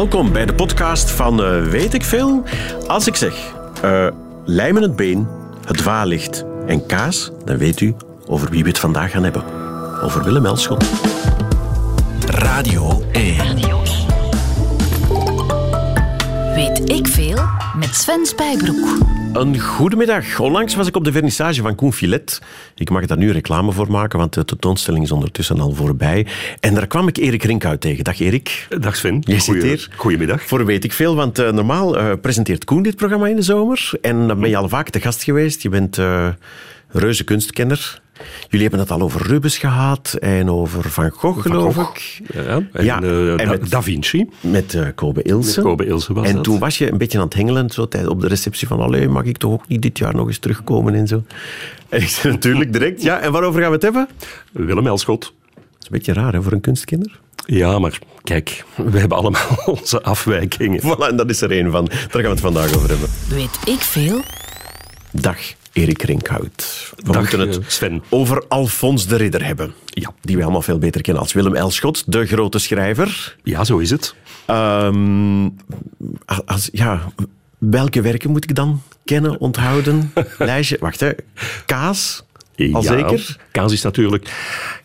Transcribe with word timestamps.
Welkom 0.00 0.32
bij 0.32 0.46
de 0.46 0.54
podcast 0.54 1.10
van 1.10 1.40
uh, 1.40 1.62
Weet 1.62 1.94
ik 1.94 2.04
veel? 2.04 2.42
Als 2.86 3.06
ik 3.06 3.16
zeg 3.16 3.54
uh, 3.84 4.06
lijmen 4.44 4.82
het 4.82 4.96
been, 4.96 5.28
het 5.64 5.80
vaarlicht 5.80 6.44
en 6.66 6.86
kaas, 6.86 7.30
dan 7.44 7.56
weet 7.56 7.80
u 7.80 7.94
over 8.26 8.50
wie 8.50 8.62
we 8.62 8.68
het 8.68 8.78
vandaag 8.78 9.10
gaan 9.10 9.22
hebben. 9.22 9.44
Over 10.02 10.24
Willem 10.24 10.46
Elschot. 10.46 10.84
Radio 12.26 13.02
1. 13.12 13.36
Radio 13.36 13.82
1. 15.08 16.54
Weet 16.54 16.90
ik 16.90 17.06
veel? 17.06 17.38
Met 17.78 17.94
Sven 17.94 18.26
Spijbroek. 18.26 19.19
Een 19.32 19.60
goedemiddag. 19.60 20.40
Onlangs 20.40 20.74
was 20.74 20.86
ik 20.86 20.96
op 20.96 21.04
de 21.04 21.12
vernissage 21.12 21.62
van 21.62 21.74
Koen 21.74 21.92
Filet. 21.92 22.40
Ik 22.74 22.90
mag 22.90 23.06
daar 23.06 23.16
nu 23.16 23.30
reclame 23.30 23.72
voor 23.72 23.90
maken, 23.90 24.18
want 24.18 24.34
de 24.34 24.44
tentoonstelling 24.44 25.04
is 25.04 25.10
ondertussen 25.10 25.60
al 25.60 25.72
voorbij. 25.72 26.26
En 26.60 26.74
daar 26.74 26.86
kwam 26.86 27.08
ik 27.08 27.16
Erik 27.16 27.42
Rinkhout 27.42 27.80
tegen. 27.80 28.04
Dag 28.04 28.20
Erik. 28.20 28.66
Dag 28.80 28.96
Sven. 28.96 29.22
Je 29.26 29.40
zit 29.40 29.62
hier. 29.62 29.88
Goedemiddag. 29.96 30.42
Voor 30.42 30.64
weet 30.64 30.84
ik 30.84 30.92
veel, 30.92 31.14
want 31.14 31.38
uh, 31.38 31.50
normaal 31.50 31.98
uh, 31.98 32.12
presenteert 32.20 32.64
Koen 32.64 32.82
dit 32.82 32.96
programma 32.96 33.26
in 33.26 33.36
de 33.36 33.42
zomer. 33.42 33.90
En 34.00 34.28
dan 34.28 34.40
ben 34.40 34.48
je 34.48 34.56
al 34.56 34.68
vaak 34.68 34.90
te 34.90 35.00
gast 35.00 35.22
geweest. 35.22 35.62
Je 35.62 35.68
bent 35.68 35.98
uh, 35.98 36.28
reuze 36.88 37.24
kunstkenner. 37.24 38.00
Jullie 38.48 38.60
hebben 38.68 38.80
het 38.80 38.90
al 38.90 39.00
over 39.00 39.26
Rubens 39.26 39.58
gehad 39.58 40.16
en 40.20 40.50
over 40.50 40.90
Van 40.90 41.10
Gogh, 41.10 41.42
van 41.42 41.52
geloof 41.52 41.74
Gogh. 41.74 41.90
ik. 41.90 42.20
Ja, 42.34 42.60
en, 42.72 42.84
ja. 42.84 43.02
Uh, 43.02 43.40
en 43.40 43.48
met, 43.48 43.70
da 43.70 43.82
Vinci. 43.82 44.28
Met 44.40 44.74
uh, 44.74 44.86
Kobe 44.94 45.22
Ilse. 45.22 45.56
Met 45.60 45.64
Kobe 45.68 45.86
Ilse 45.86 46.12
was 46.12 46.26
En 46.26 46.34
dat. 46.34 46.44
toen 46.44 46.58
was 46.58 46.78
je 46.78 46.92
een 46.92 46.98
beetje 46.98 47.18
aan 47.18 47.24
het 47.24 47.34
hengelen 47.34 47.70
zo, 47.70 47.88
op 48.08 48.20
de 48.20 48.28
receptie 48.28 48.66
van 48.66 48.80
allee, 48.80 49.08
mag 49.08 49.24
ik 49.24 49.36
toch 49.36 49.52
ook 49.52 49.68
niet 49.68 49.82
dit 49.82 49.98
jaar 49.98 50.14
nog 50.14 50.26
eens 50.26 50.38
terugkomen 50.38 50.94
en 50.94 51.06
zo. 51.06 51.22
En 51.88 52.02
ik 52.02 52.08
zei 52.08 52.32
natuurlijk 52.32 52.72
direct, 52.72 53.02
ja, 53.02 53.18
en 53.20 53.32
waarover 53.32 53.60
gaan 53.60 53.68
we 53.68 53.74
het 53.74 53.84
hebben? 53.84 54.08
Willem 54.52 54.86
Elschot. 54.86 55.20
Dat 55.54 55.62
is 55.78 55.84
een 55.84 55.88
beetje 55.90 56.12
raar 56.12 56.32
hè, 56.32 56.42
voor 56.42 56.52
een 56.52 56.60
kunstkinder. 56.60 57.20
Ja, 57.46 57.78
maar 57.78 57.98
kijk, 58.22 58.64
we 58.76 58.98
hebben 58.98 59.18
allemaal 59.18 59.58
onze 59.66 60.02
afwijkingen. 60.02 60.80
Voilà, 60.82 61.08
en 61.08 61.16
dat 61.16 61.30
is 61.30 61.40
er 61.40 61.50
één 61.50 61.70
van. 61.70 61.84
Daar 61.84 61.98
gaan 62.10 62.22
we 62.22 62.28
het 62.28 62.40
vandaag 62.40 62.74
over 62.76 62.88
hebben. 62.88 63.08
Weet 63.28 63.58
ik 63.64 63.80
veel? 63.80 64.20
Dag, 65.12 65.38
Erik 65.80 66.02
Rinkhout. 66.02 66.92
We 66.96 67.12
Dag, 67.12 67.16
moeten 67.16 67.40
het 67.40 67.60
Sven. 67.66 68.02
over 68.08 68.44
Alfons 68.48 69.06
de 69.06 69.16
Ridder 69.16 69.44
hebben. 69.44 69.74
Ja. 69.84 70.12
Die 70.20 70.36
we 70.36 70.42
allemaal 70.42 70.62
veel 70.62 70.78
beter 70.78 71.00
kennen 71.02 71.22
als 71.22 71.32
Willem 71.32 71.54
Elschot, 71.54 72.12
de 72.12 72.26
grote 72.26 72.58
schrijver. 72.58 73.36
Ja, 73.42 73.64
zo 73.64 73.78
is 73.78 73.90
het. 73.90 74.14
Um, 74.50 75.56
als, 76.44 76.68
ja, 76.72 77.12
welke 77.58 78.00
werken 78.00 78.30
moet 78.30 78.44
ik 78.44 78.54
dan 78.54 78.82
kennen, 79.04 79.40
onthouden? 79.40 80.12
Lijstje, 80.38 80.76
wacht 80.80 81.00
hè. 81.00 81.10
Kaas, 81.66 82.24
al 82.72 82.82
ja, 82.82 82.88
zeker? 82.88 83.36
Kaas 83.50 83.72
is 83.72 83.82
natuurlijk... 83.82 84.32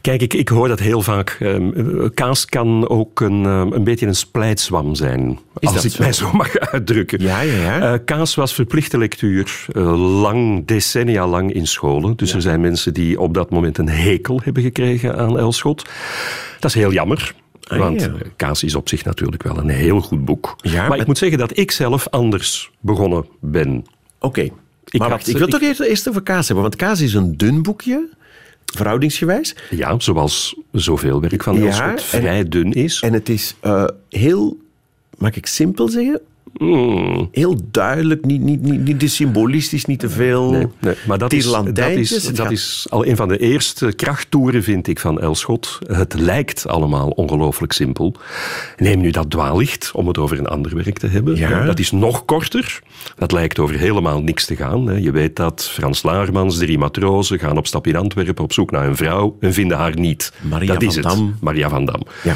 Kijk, 0.01 0.21
ik, 0.21 0.33
ik 0.33 0.49
hoor 0.49 0.67
dat 0.67 0.79
heel 0.79 1.01
vaak. 1.01 1.37
Um, 1.41 2.11
kaas 2.13 2.45
kan 2.45 2.89
ook 2.89 3.19
een, 3.19 3.45
um, 3.45 3.71
een 3.71 3.83
beetje 3.83 4.05
een 4.07 4.15
splijtswam 4.15 4.95
zijn. 4.95 5.29
Is 5.59 5.67
als 5.67 5.73
dat 5.75 5.83
ik 5.83 5.91
zo? 5.91 6.03
mij 6.03 6.13
zo 6.13 6.31
mag 6.33 6.57
uitdrukken. 6.71 7.21
Ja, 7.21 7.41
ja, 7.41 7.53
ja. 7.53 7.93
Uh, 7.93 7.99
kaas 8.05 8.35
was 8.35 8.53
verplichte 8.53 8.97
lectuur. 8.97 9.65
Uh, 9.73 10.21
lang, 10.21 10.65
decennia 10.67 11.27
lang 11.27 11.53
in 11.53 11.67
scholen. 11.67 12.15
Dus 12.15 12.29
Ja. 12.29 12.35
er 12.35 12.41
zijn 12.41 12.61
mensen 12.61 12.93
die 12.93 13.19
op 13.19 13.33
dat 13.33 13.49
moment 13.49 13.77
een 13.77 13.89
hekel 13.89 14.41
hebben 14.43 14.63
gekregen 14.63 15.17
aan 15.17 15.39
Elschot. 15.39 15.89
Dat 16.59 16.69
is 16.69 16.77
heel 16.77 16.91
jammer. 16.93 17.33
Ah, 17.67 17.77
Want 17.79 18.01
ja. 18.01 18.07
uh, 18.07 18.13
Kaas 18.35 18.63
is 18.63 18.75
op 18.75 18.89
zich 18.89 19.03
natuurlijk 19.03 19.43
wel 19.43 19.57
een 19.57 19.69
heel 19.69 20.01
goed 20.01 20.25
boek. 20.25 20.55
Ja, 20.61 20.79
maar 20.79 20.89
maar- 20.89 20.99
ik 20.99 21.07
moet 21.07 21.17
zeggen 21.17 21.37
dat 21.37 21.57
ik 21.57 21.71
zelf 21.71 22.07
anders 22.09 22.71
begonnen 22.79 23.25
ben. 23.41 23.85
Oké. 24.19 24.49
Ik 24.95 25.01
Maar 25.01 25.09
wacht, 25.09 25.27
ik 25.27 25.38
wil 25.38 25.45
ik- 25.47 25.51
toch 25.53 25.61
eerst, 25.61 25.79
eerst 25.79 26.09
over 26.09 26.21
kaas 26.21 26.45
hebben. 26.47 26.63
Want 26.63 26.75
kaas 26.75 27.01
is 27.01 27.13
een 27.13 27.38
dun 27.38 27.61
boekje, 27.63 28.07
verhoudingsgewijs. 28.65 29.55
Ja, 29.69 29.99
zoals 29.99 30.55
zoveel 30.71 31.21
werk 31.21 31.43
van 31.43 31.61
Ja, 31.61 31.91
en- 31.91 31.99
vrij 31.99 32.47
dun 32.47 32.73
is. 32.73 32.99
En 32.99 33.13
het 33.13 33.29
is 33.29 33.55
eh, 33.59 33.85
heel, 34.09 34.57
mag 35.17 35.35
ik 35.35 35.45
simpel 35.45 35.88
zeggen? 35.88 36.21
Mm. 36.57 37.29
Heel 37.31 37.55
duidelijk, 37.71 38.25
niet, 38.25 38.41
niet, 38.41 38.61
niet, 38.61 39.11
symbolistisch, 39.11 39.85
niet 39.85 39.99
te 39.99 40.09
veel. 40.09 40.51
Nee, 40.51 40.67
nee, 40.79 40.95
maar 41.07 41.17
dat 41.17 41.33
is, 41.33 41.45
dat, 41.45 41.89
is, 41.89 42.09
dat 42.09 42.39
gaat- 42.39 42.51
is 42.51 42.88
al 42.89 43.05
een 43.05 43.16
van 43.16 43.27
de 43.27 43.38
eerste 43.38 43.93
krachttoeren, 43.93 44.63
vind 44.63 44.88
ik, 44.88 44.99
van 44.99 45.19
Elschot. 45.21 45.79
Het 45.88 46.13
lijkt 46.13 46.67
allemaal 46.67 47.09
ongelooflijk 47.09 47.71
simpel. 47.71 48.15
Neem 48.77 49.01
nu 49.01 49.11
dat 49.11 49.29
dwaallicht, 49.29 49.91
om 49.94 50.07
het 50.07 50.17
over 50.17 50.39
een 50.39 50.47
ander 50.47 50.75
werk 50.75 50.97
te 50.97 51.07
hebben. 51.07 51.35
Ja. 51.35 51.65
Dat 51.65 51.79
is 51.79 51.91
nog 51.91 52.25
korter. 52.25 52.79
Dat 53.15 53.31
lijkt 53.31 53.59
over 53.59 53.75
helemaal 53.75 54.21
niks 54.21 54.45
te 54.45 54.55
gaan. 54.55 55.01
Je 55.01 55.11
weet 55.11 55.35
dat 55.35 55.69
Frans 55.71 56.03
Laarmans, 56.03 56.57
drie 56.57 56.77
matrozen, 56.77 57.39
gaan 57.39 57.57
op 57.57 57.67
stap 57.67 57.88
in 57.88 57.95
Antwerpen 57.95 58.44
op 58.44 58.53
zoek 58.53 58.71
naar 58.71 58.88
een 58.88 58.95
vrouw 58.95 59.38
en 59.39 59.53
vinden 59.53 59.77
haar 59.77 59.95
niet. 59.99 60.31
Maria 60.41 60.73
dat 60.73 60.81
is 60.81 60.94
van 60.94 61.03
het. 61.03 61.11
Dam. 61.13 61.35
Maria 61.41 61.69
van 61.69 61.85
Dam. 61.85 62.01
Ja. 62.23 62.35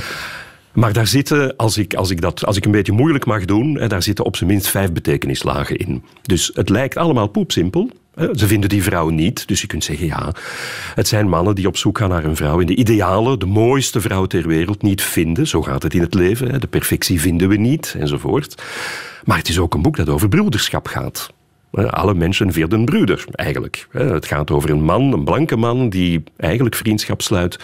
Maar 0.79 0.93
daar 0.93 1.07
zitten, 1.07 1.55
als 1.55 1.77
ik, 1.77 1.93
als, 1.93 2.09
ik 2.09 2.21
dat, 2.21 2.45
als 2.45 2.57
ik 2.57 2.65
een 2.65 2.71
beetje 2.71 2.91
moeilijk 2.91 3.25
mag 3.25 3.45
doen, 3.45 3.73
daar 3.73 4.03
zitten 4.03 4.25
op 4.25 4.35
zijn 4.35 4.49
minst 4.49 4.67
vijf 4.67 4.91
betekenislagen 4.91 5.75
in. 5.75 6.03
Dus 6.21 6.51
het 6.53 6.69
lijkt 6.69 6.97
allemaal 6.97 7.27
poepsimpel. 7.27 7.89
Ze 8.33 8.47
vinden 8.47 8.69
die 8.69 8.83
vrouw 8.83 9.09
niet, 9.09 9.47
dus 9.47 9.61
je 9.61 9.67
kunt 9.67 9.83
zeggen 9.83 10.05
ja. 10.05 10.33
Het 10.95 11.07
zijn 11.07 11.29
mannen 11.29 11.55
die 11.55 11.67
op 11.67 11.77
zoek 11.77 11.97
gaan 11.97 12.09
naar 12.09 12.23
een 12.23 12.35
vrouw 12.35 12.59
en 12.59 12.65
de 12.65 12.75
ideale, 12.75 13.37
de 13.37 13.45
mooiste 13.45 14.01
vrouw 14.01 14.25
ter 14.25 14.47
wereld 14.47 14.81
niet 14.81 15.01
vinden. 15.01 15.47
Zo 15.47 15.61
gaat 15.61 15.83
het 15.83 15.93
in 15.93 16.01
het 16.01 16.13
leven. 16.13 16.59
De 16.59 16.67
perfectie 16.67 17.21
vinden 17.21 17.49
we 17.49 17.55
niet, 17.55 17.95
enzovoort. 17.99 18.63
Maar 19.23 19.37
het 19.37 19.49
is 19.49 19.59
ook 19.59 19.73
een 19.73 19.81
boek 19.81 19.97
dat 19.97 20.09
over 20.09 20.29
broederschap 20.29 20.87
gaat. 20.87 21.29
Eh, 21.71 21.85
Alle 21.85 22.13
mensen 22.13 22.53
werden 22.53 22.85
broeder, 22.85 23.23
eigenlijk. 23.31 23.87
Eh, 23.91 24.09
Het 24.09 24.25
gaat 24.25 24.51
over 24.51 24.69
een 24.69 24.83
man, 24.83 25.13
een 25.13 25.23
blanke 25.23 25.55
man, 25.55 25.89
die 25.89 26.23
eigenlijk 26.37 26.75
vriendschap 26.75 27.21
sluit 27.21 27.59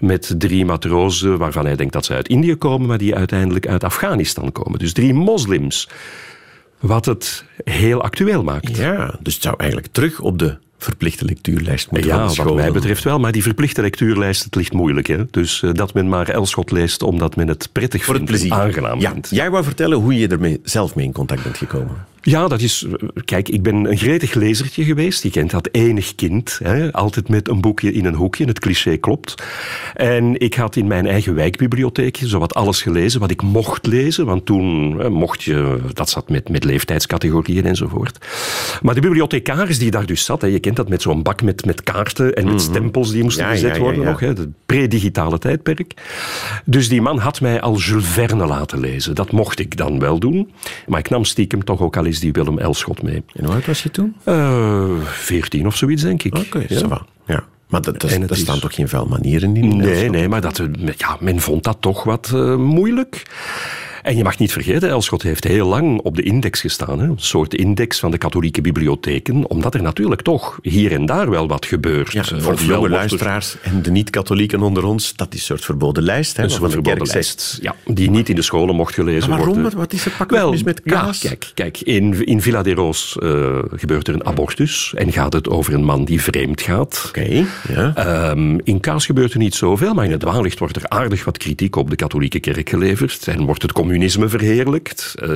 met 0.00 0.34
drie 0.38 0.64
matrozen 0.64 1.38
waarvan 1.38 1.64
hij 1.64 1.76
denkt 1.76 1.92
dat 1.92 2.04
ze 2.04 2.14
uit 2.14 2.28
Indië 2.28 2.56
komen, 2.56 2.86
maar 2.88 2.98
die 2.98 3.14
uiteindelijk 3.14 3.66
uit 3.68 3.84
Afghanistan 3.84 4.52
komen. 4.52 4.78
Dus 4.78 4.92
drie 4.92 5.14
moslims. 5.14 5.88
Wat 6.80 7.04
het 7.04 7.44
heel 7.64 8.02
actueel 8.02 8.42
maakt. 8.42 8.76
ja, 8.76 9.14
dus 9.20 9.34
het 9.34 9.42
zou 9.42 9.54
eigenlijk 9.58 9.92
terug 9.92 10.20
op 10.20 10.38
de 10.38 10.56
verplichte 10.78 11.24
lectuurlijst 11.24 11.90
moeten 11.90 12.10
Ja, 12.10 12.28
wat 12.34 12.54
mij 12.54 12.72
betreft 12.72 13.04
wel, 13.04 13.18
maar 13.18 13.32
die 13.32 13.42
verplichte 13.42 13.80
lectuurlijst, 13.80 14.44
het 14.44 14.54
ligt 14.54 14.72
moeilijk. 14.72 15.06
Hè? 15.06 15.24
Dus 15.30 15.62
eh, 15.62 15.70
dat 15.72 15.94
men 15.94 16.08
maar 16.08 16.28
Elschot 16.28 16.70
leest 16.70 17.02
omdat 17.02 17.36
men 17.36 17.48
het 17.48 17.68
prettig 17.72 18.04
Voor 18.04 18.14
het 18.14 18.22
vindt, 18.28 18.40
plezier. 18.42 18.58
aangenaam 18.62 19.00
ja. 19.00 19.10
vindt. 19.12 19.30
Jij 19.30 19.50
wou 19.50 19.64
vertellen 19.64 19.98
hoe 19.98 20.18
je 20.18 20.28
ermee 20.28 20.60
zelf 20.62 20.94
mee 20.94 21.04
in 21.06 21.12
contact 21.12 21.42
bent 21.42 21.56
gekomen. 21.58 22.06
Ja, 22.28 22.48
dat 22.48 22.60
is. 22.60 22.86
Kijk, 23.24 23.48
ik 23.48 23.62
ben 23.62 23.74
een 23.74 23.98
gretig 23.98 24.34
lezertje 24.34 24.84
geweest. 24.84 25.22
Je 25.22 25.30
kent 25.30 25.50
dat 25.50 25.68
enig 25.72 26.14
kind. 26.14 26.60
Hè? 26.62 26.92
Altijd 26.92 27.28
met 27.28 27.48
een 27.48 27.60
boekje 27.60 27.92
in 27.92 28.04
een 28.04 28.14
hoekje. 28.14 28.44
Het 28.44 28.58
cliché 28.58 28.96
klopt. 28.96 29.42
En 29.94 30.40
ik 30.40 30.54
had 30.54 30.76
in 30.76 30.86
mijn 30.86 31.06
eigen 31.06 31.34
wijkbibliotheekje 31.34 32.26
zowat 32.26 32.54
alles 32.54 32.82
gelezen 32.82 33.20
wat 33.20 33.30
ik 33.30 33.42
mocht 33.42 33.86
lezen. 33.86 34.26
Want 34.26 34.46
toen 34.46 34.98
hè, 34.98 35.10
mocht 35.10 35.42
je. 35.42 35.78
Dat 35.92 36.10
zat 36.10 36.28
met, 36.28 36.48
met 36.48 36.64
leeftijdscategorieën 36.64 37.64
enzovoort. 37.64 38.18
Maar 38.82 38.94
de 38.94 39.00
bibliothecaris 39.00 39.78
die 39.78 39.90
daar 39.90 40.06
dus 40.06 40.24
zat, 40.24 40.40
hè, 40.40 40.46
je 40.46 40.60
kent 40.60 40.76
dat 40.76 40.88
met 40.88 41.02
zo'n 41.02 41.22
bak 41.22 41.42
met, 41.42 41.64
met 41.64 41.82
kaarten 41.82 42.34
en 42.34 42.44
met 42.44 42.60
stempels 42.60 43.10
die 43.10 43.22
moesten 43.22 43.38
Mhm. 43.42 43.48
Ja, 43.48 43.54
gezet 43.60 43.70
ja, 43.70 43.76
ja, 43.76 43.82
worden 43.82 44.04
nog. 44.04 44.20
Hè? 44.20 44.26
Het 44.26 44.48
pre-digitale 44.66 45.38
tijdperk. 45.38 45.94
Dus 46.64 46.88
die 46.88 47.02
man 47.02 47.18
had 47.18 47.40
mij 47.40 47.60
al 47.60 47.76
Jules 47.76 48.06
Verne 48.06 48.46
laten 48.46 48.80
lezen. 48.80 49.14
Dat 49.14 49.32
mocht 49.32 49.58
ik 49.58 49.76
dan 49.76 49.98
wel 49.98 50.18
doen. 50.18 50.50
Maar 50.86 50.98
ik 50.98 51.08
nam 51.10 51.24
stiekem 51.24 51.64
toch 51.64 51.80
ook 51.80 51.96
al 51.96 52.06
eens 52.06 52.17
die 52.20 52.32
Willem 52.32 52.58
Elschot 52.58 53.02
mee. 53.02 53.22
En 53.34 53.44
hoe 53.44 53.54
oud 53.54 53.66
was 53.66 53.82
je 53.82 53.90
toen? 53.90 54.14
Eh, 54.24 54.84
Veertien 55.04 55.66
of 55.66 55.76
zoiets, 55.76 56.02
denk 56.02 56.22
ik. 56.22 56.36
Oké, 56.38 56.64
ja. 56.68 56.80
ça 56.80 56.88
va. 56.88 57.04
Ja. 57.26 57.44
Maar 57.68 57.82
dat, 57.82 58.00
dat, 58.00 58.30
is- 58.30 58.38
staan 58.40 58.58
toch 58.60 58.74
geen 58.74 58.88
vuil 58.88 59.06
manieren 59.06 59.56
in? 59.56 59.76
Nee, 59.76 60.10
nee, 60.10 60.28
maar 60.28 60.40
dat, 60.40 60.62
ja, 60.96 61.16
men 61.20 61.40
vond 61.40 61.64
dat 61.64 61.76
toch 61.80 62.04
wat 62.04 62.30
eh, 62.34 62.56
moeilijk. 62.56 63.22
En 64.08 64.16
je 64.16 64.22
mag 64.22 64.38
niet 64.38 64.52
vergeten, 64.52 64.88
Elschot 64.88 65.22
heeft 65.22 65.44
heel 65.44 65.66
lang 65.68 66.00
op 66.00 66.16
de 66.16 66.22
index 66.22 66.60
gestaan. 66.60 67.00
Hè? 67.00 67.06
Een 67.06 67.14
soort 67.16 67.54
index 67.54 67.98
van 67.98 68.10
de 68.10 68.18
katholieke 68.18 68.60
bibliotheken. 68.60 69.50
Omdat 69.50 69.74
er 69.74 69.82
natuurlijk 69.82 70.22
toch 70.22 70.58
hier 70.62 70.92
en 70.92 71.06
daar 71.06 71.30
wel 71.30 71.48
wat 71.48 71.66
gebeurt. 71.66 72.12
Ja, 72.12 72.24
voor 72.24 72.56
de 72.56 72.64
jonge 72.64 72.84
er- 72.84 72.90
luisteraars 72.90 73.56
en 73.62 73.82
de 73.82 73.90
niet-katholieken 73.90 74.60
onder 74.62 74.84
ons, 74.84 75.16
dat 75.16 75.34
is 75.34 75.40
een 75.40 75.46
soort 75.46 75.64
verboden 75.64 76.02
lijst. 76.02 76.36
Hè, 76.36 76.42
Een 76.42 76.50
soort 76.50 76.62
de 76.64 76.70
verboden 76.70 77.06
lijst. 77.12 77.58
Ja, 77.62 77.74
die 77.84 78.10
niet 78.10 78.28
in 78.28 78.34
de 78.34 78.42
scholen 78.42 78.74
mocht 78.74 78.94
gelezen 78.94 79.28
Maar 79.28 79.38
waarom? 79.38 79.46
worden. 79.62 79.78
Wat- 79.78 79.90
wat 79.90 79.92
is 79.92 80.06
er 80.06 80.50
mis 80.50 80.62
met 80.62 80.82
kaas? 80.82 81.22
Ja, 81.22 81.28
kijk, 81.28 81.50
kijk 81.54 81.80
in, 81.80 82.26
in 82.26 82.40
Villa 82.42 82.62
de 82.62 82.74
Roos 82.74 83.16
eh, 83.22 83.58
gebeurt 83.70 84.08
er 84.08 84.14
een 84.14 84.26
abortus. 84.26 84.92
En 84.96 85.12
gaat 85.12 85.32
het 85.32 85.48
over 85.48 85.74
een 85.74 85.84
man 85.84 86.04
die 86.04 86.22
vreemd 86.22 86.60
gaat. 86.60 87.04
Oké, 87.08 87.44
ja. 87.68 87.92
Ehm, 87.94 88.58
in 88.64 88.80
Kaas 88.80 89.06
gebeurt 89.06 89.32
er 89.32 89.38
niet 89.38 89.54
zoveel, 89.54 89.94
maar 89.94 90.04
in 90.04 90.10
het 90.10 90.20
dwaallicht 90.20 90.58
wordt 90.58 90.76
er 90.76 90.88
aardig 90.88 91.24
wat 91.24 91.38
kritiek 91.38 91.76
op 91.76 91.90
de 91.90 91.96
katholieke 91.96 92.40
kerk 92.40 92.68
geleverd. 92.68 93.26
En 93.28 93.44
wordt 93.44 93.62
het 93.62 93.72
communisme 93.72 93.96
verheerlijkt. 94.06 95.14
Eh, 95.18 95.28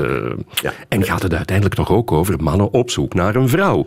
Ja. 0.63 0.73
En 0.89 1.05
gaat 1.05 1.23
het 1.23 1.35
uiteindelijk 1.35 1.77
toch 1.77 1.91
ook 1.91 2.13
over 2.13 2.43
mannen 2.43 2.73
op 2.73 2.91
zoek 2.91 3.15
naar 3.15 3.35
een 3.35 3.49
vrouw. 3.49 3.87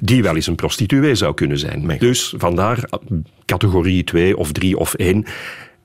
Die 0.00 0.22
wel 0.22 0.34
eens 0.34 0.46
een 0.46 0.54
prostituee 0.54 1.14
zou 1.14 1.34
kunnen 1.34 1.58
zijn. 1.58 1.96
Dus 1.98 2.34
vandaar 2.36 2.78
eh, 2.78 2.98
categorie 3.44 4.04
2 4.04 4.36
of 4.36 4.52
3 4.52 4.78
of 4.78 4.94
1. 4.94 5.24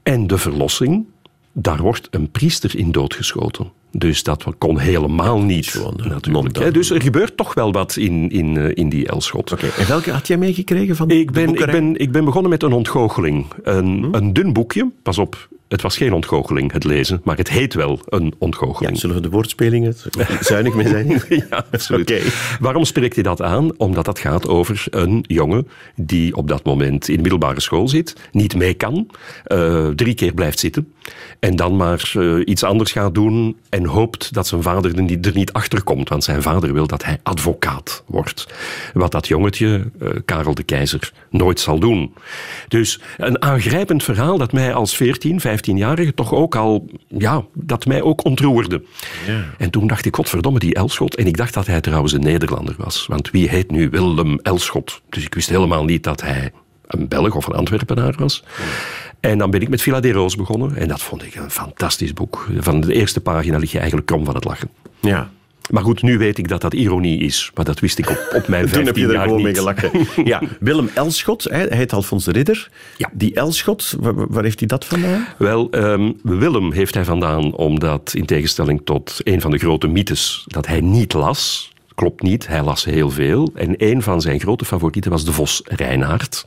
En 0.04 0.28
de 0.28 0.38
verlossing, 0.38 1.06
daar 1.52 1.82
wordt 1.82 2.08
een 2.12 2.32
priester 2.32 2.78
in 2.78 2.92
doodgeschoten. 2.92 3.72
Dus 3.92 4.24
dat 4.24 4.46
kon 4.58 4.80
helemaal 4.80 5.42
niet. 5.42 5.68
Gewoon, 5.68 6.00
eh, 6.00 6.06
natuurlijk. 6.06 6.58
hè. 6.58 6.72
Dus 6.72 6.90
er 6.90 7.02
gebeurt 7.02 7.38
toch 7.38 7.54
wel 7.54 7.72
wat 7.72 7.96
in, 7.96 8.30
in, 8.30 8.76
in 8.76 8.90
die 8.90 9.08
Elschot. 9.08 9.52
En 9.52 9.88
welke 9.88 10.12
had 10.12 10.28
jij 10.28 10.38
meegekregen 10.38 10.96
van 10.96 11.10
Ik 11.10 11.28
de 11.28 11.32
ben, 11.34 11.56
ik, 11.56 11.66
ben, 11.66 11.96
ik 11.96 12.12
ben 12.12 12.26
begonnen 12.26 12.52
met 12.52 12.64
een 12.64 12.74
ontgoocheling. 12.74 13.46
Een, 13.64 14.08
een 14.12 14.34
dun 14.34 14.54
boekje. 14.54 14.92
Pas 15.04 15.18
op, 15.18 15.48
het 15.68 15.82
was 15.82 15.98
geen 15.98 16.14
ontgoocheling, 16.14 16.72
het 16.72 16.84
lezen, 16.84 17.22
maar 17.24 17.38
het 17.38 17.50
heet 17.50 17.74
wel 17.74 18.00
een 18.06 18.34
ontgoocheling. 18.38 19.00
zullen 19.00 19.16
we 19.16 19.22
de 19.22 19.30
woordspelingen 19.30 19.96
zuinig 20.40 20.74
mee 20.74 20.88
zijn? 20.88 21.22
ja, 21.50 21.66
absoluut. 21.72 22.12
Okay. 22.12 22.24
Waarom 22.60 22.86
spreekt 22.86 23.16
hij 23.16 23.24
dat 23.24 23.42
aan? 23.42 23.78
Omdat 23.78 24.06
dat 24.06 24.20
gaat 24.20 24.48
over 24.48 24.86
een 24.90 25.26
jongen 25.28 25.68
die 25.96 26.36
op 26.36 26.48
dat 26.48 26.64
moment 26.64 27.08
in 27.08 27.16
de 27.16 27.22
middelbare 27.22 27.62
school 27.62 27.88
zit, 27.88 28.16
niet 28.32 28.56
mee 28.56 28.74
kan, 28.74 29.08
uh, 29.48 29.88
drie 29.88 30.14
keer 30.14 30.34
blijft 30.34 30.60
zitten 30.60 30.94
en 31.40 31.56
dan 31.56 31.76
maar 31.76 32.12
uh, 32.18 32.42
iets 32.46 32.64
anders 32.64 32.92
gaat 32.92 33.14
doen 33.14 33.58
en 33.70 33.86
hoopt 33.86 34.34
dat 34.34 34.48
zijn 34.48 34.62
vader 34.62 34.96
er 34.96 35.02
niet, 35.02 35.26
er 35.26 35.36
niet 35.36 35.54
achter 35.54 35.84
komt, 35.84 36.10
want 36.10 36.24
zijn 36.24 36.42
vader 36.42 36.74
wil 36.74 36.88
dat 36.88 37.04
hij 37.04 37.20
advocaat 37.24 38.04
wordt. 38.06 38.48
Wat 38.94 39.12
dat 39.12 39.28
jongetje, 39.28 39.92
uh, 40.02 40.10
Karel 40.26 40.54
de 40.54 40.64
Keizer, 40.64 41.12
nooit 41.30 41.60
zal 41.60 41.80
doen. 41.80 42.14
Dus 42.68 43.00
een 43.18 43.42
aangrijpend 43.42 44.04
verhaal 44.04 44.38
dat 44.38 44.52
mij 44.52 44.74
als 44.74 44.96
14, 44.96 45.40
15-jarige 45.58 46.14
toch 46.14 46.34
ook 46.34 46.56
al, 46.56 46.90
ja, 47.08 47.46
dat 47.54 47.86
mij 47.86 48.02
ook 48.02 48.26
ontroerde. 48.26 48.84
Ja. 49.28 49.44
En 49.58 49.70
toen 49.70 49.88
dacht 49.88 50.06
ik, 50.06 50.16
godverdomme, 50.16 50.60
die 50.60 50.74
Elschot. 50.74 51.16
En 51.16 51.28
ik 51.28 51.38
dacht 51.38 51.54
dat 51.54 51.68
hij 51.68 51.82
trouwens 51.82 52.14
een 52.14 52.24
Nederlander 52.24 52.76
was. 52.78 53.06
Want 53.08 53.32
wie 53.32 53.50
heet 53.50 53.72
nu 53.72 53.90
Willem 53.90 54.40
Elschot? 54.42 55.02
Dus 55.10 55.24
ik 55.24 55.34
wist 55.34 55.50
helemaal 55.50 55.86
niet 55.86 56.04
dat 56.04 56.22
hij 56.22 56.52
een 56.88 57.08
Belg 57.08 57.36
of 57.36 57.48
een 57.48 57.56
Antwerpenaar 57.56 58.16
was. 58.18 58.44
En 59.20 59.38
dan 59.38 59.52
ben 59.52 59.62
ik 59.62 59.70
met 59.70 59.82
Villa 59.82 60.00
de 60.00 60.12
Roos 60.12 60.36
begonnen. 60.36 60.76
En 60.76 60.88
dat 60.88 61.02
vond 61.02 61.24
ik 61.24 61.36
een 61.36 61.52
fantastisch 61.52 62.14
boek. 62.14 62.48
Van 62.58 62.82
de 62.82 62.94
eerste 62.94 63.22
pagina 63.22 63.58
lig 63.58 63.72
je 63.72 63.78
eigenlijk 63.78 64.08
krom 64.08 64.26
van 64.26 64.36
het 64.36 64.44
lachen. 64.44 64.70
Ja. 65.02 65.30
Maar 65.70 65.84
goed, 65.84 66.02
nu 66.02 66.18
weet 66.18 66.38
ik 66.38 66.48
dat 66.48 66.62
dat 66.62 66.74
ironie 66.74 67.20
is. 67.20 67.52
Maar 67.54 67.66
dat 67.66 67.80
wist 67.80 67.98
ik 67.98 68.10
op, 68.10 68.32
op 68.34 68.48
mijn 68.48 68.70
15 68.70 68.70
Toen 68.78 68.86
heb 68.86 68.96
je 68.98 69.18
er 69.18 69.24
gewoon 69.24 69.42
mee 69.42 69.56
gelachen. 69.56 69.92
ja, 70.24 70.42
Willem 70.60 70.90
Elschot, 70.94 71.44
hij 71.44 71.68
heet 71.70 71.94
Alfons 71.94 72.24
de 72.24 72.32
Ridder. 72.32 72.70
Ja. 72.98 73.10
Die 73.14 73.34
Elschot, 73.34 73.96
waar, 74.00 74.28
waar, 74.32 74.44
heeft 74.44 74.60
hij 74.60 74.68
dat 74.68 74.86
vandaan? 74.86 75.28
Wel, 75.38 75.68
um, 75.72 76.20
Willem 76.24 76.72
heeft 76.72 76.94
hij 76.94 77.06
vandaan 77.06 77.54
omdat, 77.54 78.14
in 78.16 78.26
tegenstelling 78.26 78.82
tot 78.84 79.20
een 79.24 79.42
van 79.42 79.52
de 79.52 79.58
grote 79.58 79.88
mythes, 79.88 80.44
dat 80.48 80.68
hij 80.68 80.82
niet 80.82 81.14
las. 81.14 81.74
Klopt 81.96 82.22
niet, 82.22 82.48
hij 82.48 82.64
las 82.64 82.86
heel 82.86 83.10
veel. 83.10 83.52
En 83.54 83.74
een 83.78 84.02
van 84.02 84.22
zijn 84.22 84.40
grote 84.40 84.66
favorieten 84.66 85.12
was 85.12 85.26
de 85.26 85.32
Vos 85.32 85.62
Reinaard. 85.64 86.46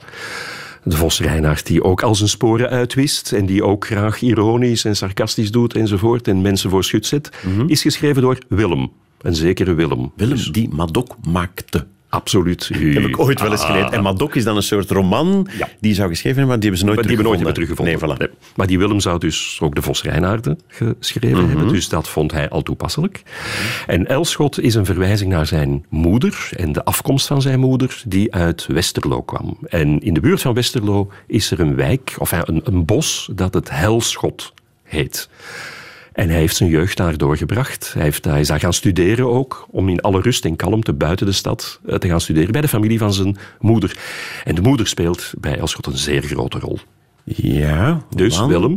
De 0.82 0.96
Vos 0.96 1.20
Reinaard 1.20 1.66
die 1.66 1.84
ook 1.84 2.02
al 2.02 2.14
zijn 2.14 2.28
sporen 2.28 2.68
uitwist 2.68 3.32
en 3.32 3.46
die 3.46 3.64
ook 3.64 3.86
graag 3.86 4.20
ironisch 4.20 4.84
en 4.84 4.96
sarcastisch 4.96 5.50
doet 5.50 5.74
enzovoort 5.74 6.28
en 6.28 6.40
mensen 6.40 6.70
voor 6.70 6.84
schut 6.84 7.06
zet, 7.06 7.30
mm 7.42 7.54
-hmm. 7.54 7.68
is 7.68 7.82
geschreven 7.82 8.22
door 8.22 8.38
Willem. 8.48 8.90
Een 9.22 9.34
zekere 9.34 9.74
Willem. 9.74 10.12
Willem 10.16 10.36
dus. 10.36 10.46
die 10.46 10.68
Madok 10.68 11.16
maakte. 11.30 11.86
Absoluut. 12.10 12.68
Heb 12.68 13.04
ik 13.04 13.18
ooit 13.18 13.40
wel 13.40 13.50
eens 13.50 13.60
ah. 13.60 13.66
gelezen. 13.66 13.92
En 13.92 14.02
Madok 14.02 14.34
is 14.34 14.44
dan 14.44 14.56
een 14.56 14.62
soort 14.62 14.90
roman 14.90 15.48
ja. 15.58 15.68
die 15.80 15.94
zou 15.94 16.08
geschreven 16.08 16.38
hebben, 16.38 16.46
maar 16.46 16.60
die 16.60 16.70
hebben 16.70 16.78
ze 16.78 16.84
nooit 16.84 16.96
maar 16.96 17.06
die 17.06 17.16
hebben 17.16 17.40
nooit 17.40 17.54
teruggevonden. 17.54 17.98
Nee, 17.98 18.16
voilà. 18.16 18.18
nee. 18.18 18.28
Maar 18.56 18.66
die 18.66 18.78
Willem 18.78 19.00
zou 19.00 19.18
dus 19.18 19.58
ook 19.62 19.74
de 19.74 19.82
Vos 19.82 20.02
Reinaarden 20.02 20.58
geschreven 20.68 21.38
mm 21.38 21.44
-hmm. 21.44 21.48
hebben, 21.48 21.68
dus 21.68 21.88
dat 21.88 22.08
vond 22.08 22.32
hij 22.32 22.48
al 22.48 22.62
toepasselijk. 22.62 23.22
En 23.86 24.06
Elschot 24.06 24.60
is 24.60 24.74
een 24.74 24.84
verwijzing 24.84 25.30
naar 25.30 25.46
zijn 25.46 25.84
moeder 25.88 26.50
en 26.56 26.72
de 26.72 26.84
afkomst 26.84 27.26
van 27.26 27.42
zijn 27.42 27.60
moeder, 27.60 28.02
die 28.06 28.34
uit 28.34 28.66
Westerlo 28.66 29.22
kwam. 29.22 29.58
En 29.66 30.00
in 30.00 30.14
de 30.14 30.20
buurt 30.20 30.40
van 30.40 30.54
Westerlo 30.54 31.10
is 31.26 31.50
er 31.50 31.60
een 31.60 31.74
wijk, 31.74 32.14
of 32.18 32.32
een, 32.32 32.60
een 32.64 32.84
bos, 32.84 33.30
dat 33.34 33.54
het 33.54 33.70
Helschot 33.70 34.52
heet. 34.82 35.28
En 36.18 36.28
hij 36.28 36.38
heeft 36.38 36.56
zijn 36.56 36.70
jeugd 36.70 36.96
daar 36.96 37.16
doorgebracht. 37.16 37.92
Hij, 37.92 38.02
heeft, 38.02 38.24
hij 38.24 38.40
is 38.40 38.46
daar 38.46 38.60
gaan 38.60 38.72
studeren 38.72 39.26
ook, 39.30 39.66
om 39.70 39.88
in 39.88 40.00
alle 40.00 40.20
rust 40.20 40.44
en 40.44 40.56
kalmte 40.56 40.92
buiten 40.92 41.26
de 41.26 41.32
stad 41.32 41.80
te 41.98 42.08
gaan 42.08 42.20
studeren, 42.20 42.52
bij 42.52 42.60
de 42.60 42.68
familie 42.68 42.98
van 42.98 43.12
zijn 43.12 43.36
moeder. 43.60 43.98
En 44.44 44.54
de 44.54 44.60
moeder 44.60 44.86
speelt 44.86 45.32
bij 45.40 45.58
Elschot 45.58 45.86
een 45.86 45.98
zeer 45.98 46.22
grote 46.22 46.58
rol. 46.58 46.78
Ja, 47.24 48.02
dus 48.14 48.38
want... 48.38 48.50
Willem. 48.50 48.74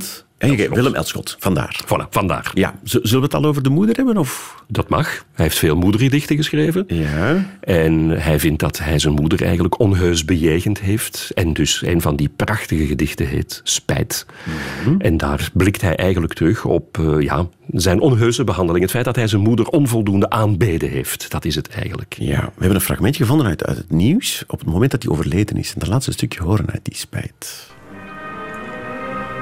Elschot. 0.50 0.76
Willem 0.76 0.94
Elschot, 0.94 1.36
vandaar. 1.40 1.80
Voilà, 1.86 2.10
vandaar. 2.10 2.52
Ja, 2.54 2.74
zullen 2.84 3.18
we 3.18 3.26
het 3.26 3.34
al 3.34 3.46
over 3.46 3.64
de 3.64 3.70
moeder 3.70 3.96
hebben? 3.96 4.18
Of? 4.18 4.64
Dat 4.68 4.90
mag. 4.90 5.26
Hij 5.34 5.46
heeft 5.46 5.58
veel 5.58 5.76
moedergedichten 5.76 6.36
geschreven. 6.36 6.84
Ja. 6.88 7.46
En 7.62 8.10
hij 8.10 8.40
vindt 8.40 8.60
dat 8.60 8.80
hij 8.80 9.00
zijn 9.00 9.14
moeder 9.14 9.44
eigenlijk 9.44 9.80
onheus 9.80 10.26
bejegend 10.26 10.80
heeft. 10.80 11.32
En 11.34 11.54
dus 11.54 11.82
een 11.86 12.02
van 12.02 12.16
die 12.16 12.30
prachtige 12.36 12.86
gedichten 12.86 13.28
heet 13.28 13.62
Spijt. 13.64 14.26
Mm 14.44 14.54
-hmm. 14.84 15.02
En 15.02 15.18
daar 15.18 15.50
blikt 15.54 15.82
hij 15.82 15.96
eigenlijk 15.96 16.34
terug 16.34 16.66
op 16.66 16.98
uh, 16.98 17.22
ja, 17.22 17.48
zijn 17.72 18.00
onheuse 18.00 18.44
behandeling. 18.44 18.84
Het 18.84 18.94
feit 18.94 19.06
dat 19.06 19.16
hij 19.16 19.28
zijn 19.28 19.42
moeder 19.42 19.68
onvoldoende 19.68 20.30
aanbeden 20.30 20.90
heeft. 20.90 21.32
Dat 21.32 21.46
is 21.46 21.56
het 21.56 21.70
eigenlijk. 21.70 22.16
Ja, 22.20 22.40
we 22.40 22.52
hebben 22.60 22.76
een 22.76 22.82
fragmentje 22.82 23.24
gevonden 23.24 23.48
uit, 23.48 23.66
uit 23.66 23.78
het 23.78 23.92
nieuws 23.92 24.44
op 24.48 24.60
het 24.60 24.68
moment 24.68 24.92
dat 24.92 25.04
hij 25.04 25.12
overleden 25.12 25.58
is. 25.58 25.74
En 25.74 25.80
dat 25.80 25.90
laatste 25.90 26.12
stukje 26.12 26.44
horen 26.44 26.72
uit 26.72 26.86
die 26.86 26.96
Spijt. 26.96 27.70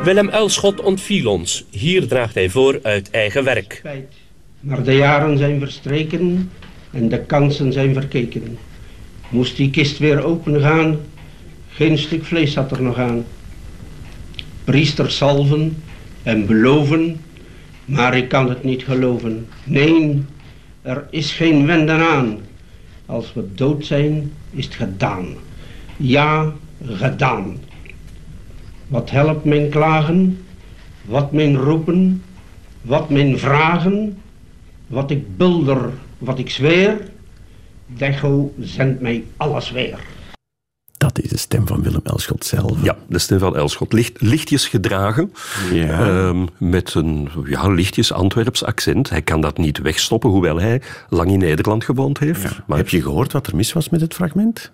Willem 0.04 0.30
Elschot 0.30 0.82
ontviel 0.82 1.32
ons. 1.32 1.66
Hier 1.70 2.08
draagt 2.08 2.34
hij 2.34 2.50
voor 2.50 2.80
uit 2.84 3.10
eigen 3.10 3.44
werk. 3.44 3.82
Maar 4.60 4.84
de 4.84 4.94
jaren 4.96 5.38
zijn 5.38 5.60
verstreken 5.60 6.52
en 6.92 7.10
de 7.10 7.20
kansen 7.20 7.74
zijn 7.74 7.94
verkeken. 7.94 8.58
Moest 9.30 9.58
die 9.58 9.70
kist 9.70 9.98
weer 9.98 10.24
open 10.24 10.62
gaan, 10.62 11.00
geen 11.70 11.98
stuk 11.98 12.26
vlees 12.26 12.54
zat 12.54 12.72
er 12.72 12.82
nog 12.82 12.98
aan. 12.98 13.26
Priesters 14.64 15.18
salven 15.18 15.84
en 16.24 16.46
beloven, 16.46 17.20
maar 17.86 18.18
ik 18.18 18.30
kan 18.30 18.50
het 18.50 18.64
niet 18.64 18.84
geloven. 18.84 19.48
Nee, 19.64 20.24
er 20.82 21.08
is 21.12 21.32
geen 21.32 21.66
wenden 21.66 22.00
aan. 22.00 22.40
Als 23.06 23.34
we 23.34 23.54
dood 23.56 23.86
zijn, 23.86 24.32
is 24.52 24.66
het 24.66 24.76
gedaan. 24.76 25.28
Ja, 25.98 26.54
gedaan. 26.86 27.58
Wat 28.90 29.10
helpt 29.10 29.46
mijn 29.46 29.70
klagen, 29.70 30.46
wat 31.06 31.32
mijn 31.32 31.56
roepen, 31.56 32.24
wat 32.82 33.10
mijn 33.10 33.40
vragen, 33.40 34.18
wat 34.88 35.12
ik 35.12 35.38
bulder, 35.38 35.90
wat 36.18 36.40
ik 36.40 36.50
zweer, 36.50 36.98
Decho 37.86 38.54
zendt 38.60 39.02
mij 39.02 39.24
alles 39.38 39.72
weer. 39.72 40.00
Dat 40.98 41.20
is 41.20 41.30
de 41.30 41.38
stem 41.38 41.68
van 41.68 41.82
Willem 41.82 42.02
Elschot 42.04 42.46
zelf. 42.46 42.84
Ja, 42.84 42.98
de 43.08 43.20
stem 43.20 43.40
van 43.40 43.56
Elschot. 43.56 43.94
Licht, 43.94 44.22
lichtjes 44.22 44.68
gedragen. 44.68 45.34
Ja. 45.72 46.08
Um, 46.08 46.48
met 46.58 46.94
een 46.94 47.30
ja, 47.46 47.68
lichtjes 47.68 48.12
Antwerps 48.12 48.64
accent. 48.64 49.10
Hij 49.10 49.22
kan 49.22 49.42
dat 49.42 49.58
niet 49.58 49.78
wegstoppen, 49.78 50.30
hoewel 50.30 50.60
hij 50.60 50.82
lang 51.10 51.32
in 51.32 51.40
Nederland 51.40 51.84
gewoond 51.84 52.20
heeft. 52.20 52.42
Ja. 52.42 52.64
Maar... 52.68 52.78
Heb 52.78 52.90
je 52.90 53.02
gehoord 53.02 53.32
wat 53.32 53.48
er 53.48 53.56
mis 53.56 53.74
was 53.74 53.90
met 53.90 54.02
het 54.02 54.14
fragment? 54.14 54.72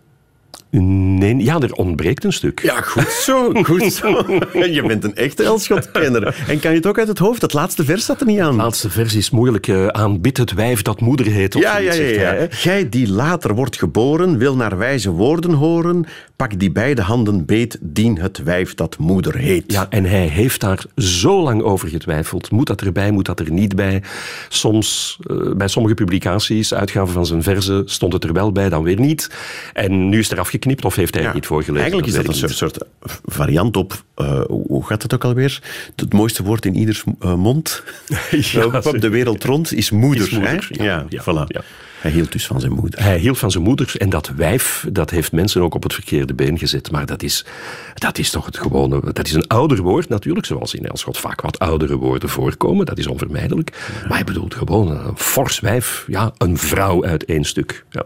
Nee, 0.69 1.43
ja, 1.43 1.59
er 1.59 1.73
ontbreekt 1.73 2.23
een 2.23 2.33
stuk. 2.33 2.61
Ja, 2.61 2.81
goed 2.81 3.11
zo, 3.11 3.51
goed 3.63 3.93
zo. 4.01 4.07
Je 4.53 4.83
bent 4.87 5.03
een 5.03 5.15
echte 5.15 5.43
Elschot-kenner. 5.43 6.43
En 6.47 6.59
kan 6.59 6.71
je 6.71 6.77
het 6.77 6.87
ook 6.87 6.99
uit 6.99 7.07
het 7.07 7.17
hoofd? 7.17 7.41
Dat 7.41 7.53
laatste 7.53 7.85
vers 7.85 8.03
staat 8.03 8.21
er 8.21 8.27
niet 8.27 8.39
aan. 8.39 8.47
Het 8.47 8.55
laatste 8.55 8.89
vers 8.89 9.15
is 9.15 9.29
moeilijk. 9.29 9.67
Uh, 9.67 9.87
aanbid 9.87 10.37
het 10.37 10.53
wijf 10.53 10.81
dat 10.81 11.01
moeder 11.01 11.25
heet. 11.25 11.55
Of 11.55 11.61
ja, 11.61 11.77
ja, 11.77 11.93
ja. 11.93 12.03
ja. 12.03 12.19
Hij, 12.19 12.47
Gij 12.49 12.89
die 12.89 13.11
later 13.11 13.55
wordt 13.55 13.77
geboren, 13.77 14.37
wil 14.37 14.55
naar 14.55 14.77
wijze 14.77 15.09
woorden 15.09 15.51
horen. 15.53 16.05
Pak 16.35 16.59
die 16.59 16.71
beide 16.71 17.01
handen 17.01 17.45
beet, 17.45 17.77
dien 17.81 18.19
het 18.19 18.43
wijf 18.43 18.75
dat 18.75 18.97
moeder 18.97 19.37
heet. 19.37 19.71
Ja, 19.71 19.85
en 19.89 20.05
hij 20.05 20.27
heeft 20.27 20.61
daar 20.61 20.85
zo 20.95 21.41
lang 21.41 21.61
over 21.61 21.87
getwijfeld. 21.87 22.51
Moet 22.51 22.67
dat 22.67 22.81
erbij, 22.81 23.11
moet 23.11 23.25
dat 23.25 23.39
er 23.39 23.51
niet 23.51 23.75
bij? 23.75 24.03
Soms, 24.49 25.17
uh, 25.27 25.51
bij 25.55 25.67
sommige 25.67 25.95
publicaties, 25.95 26.73
uitgaven 26.73 27.13
van 27.13 27.25
zijn 27.25 27.43
verzen, 27.43 27.83
stond 27.85 28.13
het 28.13 28.23
er 28.23 28.33
wel 28.33 28.51
bij, 28.51 28.69
dan 28.69 28.83
weer 28.83 28.99
niet. 28.99 29.29
En 29.73 30.09
nu 30.09 30.19
is 30.19 30.31
er 30.31 30.39
afgeknipt 30.55 30.85
of 30.85 30.95
heeft 30.95 31.13
hij 31.13 31.21
ja, 31.21 31.27
het 31.27 31.37
niet 31.37 31.45
voorgelezen? 31.45 31.81
Eigenlijk 31.81 32.07
is 32.07 32.39
dat, 32.39 32.49
een 32.49 32.55
soort, 32.55 32.85
variant 33.25 33.77
op, 33.77 34.03
uh, 34.17 34.41
hoe 34.47 34.85
gaat 34.85 35.01
het 35.01 35.13
ook 35.13 35.23
alweer? 35.23 35.61
Het 35.95 36.13
mooiste 36.13 36.43
woord 36.43 36.65
in 36.65 36.75
ieders 36.75 37.03
uh, 37.21 37.35
mond 37.35 37.83
ja, 38.31 38.79
de 38.79 39.09
wereld 39.09 39.43
rond 39.43 39.73
is 39.73 39.91
moeder. 39.91 40.25
Is 40.25 40.31
moeder 40.31 40.67
hè? 40.69 40.83
Ja, 40.83 41.05
ja, 41.09 41.21
voilà. 41.21 41.63
Hij 41.99 42.11
hield 42.11 42.31
dus 42.31 42.45
van 42.47 42.59
zijn 42.59 42.71
moeder. 42.71 43.03
Hij 43.03 43.17
hield 43.17 43.37
van 43.37 43.51
zijn 43.51 43.63
moeder. 43.63 43.95
En 43.97 44.09
dat 44.09 44.31
wijf, 44.35 44.85
dat 44.91 45.09
heeft 45.09 45.31
mensen 45.31 45.61
ook 45.61 45.75
op 45.75 45.83
het 45.83 45.93
verkeerde 45.93 46.33
been 46.33 46.57
gezet. 46.57 46.91
Maar 46.91 47.05
dat 47.05 47.23
is, 47.23 47.45
dat 47.93 48.17
is 48.17 48.29
toch 48.29 48.45
het 48.45 48.57
gewone... 48.57 49.13
Dat 49.13 49.27
is 49.27 49.33
een 49.33 49.47
ouder 49.47 49.81
woord 49.81 50.09
natuurlijk, 50.09 50.45
zoals 50.45 50.73
in 50.73 50.85
Elschot 50.85 51.17
vaak 51.17 51.41
wat 51.41 51.59
oudere 51.59 51.95
woorden 51.95 52.29
voorkomen. 52.29 52.85
Dat 52.85 52.97
is 52.97 53.07
onvermijdelijk. 53.07 53.89
Maar 54.07 54.17
hij 54.17 54.23
bedoelt 54.23 54.55
gewoon 54.55 54.91
een 54.91 55.17
fors 55.17 55.59
wijf. 55.59 56.05
Ja, 56.07 56.33
een 56.37 56.57
vrouw 56.57 57.03
uit 57.05 57.25
één 57.25 57.43
stuk. 57.43 57.85
Ja. 57.89 58.05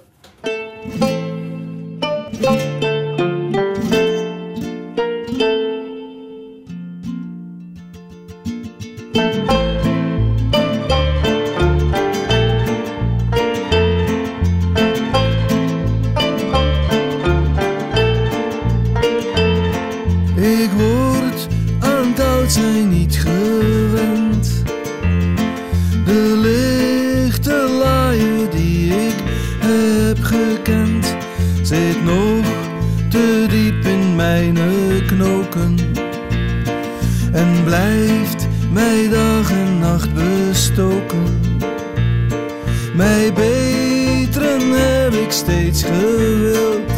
En 2.41 2.88
blijft 37.69 38.47
mij 38.71 39.09
dag 39.09 39.51
en 39.51 39.79
nacht 39.79 40.13
bestoken. 40.13 41.39
Mij 42.95 43.33
beteren 43.33 44.71
heb 44.71 45.13
ik 45.13 45.31
steeds 45.31 45.83
gewild 45.83 46.88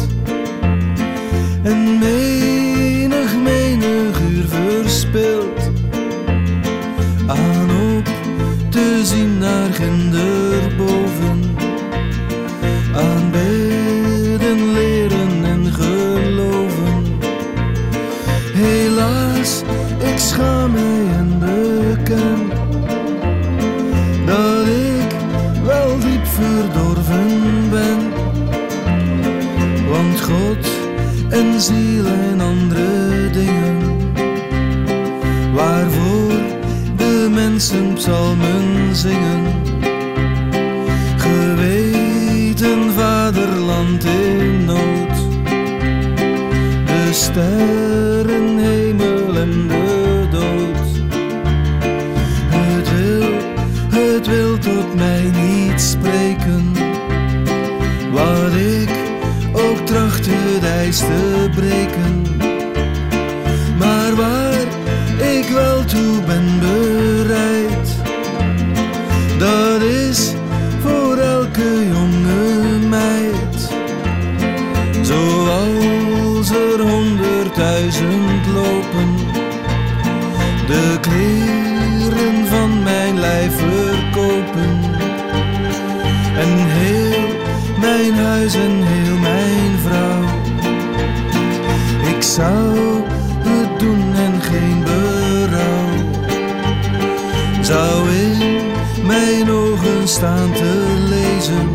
staan 100.08 100.52
te 100.52 101.04
lezen. 101.08 101.68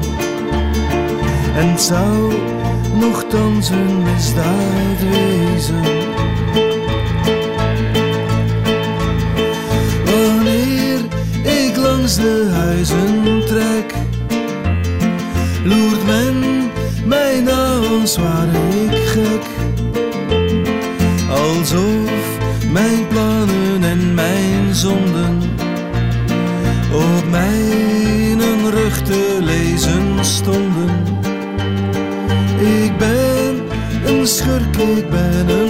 En 1.55 1.69
het 1.69 1.81
zou 1.81 2.33
nochtans 2.99 3.69
een 3.69 4.03
misdaad 4.03 4.99
wezen. 5.09 5.81
Wanneer 10.05 10.99
ik 11.43 11.77
langs 11.77 12.15
de 12.15 12.49
huizen 12.53 13.45
trek 13.45 13.93
loert 15.63 16.05
men 16.05 16.45
mij 17.05 17.41
na 17.41 17.75
als 18.01 18.17
ware 18.17 18.85
ik 18.89 19.07
gek. 19.07 19.45
Alsof 21.29 22.37
mijn 22.71 23.07
plannen 23.07 23.83
en 23.83 24.13
mijn 24.13 24.75
zonden 24.75 25.36
Ik 32.59 32.97
ben 32.97 33.61
een 34.05 34.27
schurk, 34.27 34.77
ik 34.77 35.09
ben 35.09 35.49
een 35.49 35.66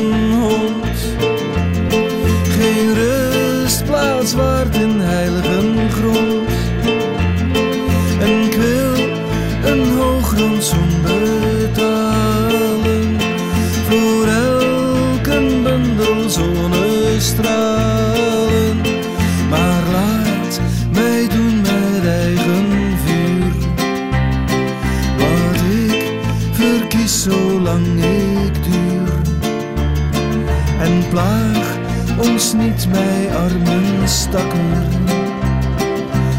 armen 33.57 34.07
stakker. 34.07 34.87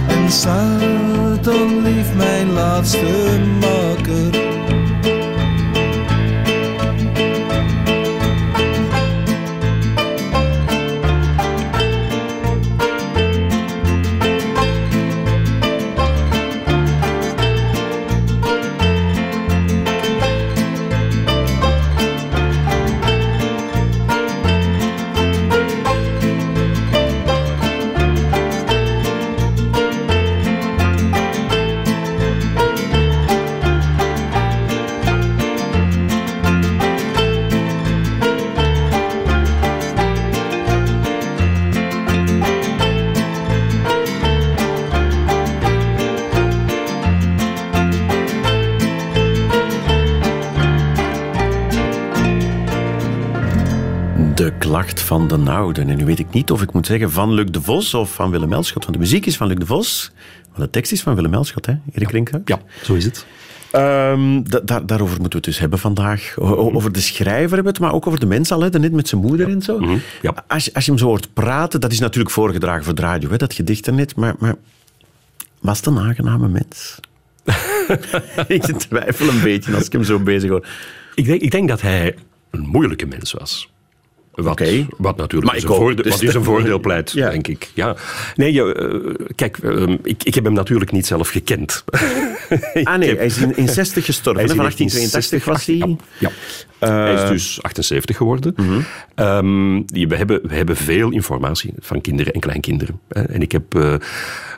En 0.09 0.31
Satan 0.31 1.83
lief 1.83 2.15
mijn 2.15 2.53
laatste 2.53 3.39
makker. 3.61 4.48
Van 55.29 55.39
de 55.45 55.51
Nouden. 55.51 55.89
En 55.89 55.97
nu 55.97 56.05
weet 56.05 56.19
ik 56.19 56.31
niet 56.31 56.51
of 56.51 56.63
ik 56.63 56.73
moet 56.73 56.87
zeggen 56.87 57.11
van 57.11 57.33
Luc 57.33 57.47
de 57.51 57.63
Vos 57.63 57.95
of 57.95 58.15
van 58.15 58.31
Willem 58.31 58.53
Elschot. 58.53 58.83
Want 58.83 58.95
de 58.97 59.03
muziek 59.03 59.27
is 59.27 59.37
van 59.37 59.47
Luc 59.47 59.57
de 59.57 59.67
Vos, 59.67 60.11
maar 60.51 60.61
de 60.67 60.71
tekst 60.71 60.93
is 60.93 61.03
van 61.03 61.15
Willem 61.15 61.35
Elschot, 61.35 61.67
hè? 61.67 61.73
Erik 61.93 62.11
Rinkhuis? 62.11 62.43
Ja, 62.45 62.61
zo 62.83 62.95
is 62.95 63.05
het. 63.05 63.27
Ehm, 63.71 64.43
da- 64.43 64.61
daar- 64.61 64.87
daarover 64.87 65.21
moeten 65.21 65.31
we 65.31 65.37
het 65.37 65.45
dus 65.45 65.59
hebben 65.59 65.79
vandaag. 65.79 66.35
O- 66.39 66.45
o- 66.47 66.73
over 66.75 66.93
de 66.93 67.01
schrijver 67.01 67.39
hebben 67.55 67.63
we 67.63 67.69
het, 67.69 67.79
maar 67.81 67.93
ook 67.93 68.07
over 68.07 68.21
de 68.21 68.27
mens 68.27 68.53
al, 68.53 68.61
hè, 68.61 68.69
net 68.79 68.93
met 68.93 69.09
zijn 69.09 69.21
moeder 69.21 69.49
en 69.49 69.63
zo. 69.63 69.99
ja. 70.23 70.45
Als, 70.49 70.65
je- 70.65 70.75
als 70.75 70.85
je 70.85 70.91
hem 70.91 71.01
zo 71.01 71.07
hoort 71.07 71.33
praten, 71.35 71.81
dat 71.81 71.93
is 71.93 71.99
natuurlijk 71.99 72.35
voorgedragen 72.35 72.85
voor 72.85 72.95
de 72.95 73.03
radio, 73.03 73.31
hè, 73.31 73.37
dat 73.37 73.55
gedicht 73.55 73.85
daarnet, 73.85 74.17
maar, 74.17 74.35
maar 74.39 74.55
was 75.61 75.77
het 75.77 75.87
een 75.87 75.99
aangename 75.99 76.49
mens? 76.49 77.01
ik 78.49 78.63
twijfel 78.63 79.29
een 79.29 79.41
beetje 79.43 79.75
als 79.75 79.87
ik 79.87 79.93
hem 79.93 80.05
zo 80.05 80.19
bezig 80.19 80.51
hoor. 80.51 80.67
Ik 81.15 81.25
denk, 81.25 81.41
ik 81.41 81.51
denk 81.51 81.69
dat 81.69 81.81
hij 81.81 82.15
een 82.51 82.67
moeilijke 82.67 83.07
mens 83.07 83.33
was. 83.33 83.71
Wat, 84.43 84.63
wat 84.99 85.17
natuurlijk 85.17 85.45
Maar 85.53 85.57
is 85.57 85.63
een 85.63 85.69
voordeel, 85.69 86.03
dus 86.05 86.13
wat 86.13 86.23
is 86.23 86.35
een 86.35 86.45
voordeel 86.45 86.79
pleit, 86.81 87.11
Ja. 87.11 87.31
denk 87.31 87.49
ik. 87.49 87.71
Ja. 87.75 87.97
Nee, 88.35 88.53
je, 88.53 88.75
eh, 88.75 89.27
kijk, 89.35 89.59
eh, 89.59 89.83
ik, 90.03 90.23
ik 90.25 90.35
heb 90.35 90.45
hem 90.45 90.53
natuurlijk 90.53 90.93
niet 90.93 91.07
zelf 91.07 91.29
gekend. 91.29 91.85
Ah 92.85 92.99
nee, 92.99 93.17
hij 93.17 93.27
is 93.27 93.39
in, 93.39 93.57
in 93.57 93.69
60 93.69 94.05
gestorven. 94.05 94.41
Hij 94.43 94.45
is 94.45 94.51
in 94.51 94.57
van 94.57 94.65
1882 94.91 95.45
was 95.45 95.67
hij. 95.67 95.97
Ja. 96.19 96.31
hij 96.79 97.15
is 97.15 97.29
dus 97.29 97.63
78 97.63 98.17
geworden. 98.17 98.55
Ehm, 99.15 99.83
die- 99.85 100.09
we, 100.09 100.17
hebben, 100.17 100.41
we 100.49 100.55
hebben 100.55 100.77
veel 100.77 101.11
informatie 101.11 101.73
van 101.79 102.01
kinderen 102.01 102.33
en 102.33 102.41
kleinkinderen. 102.41 103.01
hè. 103.09 103.23
En 103.23 103.43
ik 103.43 103.53
heb 103.53 103.75
eh, 103.75 103.95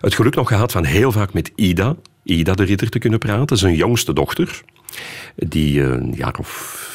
het 0.01 0.15
geluk 0.15 0.35
nog 0.35 0.49
gehad 0.49 0.73
van 0.73 0.85
heel 0.85 1.13
vaak 1.13 1.33
met 1.33 1.53
Ida, 1.55 1.97
Ida 2.23 2.53
de 2.53 2.65
Ridder, 2.65 2.89
te 2.91 2.99
kunnen 2.99 3.19
praten. 3.19 3.57
Zijn 3.57 3.75
jongste 3.75 4.13
dochter, 4.13 4.61
die 5.37 5.83
eh, 5.83 5.89
een 5.89 6.13
jaar 6.17 6.35
of 6.39 6.89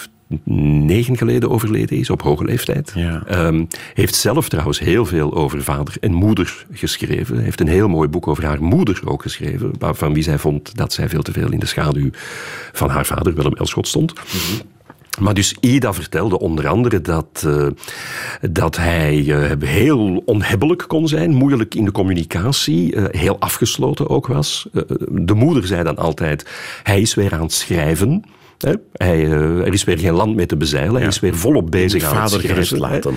negen 0.85 1.17
geleden 1.17 1.49
overleden 1.49 1.97
is, 1.97 2.09
op 2.09 2.21
hoge 2.21 2.45
leeftijd. 2.45 2.91
Ja. 2.95 3.23
Ehm, 3.27 3.65
heeft 3.93 4.15
zelf 4.15 4.49
trouwens 4.49 4.79
heel 4.79 5.05
veel 5.05 5.33
over 5.33 5.63
vader 5.63 5.97
en 5.99 6.13
moeder 6.13 6.65
geschreven. 6.71 7.39
Heeft 7.39 7.59
een 7.59 7.67
heel 7.67 7.87
mooi 7.87 8.07
boek 8.07 8.27
over 8.27 8.45
haar 8.45 8.63
moeder 8.63 9.01
ook 9.05 9.21
geschreven, 9.21 9.71
waarvan 9.79 10.13
wie 10.13 10.23
zij 10.23 10.37
vond 10.37 10.77
dat 10.77 10.93
zij 10.93 11.09
veel 11.09 11.21
te 11.21 11.31
veel 11.31 11.51
in 11.51 11.59
de 11.59 11.65
schaduw 11.65 12.09
van 12.71 12.89
haar 12.89 13.05
vader 13.05 13.33
Willem 13.33 13.53
Elschot 13.53 13.87
stond. 13.87 14.13
Maar 15.19 15.33
dus 15.33 15.55
Ida 15.59 15.93
vertelde 15.93 16.39
onder 16.39 16.67
andere 16.67 17.01
dat, 17.01 17.43
uh, 17.45 17.67
dat 18.51 18.77
hij 18.77 19.17
uh, 19.17 19.51
heel 19.59 20.23
onhebbelijk 20.25 20.83
kon 20.87 21.07
zijn, 21.07 21.33
moeilijk 21.33 21.75
in 21.75 21.85
de 21.85 21.91
communicatie, 21.91 22.95
uh, 22.95 23.03
heel 23.09 23.39
afgesloten 23.39 24.09
ook 24.09 24.27
was. 24.27 24.67
de 25.09 25.33
moeder 25.33 25.67
zei 25.67 25.83
dan 25.83 25.97
altijd, 25.97 26.49
hij 26.83 27.01
is 27.01 27.13
weer 27.13 27.33
aan 27.33 27.41
het 27.41 27.53
schrijven. 27.53 28.23
Hij, 28.93 29.31
er 29.31 29.73
is 29.73 29.83
weer 29.83 29.99
geen 29.99 30.13
land 30.13 30.35
mee 30.35 30.45
te 30.45 30.57
bezeilen. 30.57 30.93
Ja. 30.93 30.99
Hij 30.99 31.07
is 31.07 31.19
weer 31.19 31.35
volop 31.35 31.71
bezig 31.71 32.03
aan 32.03 32.21
het 32.21 32.31
schrijven. 32.31 32.77
laten. 32.77 33.15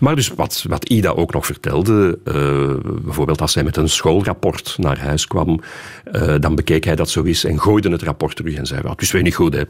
Maar 0.00 0.16
dus 0.16 0.28
wat, 0.28 0.64
wat 0.68 0.88
Ida 0.88 1.10
ook 1.10 1.32
nog 1.32 1.46
vertelde, 1.46 2.18
bijvoorbeeld 3.04 3.40
als 3.40 3.54
hij 3.54 3.64
met 3.64 3.76
een 3.76 3.88
schoolrapport 3.88 4.74
naar 4.78 4.98
huis 4.98 5.26
kwam, 5.26 5.60
dan 6.40 6.54
bekeek 6.54 6.84
hij 6.84 6.96
dat 6.96 7.10
zo 7.10 7.24
eens 7.24 7.44
en 7.44 7.60
gooide 7.60 7.90
het 7.90 8.02
rapport 8.02 8.36
terug 8.36 8.54
en 8.54 8.66
zei, 8.66 8.88
het 8.88 9.02
is 9.02 9.10
weer 9.10 9.22
niet 9.22 9.34
goed 9.34 9.54
hè. 9.54 9.62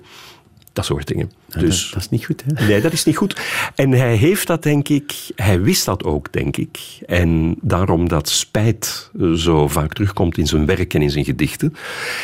Dat 0.76 0.84
soort 0.84 1.06
dingen. 1.06 1.32
Ja, 1.48 1.60
dus, 1.60 1.82
dat, 1.82 1.92
dat, 1.92 2.02
is 2.02 2.08
niet 2.08 2.24
goed, 2.24 2.44
hè? 2.46 2.66
Nee, 2.66 2.80
dat 2.80 2.92
is 2.92 3.04
niet 3.04 3.16
goed. 3.16 3.40
En 3.74 3.90
hij 3.90 4.16
heeft 4.16 4.46
dat, 4.46 4.62
denk 4.62 4.88
ik, 4.88 5.12
hij 5.36 5.60
wist 5.60 5.84
dat 5.84 6.04
ook, 6.04 6.32
denk 6.32 6.56
ik. 6.56 6.78
En 7.06 7.56
daarom 7.60 8.08
dat 8.08 8.28
spijt 8.28 9.10
zo 9.34 9.68
vaak 9.68 9.92
terugkomt 9.92 10.38
in 10.38 10.46
zijn 10.46 10.66
werk 10.66 10.94
en 10.94 11.02
in 11.02 11.10
zijn 11.10 11.24
gedichten. 11.24 11.74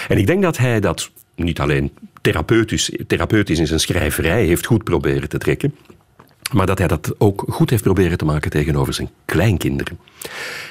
En 0.09 0.19
ik 0.19 0.27
denk 0.27 0.43
dat 0.43 0.57
hij 0.57 0.81
dat 0.81 1.11
niet 1.35 1.61
alleen 1.61 1.93
therapeutisch, 2.21 2.91
therapeutisch 3.07 3.59
in 3.59 3.67
zijn 3.67 3.81
schrijverij 3.81 4.45
heeft 4.45 4.67
goed 4.67 4.85
proberen 4.85 5.29
te 5.29 5.39
trekken. 5.39 5.75
Maar 6.53 6.67
dat 6.67 6.79
hij 6.79 6.89
dat 6.89 7.15
ook 7.19 7.45
goed 7.49 7.71
heeft 7.71 7.83
proberen 7.83 8.19
te 8.19 8.25
maken 8.25 8.51
tegenover 8.51 8.95
zijn 8.95 9.11
kleinkinderen. 9.25 9.99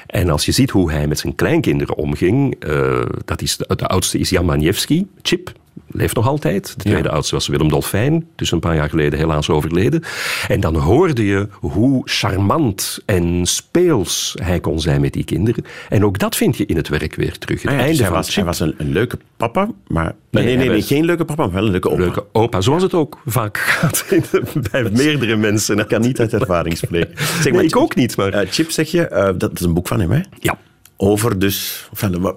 En 0.08 0.30
als 0.30 0.46
je 0.46 0.52
ziet 0.52 0.70
hoe 0.70 0.92
hij 0.92 1.08
met 1.08 1.20
zijn 1.20 1.36
kleinkinderen 1.36 1.96
omging, 1.96 2.66
uh, 2.68 3.02
dat 3.26 3.42
is, 3.42 3.58
de, 3.58 3.88
oudste 3.88 4.18
is 4.18 4.30
Jan 4.30 4.46
Maniewski, 4.46 5.08
Chip, 5.22 5.52
leeft 5.88 6.16
nog 6.16 6.28
altijd. 6.28 6.68
De 6.68 6.84
tweede 6.84 7.08
ja. 7.08 7.14
oudste 7.14 7.36
was 7.36 7.48
Willem 7.48 7.70
Dolfijn, 7.70 8.28
dus 8.36 8.52
een 8.52 8.60
paar 8.60 8.76
jaar 8.76 8.90
geleden 8.90 9.20
helaas 9.20 9.50
overleden. 9.50 10.04
En 10.48 10.60
dan 10.60 10.76
hoorde 10.76 11.26
je 11.26 11.48
hoe 11.52 12.02
charmant 12.06 13.00
en 13.06 13.46
speels 13.46 14.36
hij 14.44 14.60
kon 14.60 14.80
zijn 14.80 15.02
met 15.02 15.14
die 15.14 15.24
kinderen. 15.24 15.66
En 15.90 16.06
ook 16.06 16.20
dat 16.20 16.36
vind 16.36 16.58
je 16.58 16.66
in 16.66 16.76
het 16.76 16.88
werk 16.88 17.16
weer 17.16 17.38
terug. 17.38 17.62
Het 17.62 17.72
ah 17.72 17.78
ja, 17.78 17.84
einde 17.84 17.98
dus 17.98 18.08
hij, 18.08 18.16
was, 18.16 18.36
hij 18.36 18.44
was 18.46 18.60
een, 18.60 18.74
een, 18.78 18.92
leuke 18.92 19.18
papa, 19.38 19.70
maar... 19.88 20.16
Nee, 20.30 20.56
Nee, 20.58 20.70
nee, 20.70 20.82
geen 20.82 21.06
leuke 21.06 21.26
papa, 21.26 21.44
maar 21.44 21.54
wel 21.54 21.66
een 21.66 21.72
leuke 21.72 21.90
opa. 21.90 22.00
Leuke 22.02 22.26
opa, 22.32 22.62
zoals 22.62 22.84
het 22.84 22.94
ook 22.94 23.22
vaak 23.26 23.58
gaat 23.80 24.06
de- 24.10 24.42
bij 24.72 24.90
meerdere 24.92 25.36
mensen. 25.36 25.80
Ik 25.80 25.88
kan 25.88 26.02
niet 26.02 26.20
uit 26.20 26.34
ervaring 26.34 26.78
spreken. 26.78 27.18
Zeg, 27.18 27.44
Nee, 27.44 27.54
maar, 27.54 27.64
ik 27.64 27.76
ook 27.76 27.96
niet, 27.96 28.18
maar... 28.18 28.34
eh, 28.34 28.48
Chip, 28.50 28.72
zeg 28.72 28.92
je, 28.92 29.08
eh, 29.08 29.30
dat 29.38 29.52
is 29.54 29.62
een 29.62 29.74
boek 29.74 29.88
van 29.88 30.00
hem, 30.00 30.12
hè? 30.12 30.20
ja, 30.40 30.58
Over 30.98 31.40
dus... 31.40 31.88
Enfin, 31.92 32.34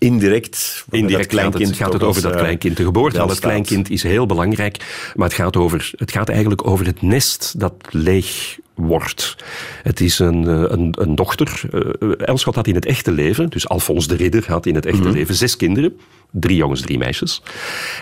indirect... 0.00 0.84
Indirect 0.90 1.34
gaat 1.34 1.54
het, 1.54 1.76
gaat 1.76 1.92
het 1.92 2.02
over 2.02 2.22
dat 2.22 2.32
eh, 2.32 2.38
kleinkind. 2.38 2.76
De 2.76 2.84
geboorte 2.84 3.18
van 3.18 3.28
het 3.28 3.38
kleinkind 3.38 3.90
is 3.90 4.02
heel 4.02 4.26
belangrijk, 4.26 4.76
maar 5.14 5.26
het 5.26 5.36
gaat, 5.36 5.56
over, 5.56 5.90
het 5.96 6.12
gaat 6.12 6.28
eigenlijk 6.28 6.66
over 6.66 6.86
het 6.86 7.02
nest 7.02 7.60
dat 7.60 7.74
leeg 7.90 8.58
wordt. 8.80 9.36
Het 9.82 10.00
is 10.00 10.18
een, 10.18 10.46
eh, 10.48 10.64
een, 10.68 10.94
een 10.98 11.14
dochter. 11.14 11.60
eh, 11.72 12.10
Elschot 12.28 12.54
had 12.54 12.66
in 12.66 12.74
het 12.74 12.86
echte 12.86 13.12
leven, 13.12 13.48
dus 13.50 13.68
Alfons 13.68 14.06
de 14.08 14.16
Ridder 14.16 14.44
had 14.48 14.66
in 14.66 14.74
het 14.74 14.86
echte 14.86 15.00
Mhm. 15.02 15.10
leven 15.12 15.34
zes 15.34 15.56
kinderen. 15.56 15.96
Drie 16.32 16.56
jongens, 16.56 16.80
drie 16.80 16.98
meisjes. 16.98 17.42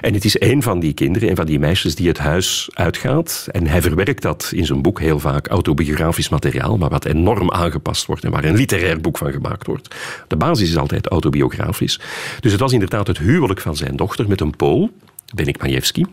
En 0.01 0.15
het 0.15 0.25
is 0.25 0.41
een 0.41 0.63
van 0.63 0.81
die 0.81 0.93
kinderen, 0.93 1.29
een 1.31 1.37
van 1.37 1.47
die 1.47 1.59
meisjes 1.59 1.95
die 1.95 2.09
het 2.09 2.19
huis 2.19 2.69
uitgaat. 2.73 3.49
En 3.51 3.67
hij 3.67 3.83
verwerkt 3.83 4.23
dat 4.23 4.51
in 4.55 4.67
zijn 4.67 4.83
boek 4.83 5.01
heel 5.01 5.19
vaak 5.19 5.47
autobiografisch 5.47 6.29
materiaal, 6.29 6.77
maar 6.79 6.89
wat 6.91 7.05
enorm 7.05 7.51
aangepast 7.51 8.07
wordt 8.07 8.25
en 8.25 8.31
waar 8.31 8.45
een 8.45 8.57
literair 8.57 9.01
boek 9.01 9.19
van 9.19 9.33
gemaakt 9.33 9.67
wordt. 9.67 9.95
De 10.27 10.37
basis 10.37 10.69
is 10.71 10.77
altijd 10.77 11.07
autobiografisch. 11.07 12.01
Dus 12.41 12.53
het 12.53 12.61
was 12.61 12.73
inderdaad 12.73 13.07
het 13.07 13.19
huwelijk 13.19 13.61
van 13.61 13.77
zijn 13.77 13.97
dochter 13.97 14.29
met 14.29 14.41
een 14.41 14.57
Pool. 14.57 14.91
Benik 15.35 15.59
Maniewski. 15.61 16.07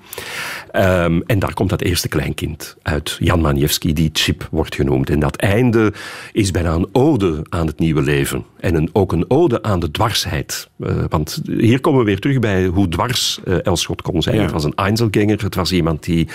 Ehm, 0.72 1.22
en 1.26 1.40
daar 1.40 1.54
komt 1.54 1.70
dat 1.70 1.82
eerste 1.82 2.08
kleinkind 2.08 2.76
uit, 2.82 3.18
Jan 3.20 3.42
Maniewski, 3.42 3.94
die 3.94 4.10
Chip 4.14 4.48
wordt 4.52 4.76
genoemd. 4.76 5.10
En 5.10 5.20
dat 5.20 5.36
einde 5.36 5.94
is 6.32 6.52
bijna 6.52 6.74
een 6.74 6.88
ode 6.92 7.46
aan 7.50 7.68
het 7.68 7.80
nieuwe 7.80 8.02
leven. 8.02 8.44
En 8.60 8.76
een, 8.76 8.90
ook 8.94 9.12
een 9.12 9.26
ode 9.28 9.64
aan 9.64 9.80
de 9.80 9.92
dwarsheid. 9.92 10.70
Eh, 10.80 10.96
want 11.10 11.42
hier 11.46 11.80
komen 11.80 12.00
we 12.00 12.06
weer 12.06 12.20
terug 12.20 12.40
bij 12.40 12.66
hoe 12.66 12.88
dwars 12.88 13.40
eh, 13.44 13.66
Elschot 13.66 14.02
kon 14.02 14.22
zijn. 14.22 14.36
Ja. 14.36 14.42
Het 14.42 14.52
was 14.52 14.64
een 14.64 14.76
Einzelganger, 14.76 15.44
het 15.44 15.56
was 15.56 15.72
iemand 15.72 16.04
die 16.04 16.28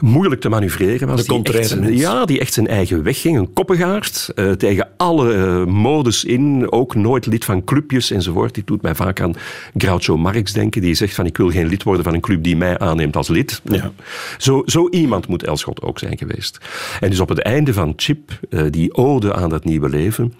moeilijk 0.00 0.40
te 0.40 0.48
manoeuvreren 0.48 1.08
was. 1.08 1.26
De 1.26 1.42
die 1.42 1.64
zijn-. 1.64 1.96
Ja, 1.96 2.24
die 2.24 2.40
echt 2.40 2.52
zijn 2.52 2.66
eigen 2.66 3.02
weg 3.02 3.20
ging. 3.20 3.38
Een 3.38 3.52
koppengaard, 3.52 4.32
eh, 4.34 4.50
tegen 4.50 4.88
alle 4.96 5.66
modes 5.66 6.24
in. 6.24 6.72
Ook 6.72 6.94
nooit 6.94 7.26
lid 7.26 7.44
van 7.44 7.64
clubjes 7.64 8.10
enzovoort. 8.10 8.54
Die 8.54 8.64
doet 8.64 8.82
mij 8.82 8.94
vaak 8.94 9.20
aan 9.20 9.34
Groucho 9.76 10.16
Marx 10.16 10.52
denken. 10.52 10.80
Die 10.80 10.94
zegt 10.94 11.14
van 11.14 11.26
ik 11.26 11.36
wil 11.36 11.50
geen 11.50 11.68
lid 11.68 11.82
worden 11.82 12.04
van 12.06 12.14
een 12.14 12.20
club 12.20 12.42
die 12.42 12.56
mij 12.56 12.78
aanneemt 12.78 13.16
als 13.16 13.28
lid. 13.28 13.60
Ja. 13.64 13.92
Zo, 14.38 14.62
zo 14.66 14.88
iemand 14.88 15.26
moet 15.28 15.42
Elschot 15.44 15.82
ook 15.82 15.98
zijn 15.98 16.18
geweest. 16.18 16.58
En 17.00 17.10
dus 17.10 17.20
op 17.20 17.28
het 17.28 17.38
einde 17.38 17.72
van 17.72 17.92
Chip, 17.96 18.38
eh, 18.50 18.62
die 18.70 18.94
ode 18.94 19.34
aan 19.34 19.48
dat 19.48 19.64
nieuwe 19.64 19.88
leven 19.88 20.32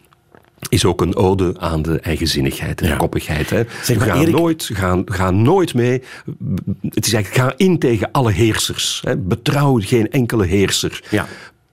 is 0.69 0.85
ook 0.85 1.01
een 1.01 1.17
ode 1.17 1.55
aan 1.59 1.83
de 1.83 2.01
eigenzinnigheid 2.01 2.81
en 2.81 2.89
Ja. 2.89 2.97
koppigheid. 2.97 3.51
Hè. 3.51 3.63
Zeg 3.83 3.99
maar, 3.99 4.07
ga, 4.07 4.15
Erik- 4.15 4.35
nooit, 4.35 4.71
ga, 4.73 5.03
ga 5.05 5.31
nooit 5.31 5.75
mee. 5.75 6.03
Het 6.89 7.07
is 7.07 7.13
eigenlijk, 7.13 7.45
ga 7.49 7.55
in 7.65 7.79
tegen 7.79 8.13
alle 8.13 8.33
heersers. 8.33 9.01
Hè. 9.05 9.17
Betrouw 9.17 9.81
geen 9.81 10.11
enkele 10.11 10.45
heerser. 10.47 11.03
Ja. 11.11 11.27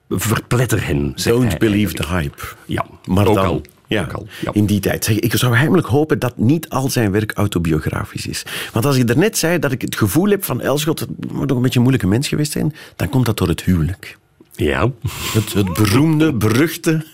Verpletter 0.08 0.86
hen. 0.86 1.12
Don't 1.24 1.58
believe 1.58 1.96
eigenlijk. 1.96 1.96
the 1.96 2.06
hype. 2.06 2.42
Ja, 2.66 2.86
Maar 3.04 3.26
ook 3.26 3.34
dan, 3.34 3.46
al. 3.46 3.62
Ja, 3.86 4.02
Ook 4.02 4.12
al, 4.12 4.26
ja. 4.40 4.52
in 4.52 4.66
die 4.66 4.80
tijd. 4.80 5.04
Zeg, 5.04 5.18
ik 5.18 5.36
zou 5.36 5.56
heimelijk 5.56 5.86
hopen 5.86 6.18
dat 6.18 6.36
niet 6.36 6.68
al 6.68 6.90
zijn 6.90 7.10
werk 7.10 7.32
autobiografisch 7.32 8.26
is. 8.26 8.42
Want 8.72 8.84
als 8.84 8.96
je 8.96 9.04
daarnet 9.04 9.38
zei 9.38 9.58
dat 9.58 9.72
ik 9.72 9.80
het 9.80 9.96
gevoel 9.96 10.30
heb 10.30 10.44
van 10.44 10.60
Elschot, 10.60 11.00
het 11.00 11.32
moet 11.32 11.50
ook 11.50 11.56
een 11.56 11.62
beetje 11.62 11.76
een 11.76 11.84
moeilijke 11.84 12.06
mens 12.06 12.28
geweest 12.28 12.52
zijn, 12.52 12.74
dan 12.96 13.08
komt 13.08 13.26
dat 13.26 13.38
door 13.38 13.48
het 13.48 13.62
huwelijk. 13.62 14.18
Ja. 14.56 14.90
Het, 15.32 15.52
het 15.52 15.72
beroemde, 15.72 16.32
beruchte 16.32 17.06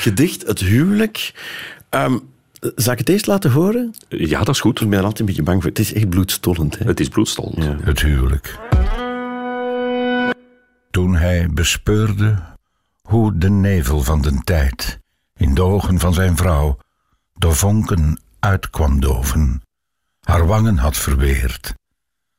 gedicht, 0.00 0.46
het 0.46 0.60
huwelijk. 0.60 1.32
Ehm, 1.88 2.18
zal 2.74 2.92
ik 2.92 2.98
het 2.98 3.08
eerst 3.08 3.26
laten 3.26 3.50
horen? 3.50 3.94
ja, 4.08 4.38
dat 4.38 4.54
is 4.54 4.60
goed. 4.60 4.80
Ik 4.80 4.88
ben 4.88 4.98
er 4.98 5.04
altijd 5.04 5.20
een 5.20 5.26
beetje 5.26 5.42
bang 5.42 5.62
voor. 5.62 5.70
Het 5.70 5.78
is 5.78 5.92
echt 5.92 6.08
bloedstollend. 6.08 6.78
Hè? 6.78 6.84
Het 6.84 7.00
is 7.00 7.08
bloedstollend. 7.08 7.64
Ja. 7.64 7.76
het 7.82 8.00
huwelijk. 8.00 8.58
Toen 10.90 11.14
hij 11.14 11.48
bespeurde 11.50 12.38
hoe 13.02 13.38
de 13.38 13.50
nevel 13.50 14.00
van 14.02 14.20
de 14.22 14.40
tijd 14.44 14.98
in 15.40 15.54
de 15.54 15.62
ogen 15.62 15.98
van 15.98 16.14
zijn 16.14 16.36
vrouw 16.36 16.78
door 17.34 17.56
vonken 17.56 18.20
uit 18.38 18.70
kwam 18.70 19.00
doven, 19.00 19.62
haar 20.20 20.46
wangen 20.46 20.78
had 20.78 20.96
verweerd, 20.96 21.74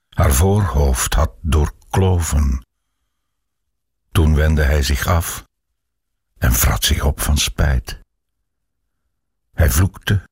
haar 0.09 0.33
voorhoofd 0.33 1.13
had 1.13 1.31
doorkloven. 1.41 2.65
Toen 4.11 4.35
wendde 4.35 4.63
hij 4.63 4.83
zich 4.83 5.07
af 5.07 5.43
en 6.37 6.53
vrat 6.53 6.83
zich 6.83 7.03
op 7.03 7.21
van 7.21 7.37
spijt. 7.37 7.99
Hij 9.53 9.69
vloekte 9.69 10.29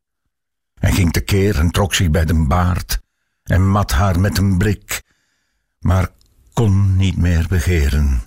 en 0.80 0.94
ging 0.94 1.12
tekeer 1.12 1.60
en 1.60 1.72
trok 1.72 1.94
zich 1.94 2.10
bij 2.10 2.26
de 2.26 2.46
baard 2.46 3.00
en 3.44 3.70
mat 3.70 3.92
haar 3.92 4.20
met 4.20 4.38
een 4.38 4.58
blik, 4.58 5.04
maar 5.80 6.10
kon 6.54 6.96
niet 6.96 7.18
meer 7.18 7.48
begeren. 7.48 8.22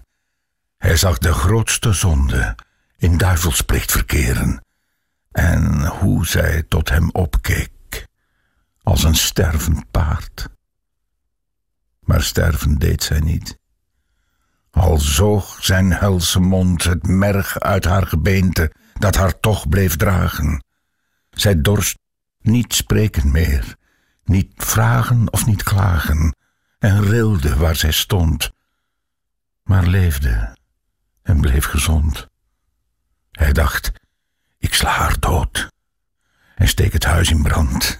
Hij 0.79 0.97
zag 0.97 1.19
de 1.19 1.33
grootste 1.33 1.93
zonde 1.93 2.55
in 3.03 3.17
duivelsplicht 3.17 3.93
verkeren 3.93 4.65
en 5.33 5.87
hoe 5.87 6.27
zij 6.27 6.63
tot 6.63 6.89
hem 6.89 7.09
opkeek 7.13 8.07
als 8.83 9.03
een 9.03 9.15
stervend 9.15 9.91
paard. 9.91 10.49
Maar 12.01 12.23
sterven 12.23 12.79
deed 12.79 13.03
zij 13.03 13.21
niet. 13.21 13.59
Al 14.71 14.99
zoog 14.99 15.65
zijn 15.65 15.93
helse 15.93 16.41
mond 16.41 16.85
het 16.85 17.07
merg 17.07 17.61
uit 17.61 17.85
haar 17.85 18.07
gebeente 18.07 18.73
dat 18.95 19.15
haar 19.15 19.41
toch 19.41 19.69
bleef 19.69 19.97
dragen. 19.97 20.65
Zij 21.31 21.61
dorst 21.61 21.99
niet 22.39 22.75
spreken 22.75 23.31
meer, 23.31 23.77
niet 24.25 24.53
vragen 24.57 25.33
of 25.33 25.47
niet 25.47 25.63
klagen, 25.63 26.37
en 26.79 27.03
rilde 27.03 27.57
waar 27.57 27.77
zij 27.77 27.93
stond, 27.93 28.51
maar 29.63 29.87
leefde 29.87 30.57
en 31.23 31.41
bleef 31.41 31.65
gezond. 31.65 32.31
Hij 33.33 33.53
dacht, 33.53 33.93
ik 34.59 34.75
sla 34.75 34.91
haar 34.91 35.19
dood 35.19 35.69
en 36.55 36.69
steek 36.69 36.93
het 36.93 37.05
huis 37.05 37.31
in 37.31 37.43
brand. 37.43 37.99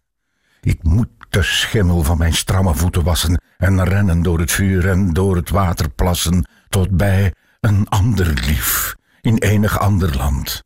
Ik 0.61 0.83
moet 0.83 1.09
de 1.29 1.43
schimmel 1.43 2.03
van 2.03 2.19
mijn 2.19 2.35
stramme 2.35 2.75
voeten 2.75 3.03
wassen 3.03 3.43
en 3.57 3.85
rennen 3.85 4.23
door 4.23 4.39
het 4.39 4.53
vuur 4.53 4.89
en 4.89 5.13
door 5.13 5.37
het 5.37 5.51
water 5.51 5.91
plassen 5.91 6.49
tot 6.69 6.97
bij 6.97 7.35
een 7.61 7.89
ander 7.89 8.27
lief 8.27 8.95
in 9.21 9.39
enig 9.39 9.79
ander 9.79 10.17
land. 10.17 10.63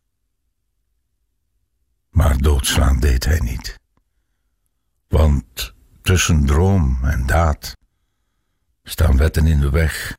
Maar 2.10 2.38
doodslaan 2.38 3.00
deed 3.00 3.24
hij 3.24 3.38
niet, 3.38 3.78
want 5.08 5.74
tussen 6.02 6.46
droom 6.46 6.98
en 7.02 7.26
daad 7.26 7.76
staan 8.82 9.16
wetten 9.16 9.46
in 9.46 9.60
de 9.60 9.70
weg 9.70 10.16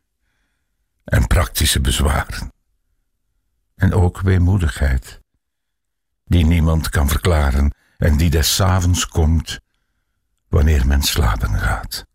en 1.03 1.27
praktische 1.27 1.81
bezwaren. 1.81 2.51
En 3.77 3.93
ook 3.93 4.21
weemoedigheid, 4.21 5.21
die 6.25 6.45
niemand 6.45 6.89
kan 6.89 7.07
verklaren 7.07 7.73
en 7.97 8.17
die 8.17 8.29
des 8.29 8.61
avonds 8.61 9.07
komt 9.07 9.59
wanneer 10.47 10.87
men 10.87 11.01
slapen 11.01 11.59
gaat. 11.59 12.05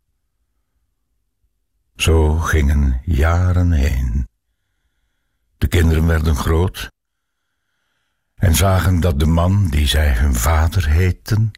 Zo 1.97 2.39
gingen 2.39 3.01
jaren 3.05 3.73
heen. 3.73 4.29
De 5.59 5.67
kinderen 5.67 6.07
werden 6.07 6.37
groot 6.37 6.91
en 8.35 8.55
zagen 8.55 9.01
dat 9.01 9.19
de 9.19 9.27
man 9.27 9.69
die 9.69 9.87
zij 9.87 10.13
hun 10.13 10.35
vader 10.35 10.89
heetten, 10.89 11.51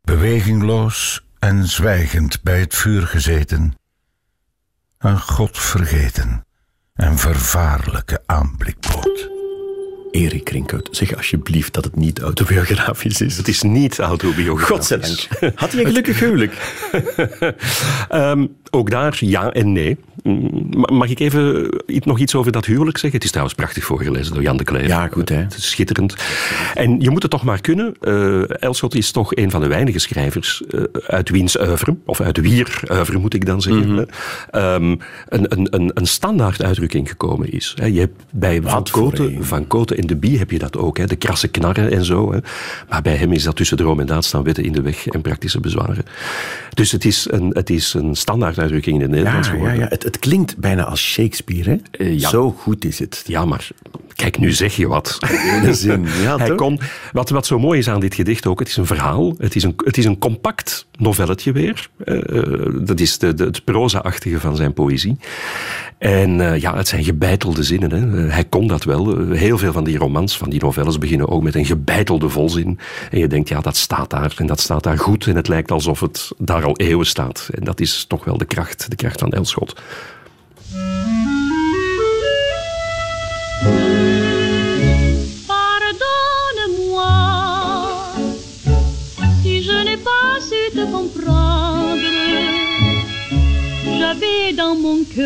bewegingloos 0.00 1.26
en 1.38 1.68
zwijgend 1.68 2.42
bij 2.42 2.60
het 2.60 2.74
vuur 2.74 3.06
gezeten, 3.06 3.74
een 4.98 5.20
God 5.20 5.58
vergeten 5.58 6.44
en 7.00 7.18
vervaarlijke 7.18 8.22
aanblik 8.26 8.76
bood. 8.80 9.30
Erik 10.10 10.44
Krinkhout, 10.44 10.88
zeg 10.90 11.16
alsjeblieft 11.16 11.72
dat 11.72 11.84
het 11.84 11.96
niet 11.96 12.20
autobiografisch 12.20 13.20
is. 13.20 13.36
Het 13.36 13.48
is 13.48 13.62
niet 13.62 13.98
autobiografisch. 13.98 14.96
Godzijdank. 14.98 15.58
Had 15.58 15.72
hij 15.72 15.80
een 15.80 15.86
gelukkig 15.86 16.20
huwelijk? 16.20 16.54
Ehm, 18.08 18.46
ook 18.70 18.90
daar 18.90 19.16
ja 19.20 19.52
en 19.52 19.72
nee. 19.72 19.98
Mag 20.92 21.08
ik 21.08 21.18
even 21.18 21.68
nog 21.86 22.18
iets 22.18 22.34
over 22.34 22.52
dat 22.52 22.66
huwelijk 22.66 22.98
zeggen? 22.98 23.12
Het 23.18 23.24
is 23.24 23.30
trouwens 23.30 23.56
prachtig 23.56 23.84
voorgelezen 23.84 24.34
door 24.34 24.42
Jan 24.42 24.56
de 24.56 24.64
Kleef. 24.64 24.86
Ja, 24.86 25.08
goed, 25.08 25.28
hè. 25.28 25.36
Het 25.36 25.56
is 25.56 25.70
schitterend. 25.70 26.16
En 26.74 27.00
je 27.00 27.10
moet 27.10 27.22
het 27.22 27.30
toch 27.30 27.44
maar 27.44 27.60
kunnen. 27.60 27.94
Eh 28.00 28.62
Elschot 28.62 28.94
is 28.94 29.10
toch 29.10 29.36
een 29.36 29.50
van 29.50 29.60
de 29.60 29.66
weinige 29.66 29.98
schrijvers 29.98 30.62
eh, 30.70 30.82
uit 31.06 31.28
wiens 31.28 31.60
oeuvre, 31.60 31.96
of 32.04 32.20
uit 32.20 32.40
wier 32.40 32.82
oeuvre 32.90 33.18
moet 33.18 33.34
ik 33.34 33.46
dan 33.46 33.62
zeggen, 33.62 33.96
hè, 33.96 34.04
ehm, 34.50 34.96
een, 35.28 35.52
een, 35.52 35.66
een, 35.70 35.90
een 35.94 36.06
standaard 36.06 36.62
uitdrukking 36.62 37.08
gekomen 37.08 37.52
is. 37.52 37.74
Je 37.76 38.00
hebt 38.00 38.22
bij 38.30 38.62
Van 38.62 38.86
Koten, 38.90 39.36
een. 39.36 39.44
Van 39.44 39.66
Koten 39.66 39.96
en 39.96 40.06
de 40.06 40.16
Bie 40.16 40.38
heb 40.38 40.50
je 40.50 40.58
dat 40.58 40.76
ook, 40.76 40.98
hè, 40.98 41.06
de 41.06 41.16
krasse 41.16 41.48
knarren 41.48 41.90
en 41.90 42.04
zo. 42.04 42.32
Hè. 42.32 42.38
Maar 42.88 43.02
bij 43.02 43.16
hem 43.16 43.32
is 43.32 43.42
dat 43.42 43.56
tussen 43.56 43.76
droom 43.76 44.00
en 44.00 44.06
daad 44.06 44.24
staan 44.24 44.42
wetten 44.42 44.64
in 44.64 44.72
de 44.72 44.82
weg 44.82 45.06
en 45.06 45.20
praktische 45.20 45.60
bezwaren. 45.60 46.04
Dus 46.74 46.92
het 46.92 47.04
is 47.04 47.26
een, 47.30 47.50
het 47.52 47.70
is 47.70 47.94
een 47.94 48.14
standaard 48.14 48.58
uitdrukking 48.58 48.96
in 48.96 49.02
het 49.02 49.10
Nederlands 49.10 49.48
Ja, 49.48 49.54
ja, 49.54 49.72
ja. 49.72 49.86
Het, 49.88 50.09
het 50.10 50.18
klinkt 50.18 50.56
bijna 50.56 50.84
als 50.84 51.02
Shakespeare, 51.02 51.70
hè? 51.70 52.04
Eh, 52.04 52.18
ja. 52.18 52.28
Zo 52.28 52.50
goed 52.50 52.84
is 52.84 52.98
het. 52.98 53.24
Ja, 53.26 53.44
maar 53.44 53.68
kijk, 54.20 54.38
nu 54.38 54.52
zeg 54.52 54.76
je 54.76 54.88
wat. 54.88 55.18
In 55.62 55.74
zin, 55.74 56.06
ja, 56.22 56.36
Hij 56.36 56.46
toch? 56.46 56.56
kon, 56.56 56.80
wat, 57.12 57.30
wat 57.30 57.46
zo 57.46 57.58
mooi 57.58 57.78
is 57.78 57.88
aan 57.88 58.00
dit 58.00 58.14
gedicht 58.14 58.46
ook, 58.46 58.58
het 58.58 58.68
is 58.68 58.76
een 58.76 58.86
verhaal, 58.86 59.34
het 59.38 59.56
is 59.56 59.62
een, 59.62 59.74
het 59.76 59.98
is 59.98 60.04
een 60.04 60.18
compact 60.18 60.86
novelletje 60.98 61.52
weer. 61.52 61.88
Eh, 62.04 62.38
eh, 62.38 62.72
dat 62.80 63.00
is 63.00 63.18
de, 63.18 63.34
de, 63.34 63.44
het 63.44 63.64
proza-achtige 63.64 64.40
van 64.40 64.56
zijn 64.56 64.72
poëzie. 64.72 65.16
En 65.98 66.40
eh, 66.40 66.60
ja, 66.60 66.76
het 66.76 66.88
zijn 66.88 67.04
gebeitelde 67.04 67.62
zinnen. 67.62 67.90
Hè. 67.90 68.20
Hij 68.28 68.44
kon 68.44 68.66
dat 68.66 68.84
wel. 68.84 69.28
Heel 69.28 69.58
veel 69.58 69.72
van 69.72 69.84
die 69.84 69.98
romans, 69.98 70.36
van 70.36 70.50
die 70.50 70.60
novelles, 70.60 70.98
beginnen 70.98 71.28
ook 71.28 71.42
met 71.42 71.54
een 71.54 71.64
gebeitelde 71.64 72.28
volzin. 72.28 72.78
En 73.10 73.18
je 73.18 73.26
denkt, 73.26 73.48
ja, 73.48 73.60
dat 73.60 73.76
staat 73.76 74.10
daar. 74.10 74.34
En 74.36 74.46
dat 74.46 74.60
staat 74.60 74.82
daar 74.82 74.98
goed. 74.98 75.26
En 75.26 75.36
het 75.36 75.48
lijkt 75.48 75.70
alsof 75.70 76.00
het 76.00 76.30
daar 76.38 76.64
al 76.64 76.76
eeuwen 76.76 77.06
staat. 77.06 77.48
En 77.52 77.64
dat 77.64 77.80
is 77.80 78.04
toch 78.08 78.24
wel 78.24 78.38
de 78.38 78.44
kracht, 78.44 78.90
de 78.90 78.96
kracht 78.96 79.20
van 79.20 79.32
Elschot. 79.32 79.80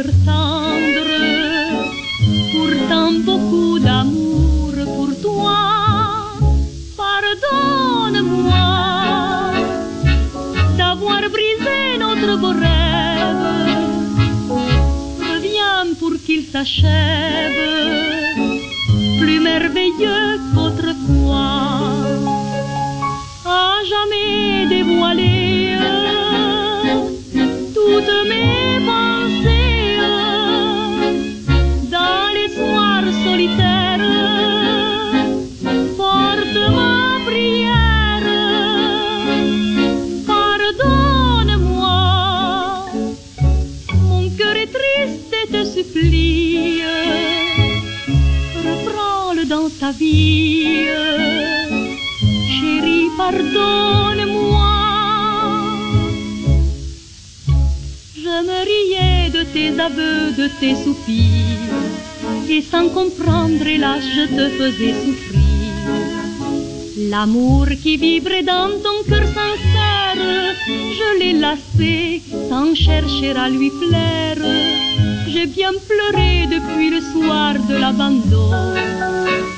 Pourtant 0.03 0.94
tes 60.65 62.55
et 62.57 62.63
sans 62.63 62.89
comprendre, 62.89 63.67
hélas, 63.67 64.03
je 64.17 64.25
te 64.37 64.49
faisais 64.59 64.95
souffrir. 65.03 65.41
L'amour 67.11 67.67
qui 67.83 67.97
vibrait 67.97 68.43
dans 68.43 68.71
ton 68.85 68.99
cœur 69.09 69.27
sincère, 69.27 70.23
je 70.99 71.19
l'ai 71.19 71.33
lassé 71.45 72.23
sans 72.49 72.75
chercher 72.75 73.33
à 73.33 73.49
lui 73.49 73.71
plaire. 73.81 74.43
J'ai 75.29 75.47
bien 75.47 75.73
pleuré 75.91 76.47
depuis 76.57 76.91
le 76.91 77.01
soir 77.13 77.55
de 77.71 77.77
l'abandon. 77.77 78.51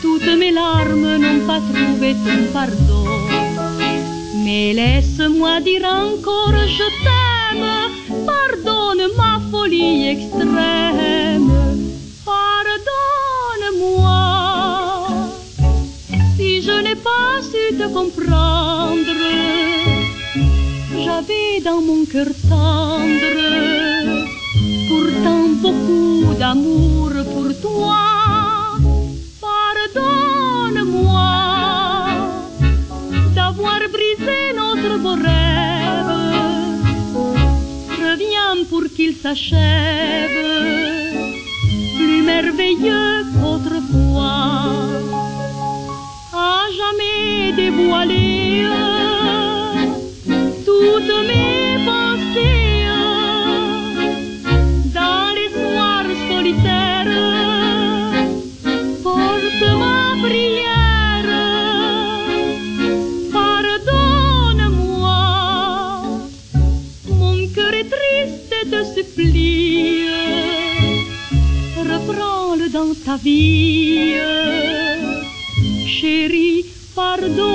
Toutes 0.03 0.33
mes 0.41 0.53
larmes 0.53 1.17
n'ont 1.23 1.47
pas 1.47 1.61
trouvé 1.73 2.15
ton 2.25 2.41
pardon. 2.53 3.05
Mais 4.45 4.73
laisse-moi 4.73 5.61
dire 5.61 5.85
encore 5.85 6.59
je 6.79 6.87
t'aime. 7.05 7.37
Pardonne 8.27 8.67
ma 8.67 8.76
folie 9.67 10.09
extrême. 10.15 11.51
Pardonne-moi 12.25 12.89
si 16.37 16.51
je 16.63 16.77
n'ai 16.85 16.99
pas 17.09 17.43
su 17.51 17.63
te 17.77 17.87
comprendre. 17.93 19.21
J'avais 21.05 21.61
dans 21.65 21.81
mon 21.81 22.05
cœur 22.05 22.31
tendre 22.49 23.39
pourtant 24.89 25.49
beaucoup 25.63 26.35
d'amour 26.39 27.11
pour 27.33 27.51
toi. 27.61 28.06
Pour 38.71 38.83
qu'il 38.95 39.15
s'achève, 39.15 40.31
plus 41.97 42.23
merveilleux 42.23 43.25
qu'autrefois, 43.35 44.75
à 46.33 46.67
jamais 46.81 47.53
dévoiler 47.53 48.65
toutes 50.65 51.27
mes 51.29 51.66
Vie. 73.23 74.21
Chérie, 75.87 76.65
pardonne-moi. 76.95 77.47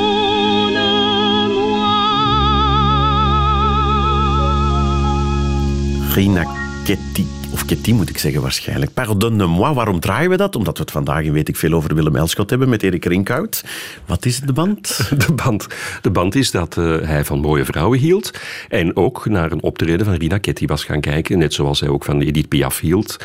Rina 6.13 6.45
Ketty, 6.83 7.25
of 7.53 7.65
Ketty 7.65 7.91
moet 7.91 8.09
ik 8.09 8.17
zeggen 8.17 8.41
waarschijnlijk. 8.41 8.93
Pardon 8.93 9.37
de 9.37 9.45
moi, 9.45 9.73
waarom 9.73 9.99
draaien 9.99 10.29
we 10.29 10.37
dat? 10.37 10.55
Omdat 10.55 10.77
we 10.77 10.83
het 10.83 10.91
vandaag 10.91 11.23
in 11.23 11.33
Weet 11.33 11.47
ik 11.47 11.55
Veel 11.55 11.73
over 11.73 11.95
Willem 11.95 12.15
Elschot 12.15 12.49
hebben 12.49 12.69
met 12.69 12.83
Erik 12.83 13.05
Rinkhout. 13.05 13.63
Wat 14.05 14.25
is 14.25 14.39
de 14.39 14.53
band? 14.53 14.97
De 15.27 15.33
band, 15.33 15.67
de 16.01 16.11
band 16.11 16.35
is 16.35 16.51
dat 16.51 16.77
eh, 16.77 16.97
hij 17.01 17.25
van 17.25 17.39
mooie 17.39 17.65
vrouwen 17.65 17.99
hield. 17.99 18.31
En 18.69 18.95
ook 18.95 19.25
naar 19.25 19.51
een 19.51 19.63
optreden 19.63 20.05
van 20.05 20.15
Rina 20.15 20.37
Ketty 20.37 20.65
was 20.65 20.83
gaan 20.83 21.01
kijken. 21.01 21.37
Net 21.37 21.53
zoals 21.53 21.79
hij 21.79 21.89
ook 21.89 22.03
van 22.03 22.21
Edith 22.21 22.47
Piaf 22.47 22.79
hield. 22.79 23.17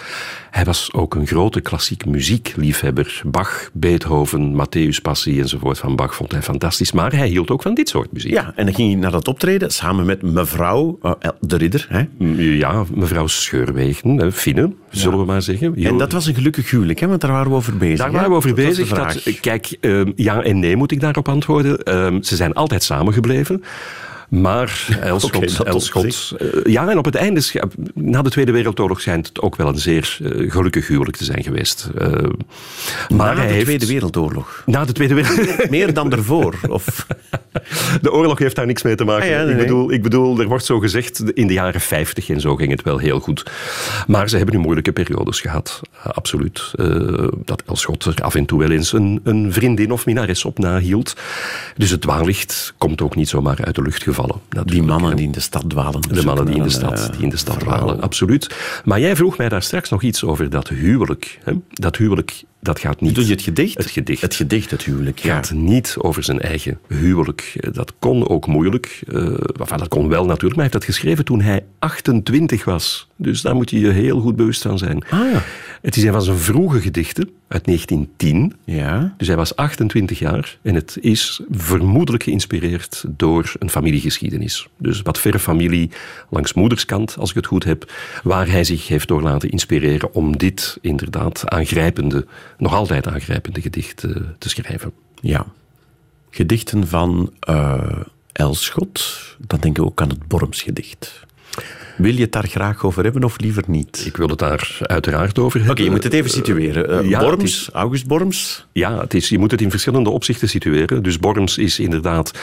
Hij 0.57 0.64
was 0.64 0.92
ook 0.92 1.14
een 1.14 1.27
grote 1.27 1.61
klassiek 1.61 2.07
muziekliefhebber. 2.07 3.23
Bach, 3.27 3.71
Beethoven, 3.73 4.55
Matthäus 4.55 5.03
Passie 5.03 5.40
enzovoort 5.40 5.79
van 5.79 5.97
Bach 5.97 6.14
vond 6.14 6.33
hij 6.33 6.42
fantastisch. 6.42 6.92
Maar 6.92 7.12
hij 7.12 7.29
hield 7.29 7.51
ook 7.51 7.62
van 7.62 7.75
dit 7.75 7.88
soort 7.88 8.12
muziek. 8.12 8.33
Ja, 8.33 8.53
en 8.55 8.64
dan 8.64 8.75
ging 8.75 8.92
hij 8.92 9.01
naar 9.01 9.11
dat 9.11 9.29
optreden 9.29 9.71
samen 9.71 10.07
met 10.07 10.23
mevrouw 10.23 10.99
uh, 11.03 11.12
de 11.40 11.57
Ridder. 11.57 11.87
Hè? 11.88 12.05
Ja, 12.37 12.85
mevrouw 12.95 13.27
Scheurwegen, 13.27 14.33
Finne, 14.33 14.73
zullen 14.90 15.19
we 15.19 15.25
maar 15.25 15.42
zeggen. 15.42 15.75
En 15.75 15.99
dat 15.99 16.12
was 16.12 16.27
een 16.27 16.35
gelukkig 16.35 16.71
huwelijk, 16.71 17.01
hè? 17.01 17.07
want 17.07 17.21
daar 17.21 17.33
waren 17.33 17.51
we 17.51 17.57
over 17.57 17.77
bezig. 17.77 17.99
Daar 17.99 18.12
waren 18.12 18.31
we 18.31 18.37
over 18.37 18.55
dat 18.55 18.64
bezig. 18.64 18.88
Dat, 18.88 19.23
kijk, 19.40 19.77
uh, 19.81 20.07
ja 20.14 20.42
en 20.42 20.59
nee 20.59 20.77
moet 20.77 20.92
ik 20.92 21.01
daarop 21.01 21.29
antwoorden. 21.29 21.83
Ehm, 21.83 22.23
ze 22.23 22.37
zijn 22.37 22.53
altijd 22.53 22.83
samengebleven. 22.83 23.62
Maar 24.29 24.99
Elschot, 25.01 25.37
okay, 25.37 25.73
Elschot 25.73 26.37
uh, 26.39 26.65
ja, 26.65 26.89
en 26.89 26.99
op 26.99 27.05
het 27.05 27.15
einde, 27.15 27.43
na 27.95 28.23
de 28.23 28.31
Tweede 28.31 28.53
Wereldoorlog, 28.53 29.01
schijnt 29.01 29.27
het 29.27 29.41
ook 29.41 29.57
wel 29.57 29.69
een 29.69 29.79
zeer 29.79 30.19
uh, 30.23 30.51
gelukkig 30.53 30.89
huwelijk 30.89 31.17
te 31.17 31.25
zijn 31.25 31.43
geweest. 31.43 31.89
Maar 33.09 33.35
na 33.35 33.35
de 33.35 33.41
heeft, 33.41 33.65
Tweede 33.65 33.87
Wereldoorlog? 33.87 34.62
Na 34.67 34.85
de 34.85 34.93
Tweede 34.93 35.15
Wereldoorlog. 35.15 35.71
Meer 35.71 35.95
dan 35.95 36.12
ervoor? 36.12 36.55
Of? 36.69 37.07
De 38.03 38.12
oorlog 38.12 38.39
heeft 38.39 38.57
daar 38.57 38.67
niks 38.67 38.83
mee 38.83 38.95
te 38.95 39.05
maken. 39.05 39.25
Ah, 39.25 39.31
ja, 39.31 39.43
nee, 39.43 39.53
ik, 39.53 39.59
bedoel, 39.59 39.93
ik 39.93 40.03
bedoel, 40.03 40.41
er 40.41 40.47
wordt 40.47 40.65
zo 40.65 40.79
gezegd, 40.79 41.23
in 41.33 41.47
de 41.47 41.53
jaren 41.53 41.81
50 41.81 42.29
en 42.29 42.41
zo 42.41 42.57
ging 42.57 42.71
het 42.71 42.83
wel 42.83 42.99
heel 42.99 43.21
goed. 43.21 43.51
Maar 44.07 44.29
ze 44.29 44.37
hebben 44.37 44.55
nu 44.55 44.61
moeilijke 44.61 44.93
periodes 44.93 45.41
gehad, 45.41 45.81
absoluut. 46.03 46.73
dat 47.45 47.62
Elschot 47.67 48.05
er 48.05 48.23
af 48.23 48.35
en 48.35 48.47
toe 48.47 48.59
wel 48.59 48.71
eens 48.71 48.93
een, 48.93 49.21
een 49.25 49.53
vriendin 49.53 49.93
of 49.93 50.07
minares 50.07 50.45
op 50.45 50.59
nahield. 50.59 51.17
Dus 51.77 51.91
het 51.91 52.01
dwaallicht 52.01 52.75
komt 52.79 53.03
ook 53.03 53.17
niet 53.17 53.29
zomaar 53.29 53.65
uit 53.65 53.75
de 53.75 53.83
lucht 53.83 54.03
gevallen. 54.03 54.15
Die 54.64 54.83
mannen 54.83 55.16
die 55.16 55.26
in 55.26 55.33
de 55.33 55.40
stad 55.40 55.70
dwalen. 55.70 56.00
De 56.00 56.24
mannen 56.24 56.46
die 56.46 56.55
in 56.55 56.62
de 56.62 56.68
stad, 56.68 57.11
die 57.12 57.22
in 57.22 57.29
de 57.29 57.37
stad 57.37 57.61
dwalen, 57.61 58.00
absoluut. 58.00 58.55
Maar 58.85 59.00
jij 59.00 59.16
vroeg 59.16 59.37
mij 59.37 59.48
daar 59.48 59.62
straks 59.62 59.90
nog 59.90 60.02
iets 60.02 60.24
over 60.24 60.50
dat 60.50 60.68
huwelijk. 60.68 61.38
Hè? 61.44 61.52
Dat 61.70 61.96
huwelijk 61.96 62.44
dat 62.61 62.79
gaat 62.79 63.01
niet. 63.01 63.14
Doe 63.14 63.25
je 63.25 63.31
het 63.31 63.42
gedicht? 63.42 63.77
Het 63.77 63.90
gedicht. 63.90 64.21
Het 64.21 64.35
gedicht, 64.35 64.71
het 64.71 64.85
huwelijk. 64.85 65.21
Gaat 65.21 65.53
niet 65.53 65.95
over 65.99 66.23
zijn 66.23 66.40
eigen 66.40 66.79
huwelijk. 66.88 67.69
Dat 67.73 67.92
kon 67.99 68.29
ook 68.29 68.47
moeilijk. 68.47 69.03
Uh, 69.09 69.38
dat 69.57 69.88
kon 69.88 70.09
wel 70.09 70.25
natuurlijk, 70.25 70.57
maar 70.57 70.64
hij 70.64 70.73
heeft 70.73 70.73
dat 70.73 70.85
geschreven 70.85 71.25
toen 71.25 71.40
hij 71.40 71.64
28 71.79 72.64
was. 72.64 73.09
Dus 73.16 73.40
daar 73.40 73.55
moet 73.55 73.71
je 73.71 73.81
je 73.81 73.90
heel 73.90 74.21
goed 74.21 74.37
bewust 74.37 74.62
van 74.62 74.79
zijn. 74.79 75.05
Ah, 75.11 75.33
ja. 75.33 75.42
Het 75.83 75.97
is 75.97 76.03
een 76.03 76.12
van 76.12 76.23
zijn 76.23 76.37
vroege 76.37 76.81
gedichten 76.81 77.31
uit 77.49 77.64
1910. 77.64 78.53
Ja. 78.64 79.14
Dus 79.16 79.27
hij 79.27 79.37
was 79.37 79.57
28 79.57 80.19
jaar 80.19 80.59
en 80.62 80.75
het 80.75 80.97
is 81.01 81.40
vermoedelijk 81.51 82.23
geïnspireerd 82.23 83.05
door 83.09 83.53
een 83.59 83.71
familiegeschiedenis. 83.71 84.69
Dus 84.79 85.03
wat 85.03 85.19
verre 85.19 85.38
familie 85.38 85.90
langs 86.31 86.53
moederskant, 86.53 87.16
als 87.19 87.31
ik 87.31 87.37
het 87.37 87.47
goed 87.47 87.64
heb, 87.64 87.92
waar 88.23 88.51
hij 88.51 88.64
zich 88.64 88.88
heeft 88.88 89.09
door 89.09 89.23
laten 89.23 89.51
inspireren 89.51 90.14
om 90.14 90.37
dit 90.37 90.79
inderdaad 90.81 91.49
aangrijpende 91.49 92.27
nog 92.59 92.73
altijd 92.73 93.07
aangrijpende 93.07 93.61
gedichten 93.61 94.37
te 94.38 94.49
schrijven. 94.49 94.92
Ja. 95.21 95.47
Gedichten 96.31 96.88
van 96.88 97.33
uh, 97.49 98.01
Elschot, 98.33 99.21
dan 99.38 99.61
denk 99.61 99.79
ik 99.79 99.85
ook 99.85 100.01
aan 100.01 100.09
het 100.09 100.29
Bormsgedicht. 100.29 101.25
Wil 101.96 102.14
je 102.14 102.20
het 102.20 102.32
daar 102.32 102.46
graag 102.46 102.85
over 102.85 103.04
hebben 103.04 103.24
of 103.24 103.40
liever 103.40 103.62
niet? 103.66 104.02
Ik 104.06 104.16
wil 104.16 104.28
het 104.28 104.38
daar 104.38 104.76
uiteraard 104.80 105.38
over 105.38 105.59
hebben. 105.59 105.76
Oké, 105.76 105.85
je 105.85 105.90
moet 105.90 106.04
het 106.04 106.12
even 106.12 106.30
situeren. 106.30 107.04
Uh, 107.04 107.11
ja, 107.11 107.20
Borms, 107.20 107.44
is, 107.44 107.68
August 107.72 108.06
Borms? 108.06 108.66
Ja, 108.72 109.00
het 109.00 109.14
is, 109.14 109.28
je 109.28 109.38
moet 109.38 109.50
het 109.50 109.61
in 109.61 109.70
verschillende 109.70 110.11
opzichten 110.11 110.48
situeren. 110.48 111.02
Dus 111.02 111.18
Borms 111.18 111.59
is 111.59 111.78
inderdaad 111.78 112.38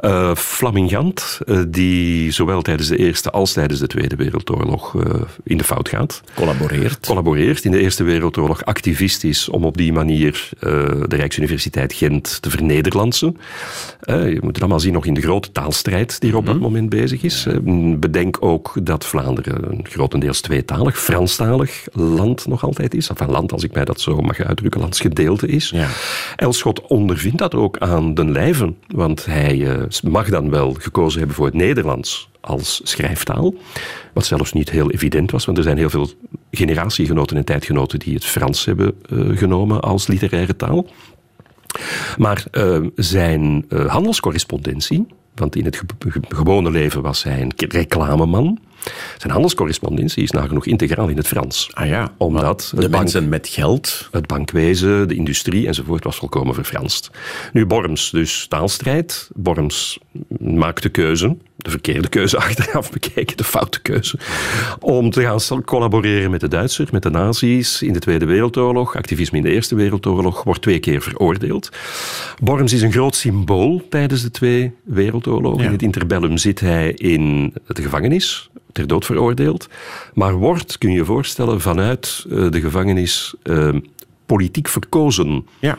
uh, 0.00 0.34
flamingant, 0.34 1.38
uh, 1.44 1.60
die 1.68 2.30
zowel 2.30 2.62
tijdens 2.62 2.88
de 2.88 2.96
Eerste 2.96 3.30
als 3.30 3.52
tijdens 3.52 3.80
de 3.80 3.86
Tweede 3.86 4.16
Wereldoorlog 4.16 4.94
in 5.44 5.56
de 5.56 5.64
fout 5.64 5.88
gaat. 5.88 6.22
Collaboreert. 6.34 7.06
Collaboreert. 7.06 7.64
In 7.64 7.70
de 7.70 7.80
Eerste 7.80 8.04
Wereldoorlog 8.04 8.64
activist 8.64 9.24
is 9.24 9.48
om 9.48 9.64
op 9.64 9.76
die 9.76 9.92
manier 9.92 10.48
de 10.60 11.16
Rijksuniversiteit 11.16 11.92
Gent 11.92 12.42
te 12.42 12.50
vernederlandsen. 12.50 13.36
je 14.06 14.38
moet 14.40 14.54
het 14.54 14.60
allemaal 14.60 14.80
zien 14.80 14.92
nog 14.92 15.06
in 15.06 15.14
de 15.14 15.20
grote 15.20 15.52
taalstrijd 15.52 16.20
die 16.20 16.30
er 16.30 16.36
op 16.36 16.42
mm 16.42 16.50
-hmm. 16.50 16.60
dat 16.60 16.70
moment 16.70 16.88
bezig 16.88 17.22
is. 17.22 17.46
bedenk 17.98 18.36
ook 18.40 18.74
dat 18.82 18.95
dat 18.98 19.06
Vlaanderen 19.06 19.70
een 19.72 19.86
grotendeels 19.88 20.40
tweetalig, 20.40 21.00
Franstalig 21.00 21.84
land 21.92 22.46
nog 22.46 22.64
altijd 22.64 22.94
is. 22.94 23.08
Enfin, 23.08 23.30
land, 23.30 23.52
als 23.52 23.64
ik 23.64 23.72
mij 23.72 23.84
dat 23.84 24.00
zo 24.00 24.20
mag 24.20 24.40
uitdrukken, 24.40 24.80
landsgedeelte 24.80 25.46
is. 25.46 25.70
Ja. 25.70 25.88
Elschot 26.36 26.80
ondervindt 26.80 27.38
dat 27.38 27.54
ook 27.54 27.78
aan 27.78 28.14
den 28.14 28.32
lijven, 28.32 28.76
want 28.86 29.26
hij 29.26 29.56
uh, 29.56 29.82
mag 30.02 30.28
dan 30.28 30.50
wel 30.50 30.76
gekozen 30.78 31.18
hebben 31.18 31.36
voor 31.36 31.46
het 31.46 31.54
Nederlands 31.54 32.28
als 32.40 32.80
schrijftaal. 32.84 33.54
Wat 34.14 34.26
zelfs 34.26 34.52
niet 34.52 34.70
heel 34.70 34.90
evident 34.90 35.30
was, 35.30 35.44
want 35.44 35.58
er 35.58 35.64
zijn 35.64 35.76
heel 35.76 35.90
veel 35.90 36.10
generatiegenoten 36.50 37.36
en 37.36 37.44
tijdgenoten 37.44 37.98
die 37.98 38.14
het 38.14 38.24
Frans 38.24 38.64
hebben 38.64 38.94
uh, 39.12 39.36
genomen 39.38 39.80
als 39.80 40.06
literaire 40.06 40.56
taal. 40.56 40.86
Maar 42.18 42.44
uh, 42.52 42.86
zijn 42.94 43.64
handelscorrespondentie, 43.86 45.06
want 45.34 45.56
in 45.56 45.64
het 45.64 45.82
gewone 46.28 46.70
leven 46.70 47.02
was 47.02 47.22
hij 47.22 47.40
een 47.40 47.52
reclameman. 47.56 48.58
Zijn 49.18 49.32
handelscorrespondentie 49.32 50.22
is 50.22 50.30
nagenoeg 50.30 50.66
integraal 50.66 51.08
in 51.08 51.16
het 51.16 51.26
Frans. 51.26 51.70
Ah 51.72 51.86
ja, 51.86 52.12
omdat 52.16 52.72
de 52.74 52.88
bank, 52.88 53.02
mensen 53.02 53.28
met 53.28 53.48
geld... 53.48 54.08
Het 54.10 54.26
bankwezen, 54.26 55.08
de 55.08 55.14
industrie 55.14 55.66
enzovoort 55.66 56.04
was 56.04 56.16
volkomen 56.16 56.54
verfranst. 56.54 57.10
Nu 57.52 57.66
Borms, 57.66 58.10
dus 58.10 58.46
taalstrijd. 58.48 59.30
Borms 59.34 59.98
maakt 60.38 60.82
de 60.82 60.88
keuze, 60.88 61.36
de 61.56 61.70
verkeerde 61.70 62.08
keuze 62.08 62.36
achteraf 62.46 62.90
bekijken, 62.90 63.36
de 63.36 63.44
foute 63.44 63.80
keuze, 63.82 64.18
om 64.80 65.10
te 65.10 65.22
gaan 65.22 65.64
collaboreren 65.64 66.30
met 66.30 66.40
de 66.40 66.48
Duitsers, 66.48 66.90
met 66.90 67.02
de 67.02 67.10
nazi's 67.10 67.82
in 67.82 67.92
de 67.92 67.98
Tweede 67.98 68.24
Wereldoorlog. 68.24 68.96
Activisme 68.96 69.38
in 69.38 69.44
de 69.44 69.50
Eerste 69.50 69.74
Wereldoorlog 69.74 70.42
wordt 70.42 70.62
twee 70.62 70.78
keer 70.78 71.02
veroordeeld. 71.02 71.70
Borms 72.42 72.72
is 72.72 72.82
een 72.82 72.92
groot 72.92 73.14
symbool 73.14 73.86
tijdens 73.90 74.22
de 74.22 74.30
twee 74.30 74.72
wereldoorlogen. 74.84 75.64
In 75.64 75.72
het 75.72 75.82
interbellum 75.82 76.36
zit 76.36 76.60
hij 76.60 76.90
in 76.90 77.54
de 77.66 77.82
gevangenis, 77.82 78.50
ter 78.76 78.86
dood 78.86 79.04
veroordeeld, 79.04 79.68
maar 80.14 80.34
wordt, 80.34 80.78
kun 80.78 80.90
je 80.90 80.96
je 80.96 81.04
voorstellen, 81.04 81.60
vanuit 81.60 82.24
uh, 82.28 82.50
de 82.50 82.60
gevangenis 82.60 83.34
uh, 83.44 83.74
politiek 84.26 84.68
verkozen. 84.68 85.46
Ja. 85.58 85.78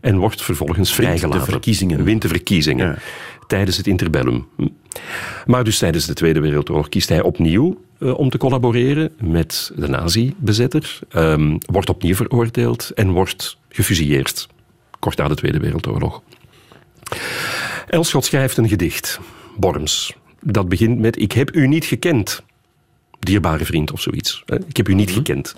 En 0.00 0.16
wordt 0.18 0.42
vervolgens 0.42 0.94
vrijgelaten. 0.94 1.30
Wint 1.30 1.44
de 1.44 1.50
verkiezingen. 1.50 2.04
Wint 2.04 2.22
de 2.22 2.28
verkiezingen. 2.28 2.86
Ja. 2.86 2.98
Tijdens 3.46 3.76
het 3.76 3.86
interbellum. 3.86 4.46
Maar 5.46 5.64
dus 5.64 5.78
tijdens 5.78 6.06
de 6.06 6.14
Tweede 6.14 6.40
Wereldoorlog 6.40 6.88
kiest 6.88 7.08
hij 7.08 7.22
opnieuw 7.22 7.80
uh, 7.98 8.18
om 8.18 8.30
te 8.30 8.38
collaboreren 8.38 9.10
met 9.20 9.72
de 9.76 9.88
nazi-bezetter. 9.88 10.98
Um, 11.16 11.58
wordt 11.60 11.88
opnieuw 11.88 12.14
veroordeeld 12.14 12.90
en 12.94 13.10
wordt 13.10 13.56
gefusilleerd. 13.68 14.48
Kort 14.98 15.16
na 15.16 15.28
de 15.28 15.34
Tweede 15.34 15.58
Wereldoorlog. 15.58 16.22
Elschot 17.88 18.24
schrijft 18.24 18.56
een 18.56 18.68
gedicht. 18.68 19.20
Borms 19.56 20.16
dat 20.42 20.68
begint 20.68 20.98
met: 20.98 21.20
Ik 21.20 21.32
heb 21.32 21.54
u 21.54 21.66
niet 21.68 21.84
gekend, 21.84 22.42
dierbare 23.18 23.64
vriend 23.64 23.92
of 23.92 24.00
zoiets. 24.00 24.44
Ik 24.66 24.76
heb 24.76 24.88
u 24.88 24.94
niet 24.94 25.08
-hmm. 25.08 25.18
gekend. 25.18 25.54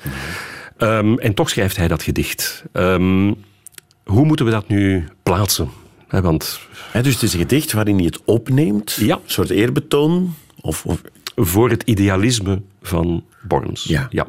Um, 0.78 1.18
en 1.18 1.34
toch 1.34 1.50
schrijft 1.50 1.76
hij 1.76 1.88
dat 1.88 2.02
gedicht. 2.02 2.64
Um, 2.72 3.34
hoe 4.04 4.24
moeten 4.24 4.44
we 4.44 4.50
dat 4.50 4.68
nu 4.68 5.04
plaatsen? 5.22 5.68
He, 6.08 6.20
want... 6.20 6.60
He, 6.90 7.02
dus 7.02 7.12
het 7.12 7.22
is 7.22 7.32
een 7.32 7.38
gedicht 7.38 7.72
waarin 7.72 7.96
hij 7.96 8.04
het 8.04 8.20
opneemt, 8.24 8.92
ja. 8.92 9.14
een 9.14 9.20
soort 9.26 9.50
eerbetoon. 9.50 10.34
Of, 10.60 10.86
of... 10.86 11.02
Voor 11.36 11.70
het 11.70 11.82
idealisme 11.82 12.62
van 12.82 13.24
Borns. 13.42 13.84
Ja. 13.84 14.08
ja. 14.10 14.26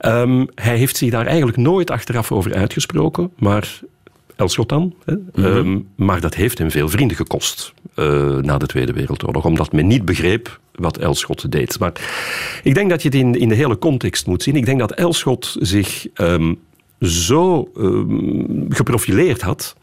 Um, 0.00 0.48
hij 0.54 0.76
heeft 0.76 0.96
zich 0.96 1.10
daar 1.10 1.26
eigenlijk 1.26 1.56
nooit 1.56 1.90
achteraf 1.90 2.32
over 2.32 2.54
uitgesproken, 2.54 3.32
maar 3.38 3.80
Elschot 4.36 4.68
dan. 4.68 4.94
Hè? 5.04 5.14
Mm 5.14 5.28
-hmm. 5.32 5.44
um, 5.44 5.88
maar 5.96 6.20
dat 6.20 6.34
heeft 6.34 6.58
hem 6.58 6.70
veel 6.70 6.88
vrienden 6.88 7.16
gekost 7.16 7.74
uh, 7.96 8.36
na 8.36 8.58
de 8.58 8.66
Tweede 8.66 8.92
Wereldoorlog, 8.92 9.44
omdat 9.44 9.72
men 9.72 9.86
niet 9.86 10.04
begreep 10.04 10.60
wat 10.74 10.98
Elschot 10.98 11.52
deed. 11.52 11.78
Maar 11.78 11.92
ik 12.62 12.74
denk 12.74 12.90
dat 12.90 13.02
je 13.02 13.08
het 13.08 13.16
in, 13.16 13.34
in 13.34 13.48
de 13.48 13.54
hele 13.54 13.78
context 13.78 14.26
moet 14.26 14.42
zien. 14.42 14.56
Ik 14.56 14.66
denk 14.66 14.78
dat 14.78 14.92
Elschot 14.92 15.56
zich 15.60 16.06
um, 16.14 16.58
zo 17.00 17.70
um, 17.76 18.66
geprofileerd 18.68 19.42
had 19.42 19.76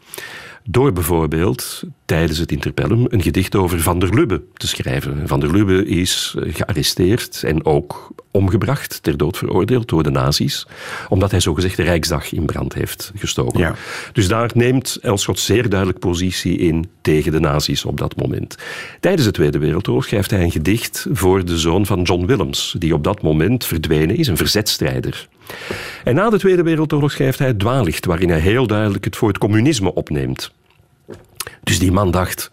Door 0.66 0.92
bijvoorbeeld 0.92 1.82
tijdens 2.04 2.38
het 2.38 2.52
interpellum 2.52 3.06
een 3.08 3.22
gedicht 3.22 3.54
over 3.54 3.80
Van 3.80 3.98
der 3.98 4.14
Lubbe 4.14 4.42
te 4.54 4.66
schrijven. 4.66 5.28
Van 5.28 5.40
der 5.40 5.52
Lubbe 5.52 5.86
is 5.86 6.36
eh, 6.38 6.54
gearresteerd 6.54 7.42
en 7.42 7.64
ook 7.64 8.12
omgebracht, 8.30 9.02
ter 9.02 9.16
dood 9.16 9.36
veroordeeld 9.36 9.88
door 9.88 10.02
de 10.02 10.10
nazi's, 10.10 10.66
omdat 11.08 11.30
hij 11.30 11.40
zogezegd 11.40 11.76
de 11.76 11.82
Rijksdag 11.82 12.32
in 12.32 12.44
brand 12.44 12.74
heeft 12.74 13.12
gestoken. 13.16 13.60
Ja. 13.60 13.74
Dus 14.12 14.28
daar 14.28 14.50
neemt 14.54 14.98
Elschot 15.02 15.38
zeer 15.38 15.68
duidelijk 15.68 15.98
positie 15.98 16.58
in 16.58 16.88
tegen 17.00 17.32
de 17.32 17.40
nazi's 17.40 17.84
op 17.84 17.98
dat 17.98 18.16
moment. 18.16 18.56
Tijdens 19.00 19.24
de 19.24 19.32
Tweede 19.32 19.58
Wereldoorlog 19.58 20.04
schrijft 20.04 20.30
hij 20.30 20.42
een 20.42 20.50
gedicht 20.50 21.06
voor 21.12 21.44
de 21.44 21.58
zoon 21.58 21.86
van 21.86 22.02
John 22.02 22.26
Willems, 22.26 22.74
die 22.78 22.94
op 22.94 23.04
dat 23.04 23.22
moment 23.22 23.64
verdwenen 23.64 24.16
is, 24.16 24.28
een 24.28 24.36
verzetstrijder. 24.36 25.28
En 26.04 26.14
na 26.14 26.30
de 26.30 26.38
Tweede 26.38 26.62
Wereldoorlog 26.62 27.10
schrijft 27.10 27.38
hij 27.38 27.54
Dwaallicht, 27.54 28.04
waarin 28.04 28.28
hij 28.28 28.40
heel 28.40 28.66
duidelijk 28.66 29.04
het 29.04 29.16
voor 29.16 29.28
het 29.28 29.38
communisme 29.38 29.94
opneemt. 29.94 30.52
Dus 31.62 31.78
die 31.78 31.92
man 31.92 32.10
dacht, 32.10 32.50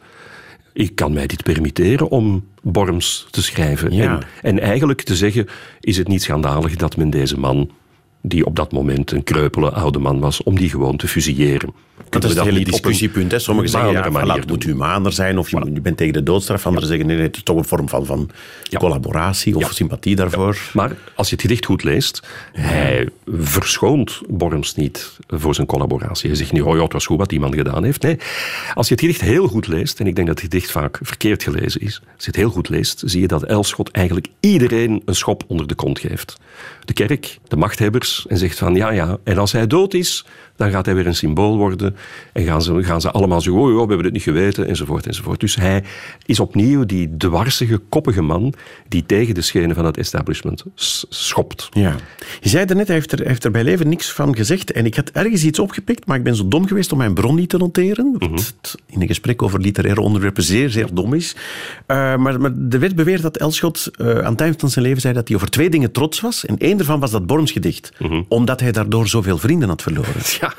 ik 0.74 0.96
kan 0.96 1.14
mij 1.14 1.28
dit 1.28 1.44
permitteren 1.44 2.10
om 2.10 2.48
Borms 2.62 3.28
te 3.32 3.44
schrijven. 3.44 3.94
Ja. 3.94 4.14
En, 4.14 4.26
en 4.42 4.60
eigenlijk 4.60 5.02
te 5.02 5.16
zeggen, 5.16 5.48
is 5.80 5.98
het 5.98 6.08
niet 6.08 6.24
schandalig 6.24 6.76
dat 6.76 6.98
men 6.98 7.10
deze 7.10 7.40
man, 7.40 7.72
die 8.22 8.46
op 8.46 8.56
dat 8.56 8.72
moment 8.72 9.12
een 9.12 9.24
kreupele 9.24 9.72
oude 9.72 10.00
man 10.00 10.20
was, 10.20 10.44
om 10.44 10.56
die 10.56 10.70
gewoon 10.70 10.98
te 10.98 11.08
fusilleren. 11.08 11.74
Dat 12.10 12.24
is 12.24 12.34
het 12.36 12.44
hele 12.44 12.64
discussiepunt. 12.64 13.32
hè. 13.32 13.40
Sommigen 13.40 13.70
zeggen, 13.70 13.92
ja, 13.92 14.10
manier 14.10 14.34
het 14.36 14.48
moet 14.48 14.64
humaner 14.64 15.12
zijn 15.14 15.38
of 15.38 15.50
je, 15.50 15.70
je 15.74 15.82
bent 15.82 15.98
tegen 15.98 16.14
de 16.14 16.24
doodstraf. 16.24 16.66
Anderen 16.66 16.88
zeggen, 16.88 17.08
nee, 17.08 17.16
nee, 17.16 17.26
het 17.26 17.36
is 17.36 17.44
toch 17.44 17.58
een 17.58 17.66
vorm 17.66 17.90
van, 17.90 18.06
van 18.06 18.30
Ja. 18.64 18.80
collaboratie 18.80 19.56
of 19.56 19.62
Ja. 19.62 19.72
sympathie 19.72 20.16
daarvoor. 20.16 20.58
Maar 20.74 20.96
als 21.16 21.28
je 21.30 21.34
het 21.36 21.42
gedicht 21.44 21.66
goed 21.66 21.84
leest, 21.84 22.28
hij 22.54 23.10
verschoont 23.28 24.22
Borms 24.30 24.76
niet 24.76 25.18
voor 25.28 25.56
zijn 25.56 25.68
collaboratie. 25.68 26.30
Hij 26.30 26.38
zegt 26.38 26.52
niet, 26.52 26.62
oh 26.62 26.76
ja, 26.76 26.84
het 26.84 26.94
was 26.94 27.06
goed 27.06 27.18
wat 27.18 27.30
die 27.30 27.40
man 27.40 27.54
gedaan 27.54 27.84
heeft. 27.84 28.02
Nee, 28.02 28.18
als 28.74 28.88
je 28.88 28.94
het 28.94 29.04
gedicht 29.04 29.22
heel 29.22 29.48
goed 29.48 29.68
leest, 29.68 30.00
en 30.00 30.08
ik 30.08 30.16
denk 30.16 30.28
dat 30.28 30.40
het 30.42 30.50
gedicht 30.52 30.72
vaak 30.72 31.00
verkeerd 31.02 31.44
gelezen 31.44 31.82
is, 31.82 32.02
als 32.16 32.26
je 32.26 32.32
het 32.32 32.36
heel 32.36 32.50
goed 32.50 32.70
leest, 32.70 33.04
zie 33.06 33.22
je 33.22 33.28
dat 33.28 33.44
Elschot 33.44 33.92
eigenlijk 33.92 34.28
iedereen 34.40 35.02
een 35.06 35.16
schop 35.16 35.44
onder 35.48 35.68
de 35.68 35.76
kont 35.76 36.00
geeft. 36.00 36.38
De 36.86 36.94
kerk, 36.94 37.38
de 37.48 37.56
machthebbers, 37.56 38.26
en 38.30 38.38
zegt 38.38 38.58
van, 38.58 38.76
ja, 38.76 38.90
ja, 38.92 39.18
en 39.24 39.38
als 39.38 39.52
hij 39.52 39.68
dood 39.68 39.94
is, 39.94 40.26
dan 40.56 40.72
gaat 40.72 40.86
hij 40.86 40.96
weer 40.96 41.08
een 41.08 41.16
symbool 41.16 41.58
worden. 41.58 41.91
En 42.34 42.44
gaan 42.44 42.62
ze, 42.62 42.84
gaan 42.84 43.02
ze 43.02 43.12
allemaal 43.12 43.42
zo, 43.42 43.56
oh 43.56 43.70
ja, 43.70 43.74
we 43.74 43.80
hebben 43.80 44.04
het 44.04 44.14
niet 44.14 44.24
geweten, 44.24 44.68
enzovoort, 44.68 45.08
enzovoort. 45.08 45.40
Dus 45.40 45.56
hij 45.56 45.84
is 46.26 46.40
opnieuw 46.40 46.86
die 46.86 47.18
dwarsige, 47.18 47.78
koppige 47.78 48.22
man 48.22 48.54
die 48.88 49.06
tegen 49.06 49.34
de 49.34 49.42
schenen 49.42 49.76
van 49.76 49.86
het 49.86 49.98
establishment 49.98 50.64
schopt. 50.76 51.70
Ja. 51.72 51.96
Je 52.40 52.50
zei 52.50 52.66
daarnet, 52.66 52.88
hij 52.88 52.96
heeft 52.96 53.12
er, 53.12 53.18
hij 53.18 53.28
heeft 53.28 53.44
er 53.44 53.52
bij 53.52 53.64
leven 53.64 53.90
niks 53.90 54.12
van 54.12 54.36
gezegd. 54.36 54.72
En 54.72 54.86
ik 54.86 54.96
had 54.96 55.10
ergens 55.10 55.44
iets 55.44 55.60
opgepikt, 55.60 56.06
maar 56.06 56.18
ik 56.18 56.24
ben 56.24 56.36
zo 56.36 56.48
dom 56.48 56.68
geweest 56.68 56.92
om 56.92 56.98
mijn 56.98 57.14
bron 57.14 57.36
niet 57.36 57.50
te 57.50 57.58
noteren. 57.58 58.16
Wat 58.18 58.54
het 58.62 58.76
in 58.86 59.02
een 59.02 59.08
gesprek 59.08 59.42
over 59.42 59.60
literaire 59.60 60.02
onderwerpen 60.02 60.44
zeer, 60.44 60.70
zeer 60.70 60.88
dom 60.94 61.14
is. 61.14 61.36
Eh, 61.86 62.16
maar, 62.16 62.42
maar 62.42 62.52
er 62.70 62.80
werd 62.80 62.96
beweerd 62.96 63.22
dat 63.22 63.38
Elschot 63.38 63.90
eh, 63.98 64.08
aan 64.20 64.32
het 64.32 64.42
eind 64.42 64.60
van 64.60 64.70
zijn 64.70 64.86
leven 64.86 65.02
zei 65.02 65.14
dat 65.14 65.28
hij 65.28 65.38
over 65.38 65.50
twee 65.50 65.70
dingen 65.70 65.92
trots 65.92 66.20
was. 66.20 66.46
En 66.46 66.58
één 66.58 66.78
daarvan 66.78 67.00
was 67.00 67.12
dat 67.12 67.26
Borms 67.26 67.52
gedicht. 67.52 67.92
Omdat 68.28 68.60
hij 68.60 68.72
daardoor 68.72 69.08
zoveel 69.08 69.38
vrienden 69.38 69.70
had 69.70 69.82
verloren. 69.82 70.10
Ja, 70.42 70.54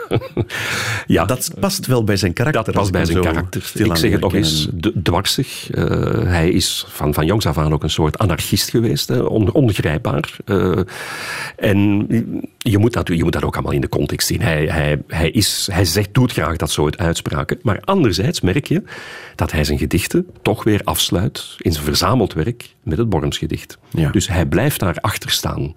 ja 1.07 1.22
Dat 1.27 1.51
past 1.61 1.87
wel 1.87 2.05
bij 2.05 2.17
zijn 2.17 2.33
karakter. 2.33 2.65
dat 2.65 2.75
past 2.75 2.93
bij 2.93 3.05
zijn 3.05 3.21
karakter. 3.21 3.73
Ik 3.75 3.97
zeg 3.97 4.11
het 4.11 4.21
nog 4.21 4.35
eens, 4.35 4.69
dwarsig. 5.03 5.71
Eh, 5.71 5.85
hij 6.23 6.51
is 6.51 6.85
van, 6.89 7.15
van 7.15 7.27
jongs 7.27 7.47
af 7.47 7.59
aan 7.59 7.73
ook 7.73 7.83
een 7.83 7.91
soort 7.91 8.19
anarchist 8.19 8.71
geweest, 8.71 9.09
hè, 9.09 9.21
on, 9.21 9.53
ongrijpbaar. 9.53 10.37
Eh, 10.45 10.79
en 11.57 12.07
je 12.59 12.79
moet, 12.79 12.93
dat, 12.93 13.09
je 13.09 13.23
moet 13.23 13.33
dat 13.33 13.45
ook 13.45 13.55
allemaal 13.55 13.73
in 13.73 13.81
de 13.81 13.89
context 13.89 14.27
zien. 14.27 14.41
Hij, 14.41 14.67
hij, 14.67 15.03
hij, 15.07 15.31
is, 15.31 15.69
hij 15.73 15.85
zegt, 15.85 16.15
doet 16.15 16.33
graag 16.33 16.57
dat 16.57 16.71
soort 16.71 16.99
uitspraken. 16.99 17.59
Maar 17.63 17.81
anderzijds 17.85 18.41
merk 18.41 18.67
je 18.67 18.83
dat 19.35 19.53
hij 19.53 19.65
zijn 19.65 19.79
gedichten 19.79 20.27
toch 20.43 20.65
weer 20.65 20.81
afsluit 20.85 21.55
in 21.59 21.73
zijn 21.73 21.85
verzameld 21.85 22.33
werk 22.33 22.75
met 22.83 22.99
het 22.99 23.09
Bormsgedicht. 23.09 23.79
Ja. 23.91 24.11
Dus 24.11 24.29
hij 24.29 24.47
blijft 24.47 24.81
daar 24.81 24.97
achter 25.01 25.31
staan. 25.31 25.75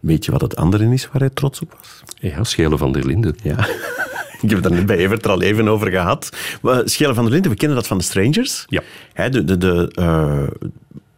Weet 0.00 0.24
je 0.24 0.32
wat 0.32 0.40
het 0.40 0.56
andere 0.56 0.92
is 0.92 1.08
waar 1.12 1.20
hij 1.20 1.30
trots 1.30 1.60
op 1.60 1.76
was? 1.78 2.02
Ja, 2.14 2.44
Schelen 2.44 2.78
van 2.78 2.92
der 2.92 3.06
Linden. 3.06 3.36
Ja. 3.42 3.56
Ik 4.40 4.50
heb 4.50 4.58
het 4.58 4.62
daar 4.62 4.72
net 4.72 4.86
bij 4.86 4.96
Evert 4.96 5.24
er 5.24 5.30
al 5.30 5.42
even 5.42 5.68
over 5.68 5.90
gehad. 5.90 6.36
Schelen 6.84 7.14
van 7.14 7.24
der 7.24 7.32
Linden, 7.32 7.50
we 7.50 7.56
kennen 7.56 7.76
dat 7.76 7.86
van 7.86 7.98
de 7.98 8.04
Strangers. 8.04 8.64
Ja. 8.66 8.82
De, 9.28 9.44
de, 9.44 9.58
de, 9.58 9.90
eh, 9.94 10.42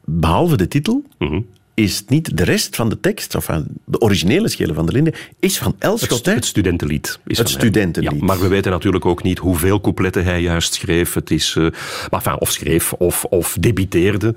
behalve 0.04 0.56
de 0.56 0.68
titel 0.68 1.04
Mhm. 1.18 1.40
Is 1.74 2.04
niet 2.06 2.36
de 2.36 2.44
rest 2.44 2.76
van 2.76 2.88
de 2.88 3.00
tekst, 3.00 3.34
of 3.34 3.44
van 3.44 3.66
de 3.84 4.00
originele 4.00 4.48
Schelen 4.48 4.74
van 4.74 4.84
der 4.84 4.94
Linden, 4.94 5.14
is 5.40 5.58
van 5.58 5.76
Elschot. 5.78 6.26
Het, 6.26 6.34
het 6.34 6.44
studentenlied. 6.44 7.18
Is 7.26 7.38
Het 7.38 7.48
studentenlied. 7.48 8.20
Ja, 8.20 8.24
maar 8.24 8.40
we 8.40 8.48
weten 8.48 8.70
natuurlijk 8.70 9.04
ook 9.04 9.22
niet 9.22 9.38
hoeveel 9.38 9.80
coupletten 9.80 10.24
hij 10.24 10.40
juist 10.40 10.74
schreef. 10.74 11.14
Het 11.14 11.30
is, 11.30 11.54
eh, 11.56 11.62
maar 12.10 12.20
enfin, 12.24 12.40
of 12.40 12.50
schreef 12.50 12.92
of, 12.92 13.24
of 13.24 13.56
debiteerde. 13.60 14.34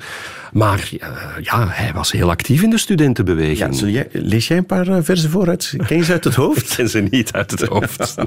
Maar 0.53 0.89
eh, 0.99 1.07
ja, 1.41 1.67
hij 1.69 1.93
was 1.93 2.11
heel 2.11 2.29
actief 2.29 2.61
in 2.61 2.69
de 2.69 2.75
ja, 2.75 2.81
studentenbeweging. 2.81 3.79
jij, 3.79 4.07
lees 4.11 4.47
jij 4.47 4.57
een 4.57 4.65
paar 4.65 4.87
eh, 4.87 4.97
versen 5.01 5.29
vooruit? 5.29 5.73
Ken 5.87 5.97
je 5.97 6.03
ze 6.03 6.11
uit 6.11 6.23
het 6.23 6.35
hoofd? 6.35 6.67
Ken 6.75 6.89
ze 6.89 6.99
niet 6.99 7.31
uit 7.31 7.51
het 7.51 7.61
hoofd. 7.61 8.15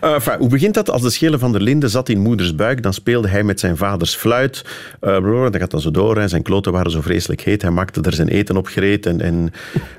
Eh, 0.00 0.14
enfin, 0.14 0.38
hoe 0.38 0.48
begint 0.48 0.74
dat? 0.74 0.90
Als 0.90 1.02
de 1.02 1.10
schelen 1.10 1.38
van 1.38 1.52
der 1.52 1.60
Linde 1.60 1.88
zat 1.88 2.08
in 2.08 2.20
moeders 2.20 2.54
buik, 2.54 2.82
dan 2.82 2.92
speelde 2.92 3.28
hij 3.28 3.42
met 3.42 3.60
zijn 3.60 3.76
vaders 3.76 4.14
fluit. 4.14 4.64
Eh, 5.00 5.00
blablabla, 5.00 5.50
dat 5.50 5.60
gaat 5.60 5.70
dan 5.70 5.80
zo 5.80 5.90
door. 5.90 6.18
Hè. 6.18 6.28
Zijn 6.28 6.42
kloten 6.42 6.72
waren 6.72 6.90
zo 6.90 7.00
vreselijk 7.00 7.40
heet. 7.40 7.62
Hij 7.62 7.70
maakte 7.70 8.00
er 8.00 8.12
zijn 8.12 8.28
eten 8.28 8.56
op 8.56 8.59
gereed. 8.68 9.06
En, 9.06 9.20
en, 9.20 9.52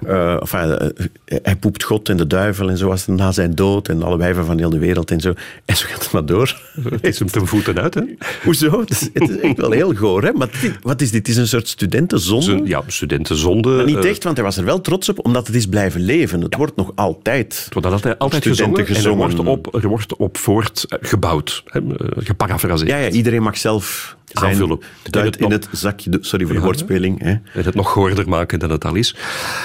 eh, 0.08 0.42
enfin, 0.42 0.60
eh, 0.78 1.38
hij 1.44 1.56
poept 1.56 1.84
God 1.84 2.10
en 2.10 2.18
de 2.18 2.28
duivel 2.28 2.70
en 2.70 2.78
zo 2.78 2.88
was 2.88 3.06
het 3.06 3.16
na 3.16 3.32
zijn 3.32 3.56
dood. 3.56 3.88
En 3.88 4.04
alle 4.04 4.18
wijven 4.18 4.46
van 4.46 4.58
heel 4.58 4.70
de 4.70 4.80
wereld 4.80 5.12
en 5.12 5.20
zo. 5.20 5.34
En 5.66 5.76
zo 5.76 5.86
gaat 5.90 6.04
het 6.04 6.12
maar 6.12 6.26
door. 6.26 6.62
het 6.90 7.08
is 7.08 7.20
hem 7.20 7.28
ten 7.28 7.48
voeten 7.48 7.80
uit. 7.82 7.94
Hè? 7.94 8.02
Hoezo? 8.44 8.80
Het 8.80 8.90
is, 8.90 9.10
het 9.14 9.30
is 9.30 9.38
echt 9.40 9.58
wel 9.58 9.72
heel 9.72 9.94
goor. 9.94 10.24
Hè? 10.24 10.32
Maar 10.32 10.50
dit- 10.62 10.78
wat 10.82 11.02
is 11.02 11.12
dit? 11.12 11.20
Het 11.20 11.36
is 11.36 11.38
een 11.42 11.48
soort 11.48 11.68
studentenzonde. 11.68 12.62
Ja, 12.64 12.84
studentenzonde. 12.88 13.70
Maar 13.70 13.86
niet 13.86 13.98
eh, 13.98 14.10
echt, 14.10 14.24
want 14.24 14.36
hij 14.36 14.46
was 14.46 14.58
er 14.58 14.66
wel 14.66 14.82
trots 14.82 15.10
op, 15.10 15.26
omdat 15.26 15.48
het 15.48 15.56
is 15.56 15.66
blijven 15.68 16.02
leven. 16.02 16.42
Het 16.42 16.56
wordt 16.56 16.76
nog 16.76 16.92
altijd. 16.96 17.62
Het 17.66 17.74
wordt 17.74 17.88
altijd, 17.88 18.20
altijd 18.20 18.44
Studenten 18.44 18.86
gezongen, 18.86 19.22
en 19.24 19.30
er 19.30 19.36
gezongen. 19.40 19.50
wordt 19.58 19.68
op, 19.68 19.84
er 19.84 19.88
wordt 19.90 20.16
op 20.16 20.38
voortgebouwd, 20.38 21.64
eh, 21.66 21.82
geparafraseerd. 22.18 22.90
Ja, 22.90 22.98
ja, 22.98 23.10
iedereen 23.10 23.42
mag 23.44 23.58
zelf 23.58 24.16
Aanvullen. 24.34 24.80
het 25.04 25.16
in 25.36 25.42
nog- 25.44 25.52
het 25.52 25.68
zakje. 25.72 26.10
de- 26.10 26.18
Sorry 26.22 26.46
voor 26.46 26.54
de 26.54 26.60
Ja, 26.60 26.66
woordspeling. 26.66 27.22
Hè. 27.24 27.36
Het 27.62 27.76
nog 27.76 27.90
goorder 27.90 28.30
maken 28.30 28.60
dan 28.60 28.70
het 28.70 28.86
al 28.86 28.96
is. 28.96 29.16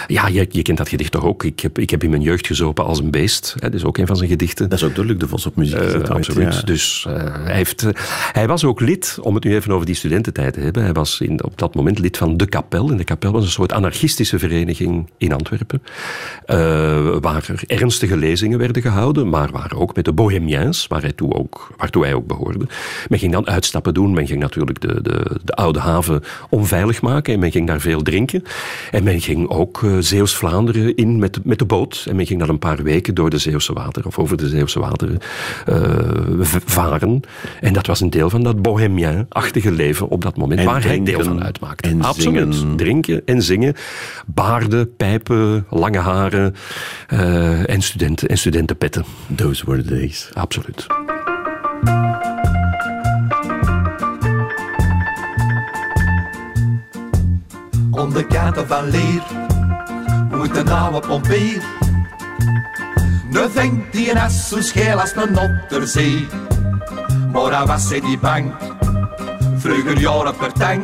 Ja, 0.06 0.26
je, 0.28 0.46
je 0.50 0.62
kent 0.62 0.78
dat 0.78 0.88
gedicht 0.88 1.12
toch 1.12 1.24
ook? 1.24 1.44
Ik 1.44 1.60
heb, 1.60 1.78
ik 1.78 1.90
heb 1.90 2.02
in 2.04 2.10
mijn 2.10 2.22
jeugd 2.22 2.46
gezopen 2.46 2.84
als 2.84 2.98
een 2.98 3.10
beest. 3.10 3.54
Hè, 3.58 3.68
dat 3.70 3.74
is 3.80 3.84
ook 3.84 3.98
een 3.98 4.06
van 4.06 4.16
zijn 4.16 4.28
gedichten. 4.28 4.68
Dat 4.68 4.78
is 4.78 4.84
ook 4.84 4.94
duidelijk 4.94 5.20
de 5.24 5.28
Vos 5.28 5.46
op 5.46 5.56
muziek. 5.56 5.76
Eh, 5.78 6.00
absoluut. 6.08 6.54
ja. 6.54 6.60
Dus 6.62 7.06
eh, 7.08 7.14
hij, 7.44 7.54
heeft, 7.54 7.82
eh, 7.82 7.90
hij 8.32 8.46
was 8.46 8.64
ook 8.64 8.80
lid, 8.80 9.18
om 9.20 9.34
het 9.34 9.44
nu 9.44 9.54
even 9.54 9.72
over 9.72 9.86
die 9.86 9.94
studententijd 9.94 10.52
te 10.52 10.60
hebben. 10.60 10.82
Hij 10.82 10.92
was 10.92 11.20
in, 11.20 11.44
op 11.44 11.58
dat 11.58 11.74
moment 11.74 11.98
lid 11.98 12.16
van 12.16 12.36
De 12.36 12.46
Kapel. 12.46 12.90
En 12.90 12.96
De 12.96 13.04
Kapel 13.04 13.32
was 13.32 13.44
een 13.44 13.50
soort 13.50 13.72
anarchistische 13.72 14.38
vereniging 14.38 15.10
in 15.18 15.32
Antwerpen. 15.32 15.82
waar 17.20 17.44
er 17.48 17.62
ernstige 17.66 18.16
lezingen 18.16 18.58
werden 18.58 18.82
gehouden, 18.82 19.28
maar 19.28 19.50
waar 19.50 19.72
ook 19.76 19.96
met 19.96 20.04
de 20.04 20.12
Bohemiens, 20.12 20.86
waar 20.86 21.00
hij 21.02 21.12
toe 21.12 21.34
ook, 21.34 21.70
waartoe 21.76 22.04
hij 22.04 22.14
ook 22.14 22.26
behoorde. 22.26 22.66
Men 23.08 23.18
ging 23.18 23.32
dan 23.32 23.46
uitstappen 23.48 23.94
doen. 23.94 24.12
Men 24.12 24.26
ging 24.26 24.40
natuurlijk 24.40 24.55
de, 24.64 25.02
de, 25.02 25.40
de 25.44 25.52
oude 25.54 25.78
haven 25.78 26.22
onveilig 26.48 27.02
maken. 27.02 27.34
En 27.34 27.40
men 27.40 27.50
ging 27.50 27.66
daar 27.66 27.80
veel 27.80 28.02
drinken. 28.02 28.42
En 28.90 29.04
men 29.04 29.20
ging 29.20 29.48
ook 29.48 29.82
eh, 29.82 29.90
Zeeuws-Vlaanderen 29.98 30.94
in 30.96 31.18
met, 31.18 31.44
met 31.44 31.58
de 31.58 31.64
boot. 31.64 32.04
En 32.08 32.16
men 32.16 32.26
ging 32.26 32.40
dan 32.40 32.48
een 32.48 32.58
paar 32.58 32.82
weken 32.82 33.14
door 33.14 33.30
de 33.30 33.38
Zeeuwse 33.38 33.72
wateren, 33.72 34.08
of 34.08 34.18
over 34.18 34.36
de 34.36 34.48
Zeeuwse 34.48 34.80
wateren, 34.80 35.18
eh, 35.66 35.80
varen. 36.64 37.20
En 37.60 37.72
dat 37.72 37.86
was 37.86 38.00
een 38.00 38.10
deel 38.10 38.30
van 38.30 38.42
dat 38.42 38.62
bohemien-achtige 38.62 39.72
leven 39.72 40.08
op 40.08 40.22
dat 40.22 40.36
moment, 40.36 40.60
En 40.60 40.66
waar 40.66 40.84
hij 40.84 41.02
deel 41.02 41.22
van 41.22 41.42
uitmaakte. 41.42 41.88
en 41.88 42.02
Absoluut. 42.02 42.54
zingen. 42.54 42.76
Drinken 42.76 43.22
en 43.24 43.42
zingen. 43.42 43.74
Baarden, 44.26 44.96
pijpen, 44.96 45.66
lange 45.70 45.98
haren 45.98 46.54
eh, 47.08 47.68
en, 47.68 47.82
studenten, 47.82 48.28
en 48.28 48.38
studentenpetten. 48.38 49.04
Those 49.34 49.64
were 49.66 49.82
the 49.82 49.88
days. 49.94 50.28
Absoluut. 50.32 50.86
Onder 57.96 58.26
katen 58.26 58.66
van 58.66 58.90
leer 58.90 59.22
moet 60.30 60.56
een 60.56 60.68
oude 60.68 61.06
pompeer. 61.06 61.62
Nu 63.30 63.40
vindt 63.50 63.92
die 63.92 64.20
as 64.20 64.48
zo 64.48 64.60
scheel 64.60 65.00
als 65.00 65.12
een 65.16 65.38
otterzee. 65.38 66.26
Maar 67.32 67.50
dan 67.50 67.66
was 67.66 67.88
hij 67.88 68.00
die 68.00 68.18
bang, 68.18 68.52
vroeger 69.56 69.98
jaren 69.98 70.36
per 70.36 70.52
tang. 70.52 70.82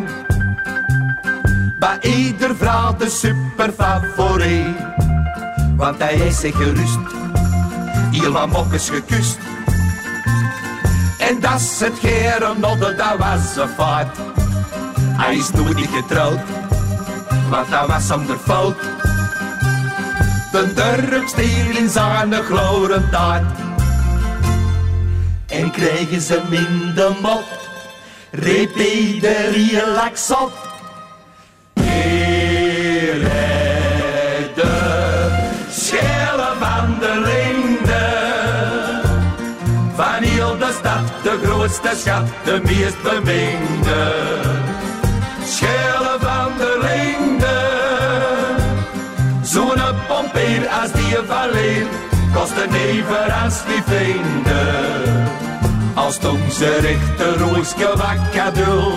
Bij 1.78 1.98
ieder 2.00 2.56
vrouw 2.56 2.96
de 2.96 3.08
super 3.08 3.72
favoriet. 3.72 4.76
Want 5.76 5.98
hij 5.98 6.14
is 6.14 6.40
zich 6.40 6.56
gerust, 6.56 6.98
heel 8.10 8.32
wat 8.32 8.50
mokkes 8.50 8.90
gekust. 8.90 9.38
En 11.18 11.40
dat 11.40 11.60
is 11.60 11.80
het 11.80 11.98
geren 12.00 12.60
dat 12.60 13.16
was 13.18 13.56
een 13.56 13.68
fout. 13.68 14.06
Hij 15.00 15.36
is 15.36 15.50
nooit 15.50 15.76
niet 15.76 15.88
getrouwd, 15.88 16.40
want 17.52 17.70
dat 17.70 17.86
was 17.86 18.10
fout. 18.44 18.76
De 20.52 20.72
durfstil 20.74 21.76
in 21.76 21.88
zijn 21.88 22.32
glorentijd. 22.32 23.42
En 25.46 25.70
krijgen 25.70 26.20
ze 26.20 26.42
hem 26.42 26.52
in 26.52 26.92
de 26.94 27.10
mop. 27.22 27.44
Repeterie 28.30 29.92
laksop. 29.94 30.52
Hier 31.74 33.20
de 34.54 34.72
schelen 35.70 36.56
van 36.58 36.96
de 37.00 37.20
linde. 37.24 38.10
Van 39.94 40.22
heel 40.22 40.58
de 40.58 40.74
stad, 40.78 41.22
de 41.22 41.40
grootste 41.44 41.92
schat, 41.96 42.28
de 42.44 42.60
meest 42.64 43.02
beminde. 43.02 44.71
Kost 52.34 52.56
een 52.56 52.70
never 52.70 53.32
als 53.44 53.64
die 53.66 53.82
vrienden. 53.82 55.28
Als 55.94 56.18
onze 56.18 56.80
rechter 56.80 57.38
roosje 57.38 57.96
wakkadul. 57.96 58.92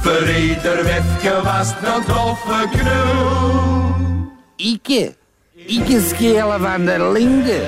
Verreder 0.00 0.84
wefje 0.84 1.42
was 1.42 1.68
het 1.74 1.94
een 1.94 2.04
toffe 2.04 2.68
knul. 2.70 3.94
Ikke. 4.56 5.14
Ikke 5.66 6.00
schelen 6.00 6.60
van 6.60 6.84
der 6.84 7.12
linde. 7.12 7.60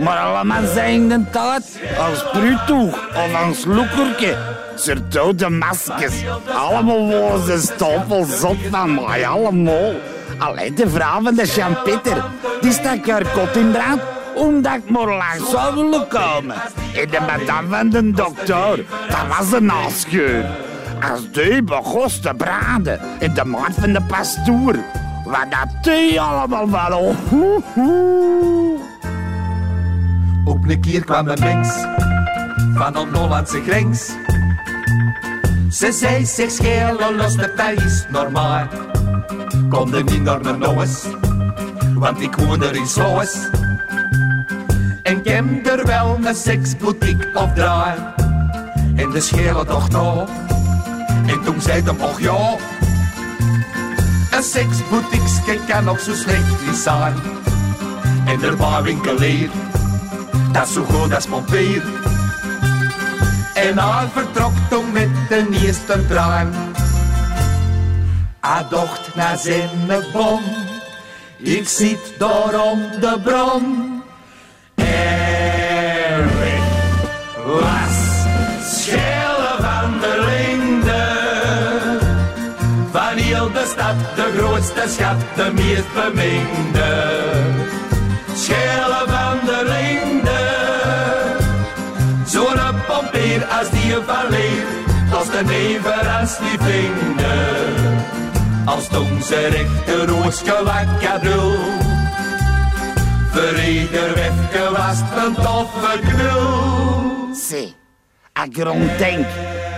Maar 0.00 0.18
allemaal 0.18 0.66
zijn 0.74 1.08
de 1.08 1.24
tijd 1.30 1.80
als 1.98 2.30
brutoeg 2.32 2.94
of 2.94 3.34
als 3.46 3.64
loekerke. 3.64 4.36
Zerto 4.82 5.34
de 5.34 5.48
maskers. 5.48 6.14
Allemaal 6.54 7.06
worden 7.06 7.46
ze 7.46 7.72
stapel 7.74 8.24
zot 8.24 8.56
van 8.70 8.94
mij, 8.94 9.26
allemaal. 9.26 9.92
Alleen 10.38 10.74
de 10.74 10.88
vrouw 10.88 11.22
van 11.22 11.34
de 11.34 11.44
Jean-Pieter, 11.44 12.24
die 12.60 12.72
stak 12.72 13.08
haar 13.08 13.26
kot 13.34 13.56
in 13.56 13.70
brand 13.70 14.00
omdat 14.34 14.74
ik 14.74 14.90
maar 14.90 15.06
langs 15.06 15.50
zou 15.50 15.74
willen 15.74 16.08
komen. 16.08 16.56
En 16.94 17.10
de 17.10 17.20
madame 17.20 17.68
van 17.68 17.90
de 17.90 18.10
dokter, 18.10 18.84
dat 19.08 19.38
was 19.38 19.52
een 19.52 19.70
afscheur. 19.70 20.44
Als 21.12 21.30
die 21.30 21.62
begon 21.62 22.08
te 22.22 22.32
braden 22.36 23.00
in 23.18 23.34
de 23.34 23.44
maat 23.44 23.74
van 23.78 23.92
de 23.92 24.02
pastoor, 24.02 24.76
wat 25.24 25.46
dat 25.50 25.84
die 25.84 26.20
allemaal 26.20 27.14
hoe. 27.28 28.78
Op 30.44 30.68
een 30.68 30.80
keer 30.80 31.04
kwam 31.04 31.28
een 31.28 31.40
mens 31.40 31.68
van 32.74 32.96
een 32.96 33.14
Hollandse 33.14 33.62
grens. 33.62 34.12
Ze 35.70 35.92
zei 35.92 36.26
zich 36.26 36.50
schelen 36.50 37.16
los, 37.16 37.36
de 37.36 37.52
tijd 37.54 37.80
is 37.80 38.06
normaal. 38.08 38.66
Kom 39.68 39.94
er 39.94 40.04
niet 40.04 40.22
naar 40.22 40.42
de 40.42 40.52
noes, 40.52 41.04
want 41.94 42.20
ik 42.20 42.34
woon 42.34 42.62
er 42.62 42.76
in 42.76 42.86
Sloos. 42.86 43.48
En 45.02 45.20
heb 45.22 45.66
er 45.66 45.86
wel 45.86 46.18
een 46.22 46.34
seksboutique 46.34 47.30
op 47.34 47.54
draai. 47.54 47.98
En 48.96 49.10
de 49.10 49.20
schelen 49.20 49.66
dacht 49.66 49.94
op. 49.94 50.30
En 51.26 51.42
toen 51.44 51.60
zei 51.60 51.82
hem, 51.82 52.00
och 52.00 52.20
ja. 52.20 52.56
Een 54.30 54.42
seksboutique 54.42 55.58
kan 55.68 55.84
nog 55.84 56.00
zo 56.00 56.14
slecht 56.14 56.66
niet 56.66 56.76
zijn. 56.76 57.14
En 58.26 58.42
er 58.42 58.56
was 58.56 58.82
winkelier, 58.82 59.50
dat 60.52 60.68
zo 60.68 60.84
goed 60.84 61.14
als 61.14 61.26
pompier. 61.26 61.82
En 63.54 63.78
hij 63.78 64.08
vertrok 64.12 64.52
toen 64.70 64.92
met 64.92 65.08
de 65.28 65.58
eerste 65.64 66.06
trein. 66.06 66.52
Hij 68.40 68.66
dacht 68.70 69.14
naar 69.14 69.38
zijn 69.38 69.70
bon, 70.12 70.40
ik 71.38 71.68
zit 71.68 72.14
daar 72.18 72.60
om 72.60 72.80
de 73.00 73.20
bron. 73.24 74.02
Erik 74.74 76.62
was 77.44 78.24
schelen 78.72 79.56
van 79.58 80.00
de 80.00 80.24
linde. 80.28 81.08
Van 82.90 83.16
heel 83.16 83.52
de 83.52 83.64
stad, 83.72 83.94
de 84.14 84.34
grootste 84.36 84.84
schat, 84.88 85.16
de 85.36 85.52
meest 85.54 85.94
beminde. 85.94 87.22
Schelen 88.34 89.09
als 93.58 93.70
die 93.70 93.94
van 94.06 94.30
leer, 94.30 94.64
kost 95.10 95.34
een 95.34 95.46
never 95.46 96.08
als 96.20 96.38
die 96.38 96.58
vinden. 96.58 98.04
Als 98.64 98.88
toen 98.88 99.22
ze 99.22 99.46
rechter 99.46 100.06
roosje 100.06 100.64
wakkadul. 100.64 101.58
Verreder 103.30 104.14
wefke 104.14 104.70
was 104.76 105.24
een 105.24 105.34
toffe 105.34 105.98
knul. 105.98 107.34
Zie, 107.34 107.74
als 108.32 108.46
ik 108.46 108.56
erom 108.56 108.88
denk, 108.98 109.26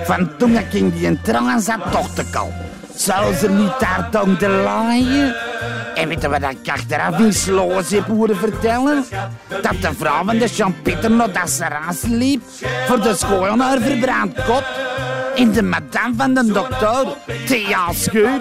van 0.04 0.36
toen 0.36 0.56
ik 0.56 0.72
in 0.72 0.90
die 0.90 1.20
traan 1.22 1.60
zat, 1.60 1.92
toch 1.92 2.14
te 2.14 2.24
kal. 2.30 2.52
Zou 2.94 3.34
ze 3.34 3.50
niet 3.50 3.80
daar 3.80 4.08
dan 4.10 4.36
te 4.36 4.48
laaien? 4.48 5.51
En 5.94 6.08
weet 6.08 6.22
je 6.22 6.28
wat 6.28 6.42
ik 6.42 6.68
achteraf 6.68 7.18
in 7.18 7.32
Sloos 7.32 7.90
heb 7.90 8.06
horen 8.06 8.36
vertellen? 8.36 9.04
Dat 9.48 9.80
de 9.80 9.90
vrouw 9.98 10.24
van 10.24 10.38
de 10.38 10.46
Jean-Pieter 10.46 11.10
nog 11.10 11.32
dat 11.32 11.50
ze 11.50 12.08
liep 12.08 12.42
voor 12.86 13.00
de 13.00 13.14
school 13.16 13.56
naar 13.56 13.80
verbrand 13.80 14.44
kot. 14.44 14.64
En 15.34 15.52
de 15.52 15.62
madame 15.62 16.14
van 16.16 16.34
de 16.34 16.52
dokter, 16.52 17.06
Thea 17.46 17.92
Scheur, 17.92 18.40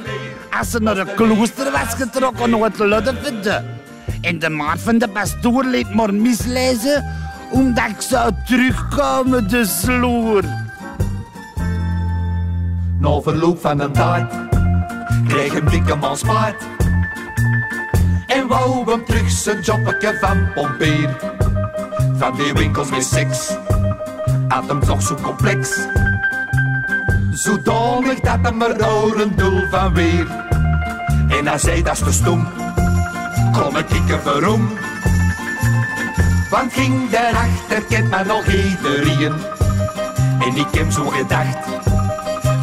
als 0.60 0.72
ze 0.72 0.80
naar 0.80 0.98
een 0.98 1.14
klooster 1.16 1.72
was 1.72 1.94
getrokken 1.98 2.50
nog 2.50 2.64
het 2.64 2.80
luddevende. 2.80 3.64
En 4.22 4.40
de 4.40 4.50
maat 4.50 4.80
van 4.80 4.98
de 4.98 5.08
pastoor 5.08 5.64
liet 5.64 5.94
maar 5.94 6.14
mislezen 6.14 7.06
omdat 7.52 7.90
ik 7.90 8.02
zou 8.02 8.32
terugkomen, 8.46 9.50
de 9.50 9.66
sloer. 9.66 10.44
Na 13.00 13.22
verloop 13.22 13.60
van 13.62 13.80
een 13.80 13.92
tijd 13.92 14.34
kreeg 15.28 15.54
een 15.54 15.70
dikke 15.70 15.96
man 15.96 16.18
spaat. 16.18 16.56
En 18.36 18.48
wou 18.48 18.92
hem 18.92 19.06
terug 19.06 19.30
zijn 19.32 19.62
jobbeke 19.62 20.18
van 20.20 20.54
pompeer. 20.54 21.18
Van 22.18 22.36
die 22.36 22.54
winkels 22.54 22.90
met 22.90 23.04
seks 23.04 23.58
had 24.48 24.68
hem 24.68 24.80
toch 24.80 25.02
zo 25.02 25.16
complex. 25.22 25.80
Zodanig 27.32 28.20
dat 28.20 28.38
hem 28.42 28.62
er 28.62 29.22
een 29.22 29.36
doel 29.36 29.62
van 29.72 29.94
weer. 29.94 30.28
En 31.28 31.48
hij 31.48 31.58
zei 31.58 31.84
dat 31.84 31.94
is 31.94 32.00
te 32.00 32.12
stom, 32.12 32.48
kom 33.52 33.78
ik 33.78 33.90
ik 33.90 34.20
verom. 34.24 34.70
Want 36.50 36.74
ging 36.74 37.10
daarachter 37.10 37.82
kent 37.90 38.10
maar 38.10 38.26
nog 38.26 38.46
iedereen. 38.46 39.34
En 40.40 40.56
ik 40.56 40.68
heb 40.72 40.92
zo 40.92 41.10
gedacht 41.10 41.66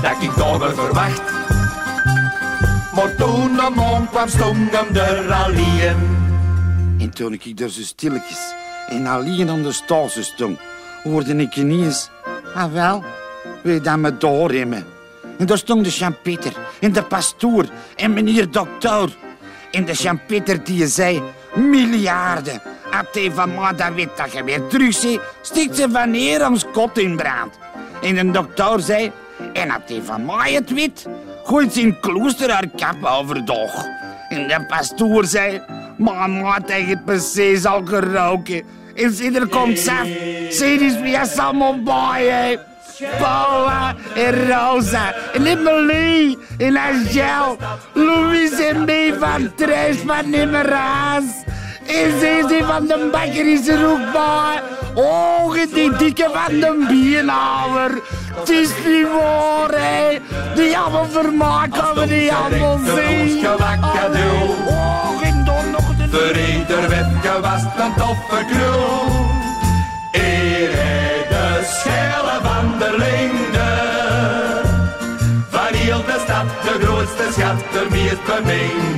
dat 0.03 0.17
ik 0.21 0.37
daar 0.37 0.75
verwacht. 0.75 1.38
Maar 2.99 3.15
toen 3.15 3.55
man 3.75 4.09
kwam, 4.09 4.29
stond 4.29 4.71
hem 4.71 4.97
er 4.97 5.33
alleen. 5.33 5.97
En 6.99 7.11
toen 7.11 7.33
ik 7.33 7.57
daar 7.57 7.71
stilletjes 7.71 8.53
en 8.89 9.07
alleen 9.07 9.49
aan 9.49 9.63
de 9.63 9.73
stoelsen 9.73 10.25
stond, 10.25 10.59
hoorde 11.03 11.37
ik 11.37 11.57
ineens, 11.57 12.11
ah 12.55 12.73
wel, 12.73 13.05
je 13.63 13.81
dat 13.81 13.97
me 13.97 14.17
doorremmen? 14.17 14.87
En 15.39 15.47
daar 15.47 15.59
stond 15.59 15.85
de 15.85 15.91
Jean-Pieter 15.91 16.53
en 16.81 16.93
de 16.93 17.03
pastoor 17.03 17.67
en 17.97 18.13
meneer 18.13 18.51
dokter. 18.51 19.17
En 19.71 19.85
de 19.85 19.93
Jean-Pieter 19.93 20.65
die 20.65 20.87
zei, 20.87 21.23
miljarden. 21.55 22.63
Hij 22.91 23.31
van 23.35 23.55
mij 23.55 23.75
dat 23.75 23.95
weet 23.95 24.17
dat 24.17 24.33
je 24.33 24.45
weer 24.45 24.67
terug 24.67 24.95
ziet, 24.95 25.21
stikt 25.43 25.77
ze 25.77 25.89
van 25.91 26.13
hier 26.13 26.49
ons 26.49 26.65
kot 26.73 26.99
in 26.99 27.17
brand. 27.17 27.59
En 28.03 28.15
de 28.15 28.31
dokter 28.31 28.81
zei, 28.81 29.13
en 29.53 29.71
hij 29.71 30.01
van 30.05 30.25
mij 30.25 30.53
het 30.53 30.73
weet, 30.73 31.07
gooit 31.49 31.73
ze 31.73 31.81
in 31.81 32.01
klooster 32.01 32.51
haar 32.51 32.69
kap 32.77 33.05
overdag. 33.05 33.87
En 34.29 34.49
de 34.49 34.65
pastoor 34.69 35.25
zei, 35.25 35.61
hij 36.67 36.83
het 36.83 37.05
precies 37.05 37.65
al 37.65 37.85
geroken. 37.85 38.63
En 38.95 39.13
zie 39.13 39.41
er 39.41 39.47
komt 39.47 39.79
ze 39.79 39.91
af, 39.91 40.07
zie 40.51 40.81
eens 40.81 41.01
wie 41.01 41.17
is 41.17 41.37
allemaal 41.37 41.83
bij. 41.83 42.59
Paula 43.19 43.95
en 44.15 44.49
Rosa 44.49 45.15
en 45.33 45.47
Emily 45.47 46.37
en 46.59 46.77
Angel, 46.77 47.57
Louise 47.95 48.65
en 48.65 48.85
B 48.85 49.21
van 49.21 49.55
Trash 49.55 49.97
van 50.07 50.31
Nimmeraas. 50.31 51.25
En 51.89 52.21
Zeze 52.21 52.65
van 52.67 52.87
de 52.87 53.09
bakker 53.13 53.53
is 53.53 53.69
er 53.69 53.89
ook 53.91 54.13
bij. 54.13 54.63
Oh, 54.95 55.53
die 55.75 55.97
dikke 55.97 56.31
van 56.33 56.61
de 56.61 56.87
bierhouwer. 56.89 57.91
Het 58.35 58.49
is 58.49 58.69
niet 58.87 59.07
waar, 59.07 59.71
hè. 59.71 60.19
Die 60.55 60.79
allemaal 60.79 61.07
vermaken 61.11 61.95
we 61.95 62.07
die 62.07 62.33
allemaal 62.33 62.79
zien. 62.79 63.47
Oh, 63.49 65.23
en 65.23 65.45
dan 65.45 65.71
nog 65.71 65.97
de... 66.11 66.87
Wefke 66.89 67.41
was 67.41 67.61
het 67.61 67.85
een 67.85 67.95
toffe 67.95 68.45
krul. 68.51 69.27
Eer 70.13 70.71
hij 70.73 71.27
de 71.29 71.65
schellen 71.65 72.43
van 72.43 72.79
de 72.79 72.91
linde. 72.99 73.71
Van 75.49 75.75
heel 75.75 76.05
de 76.05 76.21
stad, 76.25 76.47
de 76.63 76.85
grootste 76.85 77.29
schat, 77.33 77.59
de 77.73 77.87
meest 77.91 78.25
beminde. 78.25 78.98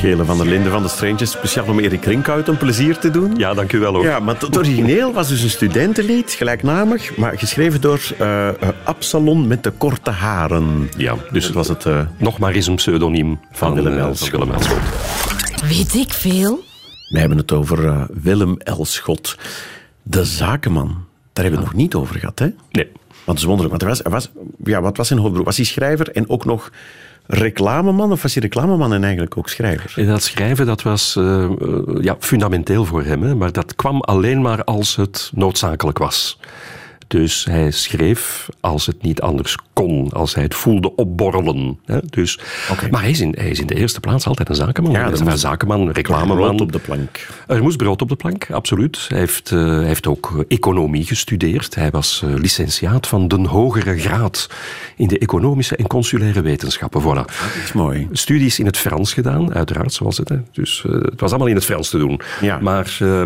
Schelen 0.00 0.26
van 0.26 0.36
der 0.38 0.46
Linden 0.46 0.72
van 0.72 0.82
de 0.82 0.88
Stranges, 0.88 1.30
speciaal 1.30 1.66
om 1.66 1.78
Erik 1.78 2.04
Rinkhout 2.04 2.48
een 2.48 2.56
plezier 2.56 2.98
te 2.98 3.10
doen. 3.10 3.36
Ja, 3.36 3.54
dank 3.54 3.72
u 3.72 3.78
wel 3.78 3.96
ook. 3.96 4.02
Ja, 4.02 4.18
maar 4.20 4.34
het 4.34 4.56
origineel 4.56 5.12
was 5.12 5.28
dus 5.28 5.42
een 5.42 5.50
studentenlied, 5.50 6.30
gelijknamig, 6.32 7.16
maar 7.16 7.38
geschreven 7.38 7.80
door 7.80 8.00
eh, 8.18 8.48
eh, 8.48 8.54
Absalon 8.84 9.46
met 9.46 9.62
de 9.64 9.70
korte 9.70 10.10
haren. 10.10 10.88
Ja, 10.96 11.16
dus 11.32 11.44
het 11.44 11.54
was 11.54 11.68
het... 11.68 11.86
eh, 11.86 12.00
nog 12.16 12.38
maar 12.38 12.52
eens 12.52 12.66
een 12.66 12.74
pseudoniem 12.74 13.40
van, 13.52 13.74
Willem 13.74 13.92
van 13.92 14.02
Elschot. 14.02 14.30
Willem 14.30 14.50
Elschot. 14.50 14.78
Weet 15.68 15.94
ik 15.94 16.12
veel? 16.12 16.62
wij 17.08 17.20
hebben 17.20 17.38
het 17.38 17.52
over 17.52 17.86
eh, 17.86 18.02
Willem 18.22 18.56
Elschot, 18.58 19.36
de 20.02 20.24
zakenman. 20.24 20.88
Daar 21.32 21.44
hebben 21.44 21.60
we 21.60 21.66
het 21.66 21.74
nog 21.74 21.82
niet 21.82 21.94
over 21.94 22.18
gehad, 22.18 22.38
hè? 22.38 22.48
Nee. 22.70 22.88
Want 23.24 23.24
het 23.24 23.38
is 23.38 23.44
wonderlijk, 23.44 23.70
want 23.70 23.80
hij 23.80 23.90
was, 23.90 24.00
hij 24.02 24.12
was, 24.12 24.44
ja, 24.64 24.80
wat 24.80 24.96
was 24.96 25.06
zijn 25.06 25.18
hoofdberoep? 25.18 25.46
Was 25.46 25.56
hij 25.56 25.66
schrijver 25.66 26.10
en 26.10 26.28
ook 26.28 26.44
nog 26.44 26.70
reclameman? 27.30 28.12
Of 28.12 28.22
was 28.22 28.34
hij 28.34 28.42
reclameman 28.42 28.92
en 28.92 29.02
eigenlijk 29.02 29.36
ook 29.36 29.48
schrijver? 29.48 29.92
En 29.96 30.06
dat 30.06 30.22
schrijven 30.22 30.66
dat 30.66 30.82
was 30.82 31.16
eh, 31.16 31.44
eh, 31.44 31.50
ja, 32.00 32.16
fundamenteel 32.18 32.84
voor 32.84 33.02
hem, 33.02 33.22
hè, 33.22 33.34
maar 33.34 33.52
dat 33.52 33.74
kwam 33.74 34.00
alleen 34.00 34.40
maar 34.40 34.64
als 34.64 34.96
het 34.96 35.30
noodzakelijk 35.34 35.98
was. 35.98 36.38
Dus 37.10 37.44
hij 37.44 37.70
schreef 37.70 38.48
als 38.60 38.86
het 38.86 39.02
niet 39.02 39.20
anders 39.20 39.56
kon, 39.72 40.10
als 40.12 40.34
hij 40.34 40.42
het 40.42 40.54
voelde 40.54 40.94
opborrelen. 40.94 41.78
Hè. 41.84 41.98
Dus, 42.10 42.38
Maar 42.90 43.00
hij 43.00 43.10
is, 43.10 43.20
in, 43.20 43.34
hij 43.38 43.50
is 43.50 43.60
in 43.60 43.66
de 43.66 43.74
eerste 43.74 44.00
plaats 44.00 44.26
altijd 44.26 44.48
een 44.48 44.54
zakenman. 44.54 44.92
Ja, 44.92 45.10
moest- 45.24 45.38
zakenman, 45.38 45.90
reclameman. 45.90 46.36
Brood 46.36 46.60
op 46.60 46.72
de 46.72 46.78
plank. 46.78 47.26
Er 47.46 47.62
moest 47.62 47.76
brood 47.76 48.02
op 48.02 48.08
de 48.08 48.16
plank, 48.16 48.50
absoluut. 48.50 49.04
Hij 49.08 49.18
heeft, 49.18 49.50
eh, 49.52 49.58
hij 49.66 49.84
heeft 49.86 50.06
ook 50.06 50.44
economie 50.48 51.04
gestudeerd. 51.06 51.74
Hij 51.74 51.90
was 51.90 52.22
eh, 52.24 52.34
licentiaat 52.34 53.06
van 53.06 53.28
de 53.28 53.36
hogere 53.48 53.98
graad 53.98 54.48
in 54.96 55.08
de 55.08 55.18
economische 55.18 55.76
en 55.76 55.86
consulaire 55.86 56.40
wetenschappen. 56.40 57.02
Voilà. 57.02 57.04
Dat 57.14 57.62
is 57.64 57.72
mooi. 57.72 58.08
Studies 58.12 58.58
in 58.58 58.66
het 58.66 58.76
Frans 58.78 59.12
gedaan, 59.12 59.54
uiteraard, 59.54 59.92
zoals 59.92 60.16
het. 60.18 60.28
Hè. 60.28 60.36
Dus 60.52 60.82
eh, 60.86 60.92
het 60.92 61.20
was 61.20 61.30
allemaal 61.30 61.48
in 61.48 61.54
het 61.54 61.64
Frans 61.64 61.88
te 61.90 61.98
doen. 61.98 62.20
Ja. 62.40 62.58
Maar 62.58 62.96
eh, 63.00 63.22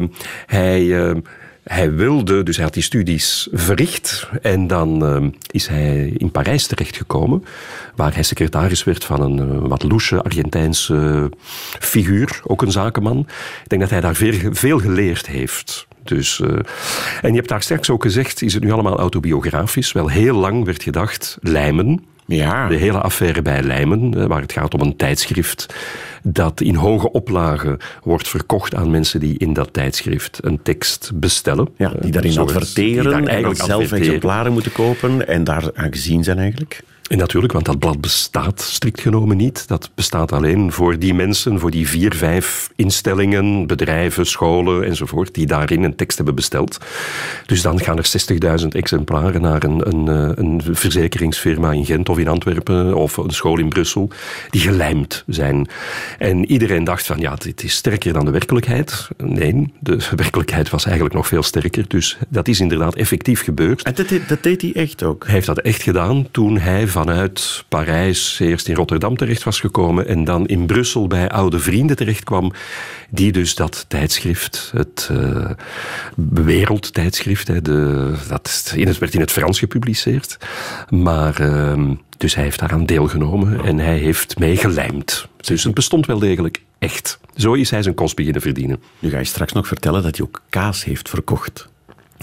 hij, 0.46 1.08
eh, 1.08 1.16
hij 1.64 1.92
wilde, 1.92 2.42
dus 2.42 2.56
hij 2.56 2.64
had 2.64 2.74
die 2.74 2.82
studies 2.82 3.48
verricht. 3.52 4.28
En 4.42 4.66
dan 4.66 5.06
eh, 5.06 5.26
is 5.50 5.66
hij 5.66 6.12
in 6.16 6.30
Parijs 6.30 6.66
terechtgekomen, 6.66 7.44
waar 7.94 8.14
hij 8.14 8.22
secretaris 8.22 8.84
werd 8.84 9.04
van 9.04 9.20
een 9.20 9.38
eh, 9.38 9.68
wat 9.68 9.82
loesje 9.82 10.22
Argentijnse 10.22 11.30
figuur, 11.78 12.40
ook 12.44 12.62
een 12.62 12.72
zakenman. 12.72 13.18
Ik 13.62 13.68
denk 13.68 13.82
dat 13.82 13.90
hij 13.90 14.00
daar 14.00 14.14
veel, 14.52 14.78
geleerd 14.78 15.26
heeft. 15.26 15.86
Dus, 16.02 16.40
eh, 16.40 16.48
en 17.22 17.30
je 17.30 17.36
hebt 17.36 17.48
daar 17.48 17.62
straks 17.62 17.90
ook 17.90 18.02
gezegd, 18.02 18.42
is 18.42 18.54
het 18.54 18.62
nu 18.62 18.72
allemaal 18.72 18.98
autobiografisch? 18.98 19.92
Wel, 19.92 20.08
heel 20.08 20.36
lang 20.36 20.64
werd 20.64 20.82
gedacht, 20.82 21.38
Lijmen, 21.40 22.04
Ja. 22.26 22.68
de 22.68 22.76
hele 22.76 23.00
affaire 23.00 23.42
bij 23.42 23.62
Lijmen, 23.62 24.14
eh, 24.14 24.26
waar 24.26 24.40
het 24.40 24.52
gaat 24.52 24.74
om 24.74 24.80
een 24.80 24.96
tijdschrift 24.96 25.74
dat 26.22 26.60
in 26.60 26.74
hoge 26.74 27.12
oplagen 27.12 27.78
wordt 28.02 28.28
verkocht 28.28 28.74
aan 28.74 28.90
mensen 28.90 29.20
die 29.20 29.38
in 29.38 29.52
dat 29.52 29.72
tijdschrift 29.72 30.38
een 30.42 30.62
tekst 30.62 31.10
bestellen. 31.14 31.68
Ja, 31.76 31.92
die 32.00 32.12
daarin 32.12 32.30
die 32.30 32.40
adverteren 32.40 33.04
en 33.04 33.10
dan 33.10 33.28
eigenlijk 33.28 33.60
zelf 33.60 33.82
adverteren. 33.82 34.06
exemplaren 34.06 34.52
moeten 34.52 34.72
kopen 34.72 35.28
en 35.28 35.44
daar 35.44 35.70
aan 35.74 35.92
gezien 35.92 36.24
zijn 36.24 36.38
eigenlijk. 36.38 36.82
En 37.10 37.18
natuurlijk, 37.18 37.52
want 37.52 37.64
dat 37.64 37.78
blad 37.78 38.00
bestaat 38.00 38.60
strikt 38.60 39.00
genomen 39.00 39.36
niet. 39.36 39.68
Dat 39.68 39.90
bestaat 39.94 40.32
alleen 40.32 40.72
voor 40.72 40.98
die 40.98 41.14
mensen, 41.14 41.58
voor 41.60 41.70
die 41.70 41.88
vier, 41.88 42.14
vijf 42.14 42.70
instellingen, 42.76 43.66
bedrijven, 43.66 44.26
scholen 44.26 44.84
enzovoort, 44.84 45.34
die 45.34 45.46
daarin 45.46 45.82
een 45.82 45.96
tekst 45.96 46.16
hebben 46.16 46.34
besteld. 46.34 46.78
Dus 47.46 47.62
dan 47.62 47.80
gaan 47.80 47.98
er 47.98 48.10
60.000 48.60 48.68
exemplaren 48.68 49.40
naar 49.40 49.62
een, 49.64 49.88
een, 49.88 50.08
eh, 50.08 50.44
een 50.44 50.60
verzekeringsfirma 50.70 51.72
in 51.72 51.84
Gent 51.84 52.08
of 52.08 52.18
in 52.18 52.28
Antwerpen 52.28 52.94
of 52.94 53.16
een 53.16 53.30
school 53.30 53.58
in 53.58 53.68
Brussel, 53.68 54.10
die 54.50 54.60
gelijmd 54.60 55.24
zijn. 55.26 55.68
En 56.18 56.44
iedereen 56.50 56.84
dacht 56.84 57.06
van, 57.06 57.18
ja, 57.18 57.34
dit 57.34 57.62
is 57.64 57.74
sterker 57.74 58.12
dan 58.12 58.24
de 58.24 58.30
werkelijkheid. 58.30 59.08
Nee, 59.16 59.72
de 59.80 59.98
werkelijkheid 60.16 60.70
was 60.70 60.84
eigenlijk 60.84 61.14
nog 61.14 61.26
veel 61.26 61.42
sterker. 61.42 61.84
Dus 61.88 62.18
dat 62.28 62.48
is 62.48 62.60
inderdaad 62.60 62.94
effectief 62.94 63.42
gebeurd. 63.42 63.82
En 63.82 63.94
dat, 63.94 64.08
deed- 64.08 64.28
dat 64.28 64.42
deed 64.42 64.62
hij 64.62 64.72
echt 64.74 65.02
ook. 65.02 65.24
Hij 65.24 65.34
heeft 65.34 65.46
dat 65.46 65.58
echt 65.58 65.82
gedaan 65.82 66.26
toen 66.30 66.58
hij 66.58 66.86
vanuit 66.94 67.64
Parijs 67.68 68.38
eerst 68.40 68.68
in 68.68 68.74
Rotterdam 68.74 69.16
terecht 69.16 69.42
was 69.42 69.60
gekomen 69.60 70.06
en 70.06 70.24
dan 70.24 70.46
in 70.46 70.66
Brussel 70.66 71.06
bij 71.06 71.28
oude 71.28 71.58
vrienden 71.58 71.96
terechtkwam, 71.96 72.52
die 73.10 73.32
dus 73.32 73.54
dat 73.54 73.84
tijdschrift, 73.88 74.70
het 74.74 75.08
eh, 75.10 75.50
wereldtijdschrift, 76.32 77.48
hè, 77.48 77.62
de, 77.62 78.12
dat 78.28 78.72
in 78.76 78.86
het, 78.86 78.98
werd 78.98 79.14
in 79.14 79.20
het 79.20 79.32
Frans 79.32 79.58
gepubliceerd, 79.58 80.38
maar 80.88 81.40
ehm, 81.40 81.94
dus 82.16 82.34
hij 82.34 82.44
heeft 82.44 82.58
daaraan 82.58 82.86
deelgenomen 82.86 83.64
en 83.64 83.78
hij 83.78 83.98
heeft 83.98 84.38
mee 84.38 84.56
gelijmd. 84.56 85.28
Dus 85.36 85.64
het 85.64 85.74
bestond 85.74 86.06
wel 86.06 86.18
degelijk 86.18 86.62
echt. 86.78 87.18
Zo 87.36 87.52
is 87.52 87.70
hij 87.70 87.82
zijn 87.82 87.94
kost 87.94 88.16
beginnen 88.16 88.42
verdienen. 88.42 88.82
Nu 88.98 89.10
ga 89.10 89.18
je 89.18 89.24
straks 89.24 89.52
nog 89.52 89.66
vertellen 89.66 90.02
dat 90.02 90.16
hij 90.16 90.26
ook 90.26 90.42
kaas 90.48 90.84
heeft 90.84 91.08
verkocht. 91.08 91.68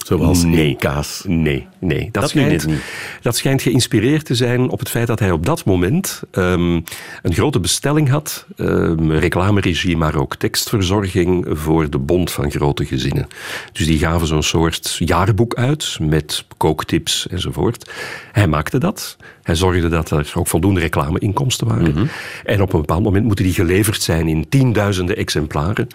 Zoals 0.06 0.44
Nee. 0.44 0.76
kaas. 0.76 1.24
Nee, 1.28 1.68
nee. 1.80 2.10
Dat, 2.12 2.22
Dat 2.22 2.30
schijnt, 2.30 2.68
niet. 2.68 2.80
dat 3.22 3.36
schijnt 3.36 3.62
geïnspireerd 3.62 4.26
te 4.26 4.36
zijn 4.36 4.70
op 4.70 4.80
het 4.80 4.90
feit 4.90 5.08
dat 5.08 5.20
hij 5.20 5.32
op 5.32 5.46
dat 5.46 5.66
moment 5.66 6.22
ehm, 6.32 6.74
een 7.22 7.34
grote 7.34 7.60
bestelling 7.60 8.10
had. 8.10 8.46
ehm 8.58 9.12
reclameregie, 9.12 9.98
maar 9.98 10.16
ook 10.16 10.36
tekstverzorging 10.36 11.46
voor 11.50 11.90
de 11.90 11.98
Bond 11.98 12.32
van 12.32 12.52
Grote 12.52 12.86
Gezinnen. 12.86 13.28
Dus 13.72 13.86
die 13.86 14.00
gaven 14.00 14.28
zo'n 14.28 14.44
soort 14.44 14.96
jaarboek 15.00 15.56
uit 15.56 15.98
met 16.02 16.46
kooktips 16.58 17.28
enzovoort. 17.28 17.92
Hij 18.32 18.48
maakte 18.48 18.78
dat. 18.78 19.18
Hij 19.44 19.56
zorgde 19.56 19.90
dat 19.90 20.12
er 20.12 20.32
ook 20.34 20.48
voldoende 20.48 20.80
reclameinkomsten 20.80 21.68
waren. 21.68 21.92
Mhm. 21.92 22.06
En 22.44 22.62
op 22.62 22.74
een 22.74 22.80
bepaald 22.80 23.04
moment 23.04 23.26
moeten 23.26 23.46
die 23.46 23.54
geleverd 23.54 24.02
zijn 24.02 24.28
in 24.28 24.50
tienduizenden 24.50 25.18
exemplaren. 25.18 25.88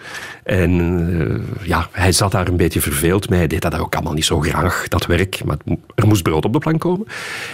En 0.42 0.70
eh, 1.60 1.66
ja, 1.68 1.88
hij 1.92 2.12
zat 2.12 2.32
daar 2.32 2.48
een 2.48 2.56
beetje 2.56 2.80
verveeld 2.80 3.28
mee. 3.28 3.38
Hij 3.38 3.48
deed 3.48 3.62
dat 3.62 3.78
ook 3.78 3.94
allemaal 3.94 4.12
niet 4.12 4.24
zo 4.24 4.40
graag, 4.40 4.88
dat 4.88 5.06
werk. 5.06 5.44
Maar 5.44 5.56
er 5.94 6.06
moest 6.06 6.22
brood 6.22 6.44
op 6.44 6.52
de 6.52 6.58
plank 6.58 6.80
komen. 6.80 7.06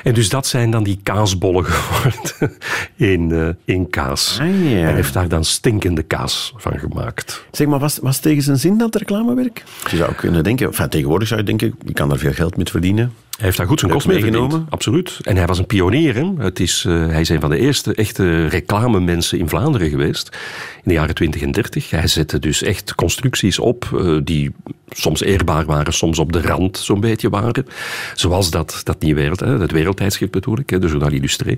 En 0.02 0.14
dus 0.14 0.28
dat 0.28 0.46
zijn 0.46 0.70
dan 0.70 0.82
die 0.82 1.00
kaasbollen 1.02 1.64
geworden 1.74 2.58
in, 2.96 3.32
eh, 3.32 3.74
in 3.74 3.90
kaas. 3.90 4.38
Ah, 4.40 4.46
ja. 4.46 4.78
Hij 4.78 4.94
heeft 4.94 5.12
daar 5.12 5.28
dan 5.28 5.44
stinkende 5.44 6.02
kaas 6.02 6.54
van 6.56 6.78
gemaakt. 6.78 7.44
Zeg 7.50 7.66
maar, 7.66 7.78
was, 7.78 7.98
was 8.02 8.18
tegen 8.18 8.42
zijn 8.42 8.58
zin 8.58 8.78
dat 8.78 8.94
reclamewerk? 8.94 9.62
Je 9.90 9.96
zou 9.96 10.14
kunnen 10.14 10.44
denken, 10.44 10.66
enfin, 10.66 10.88
tegenwoordig 10.88 11.28
zou 11.28 11.40
je 11.40 11.46
denken, 11.46 11.74
je 11.84 11.92
kan 11.92 12.08
daar 12.08 12.18
veel 12.18 12.32
geld 12.32 12.56
mee 12.56 12.66
verdienen. 12.66 13.12
Hij 13.42 13.50
heeft 13.50 13.60
daar 13.60 13.70
goed 13.70 13.80
zijn 13.80 13.92
kost 13.92 14.06
mee 14.06 14.20
verdiend. 14.20 14.64
Absoluut. 14.68 15.18
En 15.22 15.36
hij 15.36 15.46
was 15.46 15.58
een 15.58 15.66
pionier. 15.66 16.14
Hè. 16.14 16.32
Het 16.38 16.60
is, 16.60 16.84
eh, 16.88 17.06
hij 17.06 17.20
is 17.20 17.28
een 17.28 17.40
van 17.40 17.50
de 17.50 17.58
eerste 17.58 17.94
echte 17.94 18.46
reclamemensen 18.46 19.38
in 19.38 19.48
Vlaanderen 19.48 19.88
geweest. 19.88 20.28
In 20.76 20.82
de 20.84 20.92
jaren 20.92 21.14
20 21.14 21.42
en 21.42 21.52
30. 21.52 21.90
Hij 21.90 22.06
zette 22.06 22.38
dus 22.38 22.62
echt 22.62 22.94
constructies 22.94 23.58
op 23.58 23.88
eh, 23.94 24.16
die 24.24 24.54
soms 24.90 25.22
eerbaar 25.22 25.64
waren, 25.64 25.92
soms 25.92 26.18
op 26.18 26.32
de 26.32 26.40
rand 26.40 26.78
zo'n 26.78 27.00
beetje 27.00 27.30
waren. 27.30 27.66
Zoals 28.14 28.50
dat, 28.50 28.80
dat 28.84 29.00
Nieuw 29.02 29.14
Wereld, 29.14 29.40
hè, 29.40 29.58
het 29.58 29.72
wereldtijdschrift 29.72 30.32
bedoel 30.32 30.58
ik, 30.58 30.70
hè, 30.70 30.78
de 30.78 30.86
Journal 30.86 31.12
Illustré. 31.12 31.56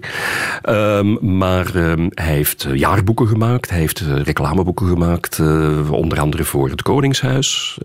Ehm, 0.63 1.37
maar 1.37 1.75
ehm, 1.75 2.09
hij 2.11 2.35
heeft 2.35 2.65
eh, 2.65 2.75
jaarboeken 2.75 3.27
gemaakt, 3.27 3.71
hij 3.71 3.79
heeft 3.79 4.01
reclameboeken 4.01 4.87
gemaakt, 4.87 5.41
onder 5.91 6.21
andere 6.21 6.45
voor 6.45 6.71
het 6.71 6.83
Koningshuis, 6.83 7.79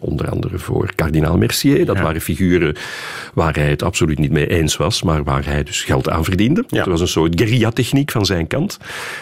onder 0.00 0.30
andere 0.30 0.58
voor 0.58 0.92
kardinaal 0.94 1.38
Mercier. 1.38 1.86
Dat 1.86 2.00
waren 2.00 2.20
figuren 2.20 2.76
waar 3.34 3.54
hij 3.54 3.70
het 3.70 3.82
absoluut 3.82 4.18
niet 4.18 4.30
mee 4.30 4.46
eens 4.46 4.76
was, 4.76 5.02
maar 5.02 5.24
waar 5.24 5.44
hij 5.44 5.62
dus 5.62 5.82
geld 5.82 6.08
aan 6.08 6.24
verdiende. 6.24 6.64
Ja. 6.68 6.78
Het 6.78 6.86
was 6.86 7.00
een 7.00 7.08
soort 7.08 7.40
guerrilla-techniek 7.40 8.10
van 8.10 8.26
zijn 8.26 8.46
kant. 8.46 8.78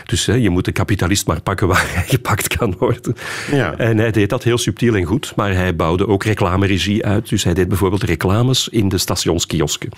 Dus 0.06 0.26
hè, 0.26 0.34
je 0.34 0.50
moet 0.50 0.64
de 0.64 0.72
kapitalist 0.72 1.26
maar 1.26 1.40
pakken 1.40 1.68
waar 1.68 1.86
hij 1.88 2.02
gepakt 2.16 2.56
kan 2.56 2.74
worden. 2.78 3.16
Ja. 3.50 3.76
En 3.76 3.98
hij 3.98 4.10
deed 4.10 4.30
dat 4.30 4.42
heel 4.42 4.58
subtiel 4.58 4.94
en 4.94 5.04
goed, 5.04 5.32
maar 5.36 5.54
hij 5.54 5.76
bouwde 5.76 6.08
ook 6.08 6.24
reclameregie 6.24 7.04
uit. 7.04 7.28
Dus 7.28 7.44
hij 7.44 7.54
deed 7.54 7.68
bijvoorbeeld 7.68 8.02
reclames 8.02 8.68
in 8.68 8.88
de 8.88 8.98
stationskiosken. 8.98 9.90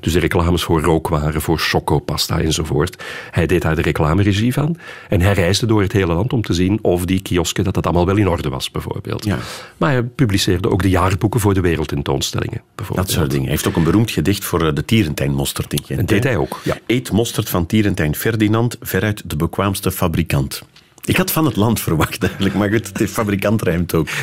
Dus 0.00 0.12
de 0.12 0.18
reclames 0.18 0.62
voor 0.62 0.80
rookwaren, 0.80 1.42
voor 1.42 1.58
chocopasta 1.58 2.40
enzovoort. 2.40 3.02
Hij 3.30 3.46
deed 3.46 3.62
daar 3.62 3.76
de 3.76 3.82
reclameregie 3.82 4.52
van. 4.52 4.76
En 5.08 5.20
hij 5.20 5.32
reisde 5.32 5.66
door 5.66 5.82
het 5.82 5.92
hele 5.92 6.12
land 6.12 6.32
om 6.32 6.42
te 6.42 6.52
zien 6.52 6.78
of 6.82 7.04
die 7.04 7.22
kiosken, 7.22 7.64
dat 7.64 7.74
dat 7.74 7.84
allemaal 7.84 8.06
wel 8.06 8.16
in 8.16 8.28
orde 8.28 8.48
was, 8.48 8.70
bijvoorbeeld. 8.70 9.24
Ja. 9.24 9.38
Maar 9.76 9.90
hij 9.90 10.02
publiceerde 10.02 10.70
ook 10.70 10.82
de 10.82 10.90
jaarboeken 10.90 11.40
voor 11.40 11.54
de 11.54 11.60
wereldtentoonstellingen, 11.60 12.62
bijvoorbeeld. 12.74 13.06
Dat 13.06 13.16
soort 13.16 13.30
dingen. 13.30 13.49
Hij 13.50 13.58
heeft 13.58 13.70
ook 13.70 13.84
een 13.84 13.90
beroemd 13.90 14.10
gedicht 14.10 14.44
voor 14.44 14.66
eh, 14.66 14.74
de 14.74 14.84
Tierentijn-mosterd 14.84 15.72
in 15.72 15.82
Gent. 15.84 15.98
En 15.98 16.06
deed 16.06 16.24
hij 16.24 16.36
ook, 16.36 16.60
ja. 16.64 16.78
Eet 16.86 17.12
mosterd 17.12 17.48
van 17.48 17.66
Tierentijn 17.66 18.14
Ferdinand, 18.14 18.76
veruit 18.80 19.22
de 19.30 19.36
bekwaamste 19.36 19.90
fabrikant. 19.90 20.62
Ik 21.04 21.16
had 21.16 21.30
van 21.30 21.44
het 21.44 21.56
land 21.56 21.80
verwacht 21.80 22.22
eigenlijk, 22.22 22.54
maar 22.54 22.70
goed, 22.70 22.98
de 22.98 23.08
fabrikant 23.08 23.62
rijmt 23.62 23.94
ook. 23.94 24.08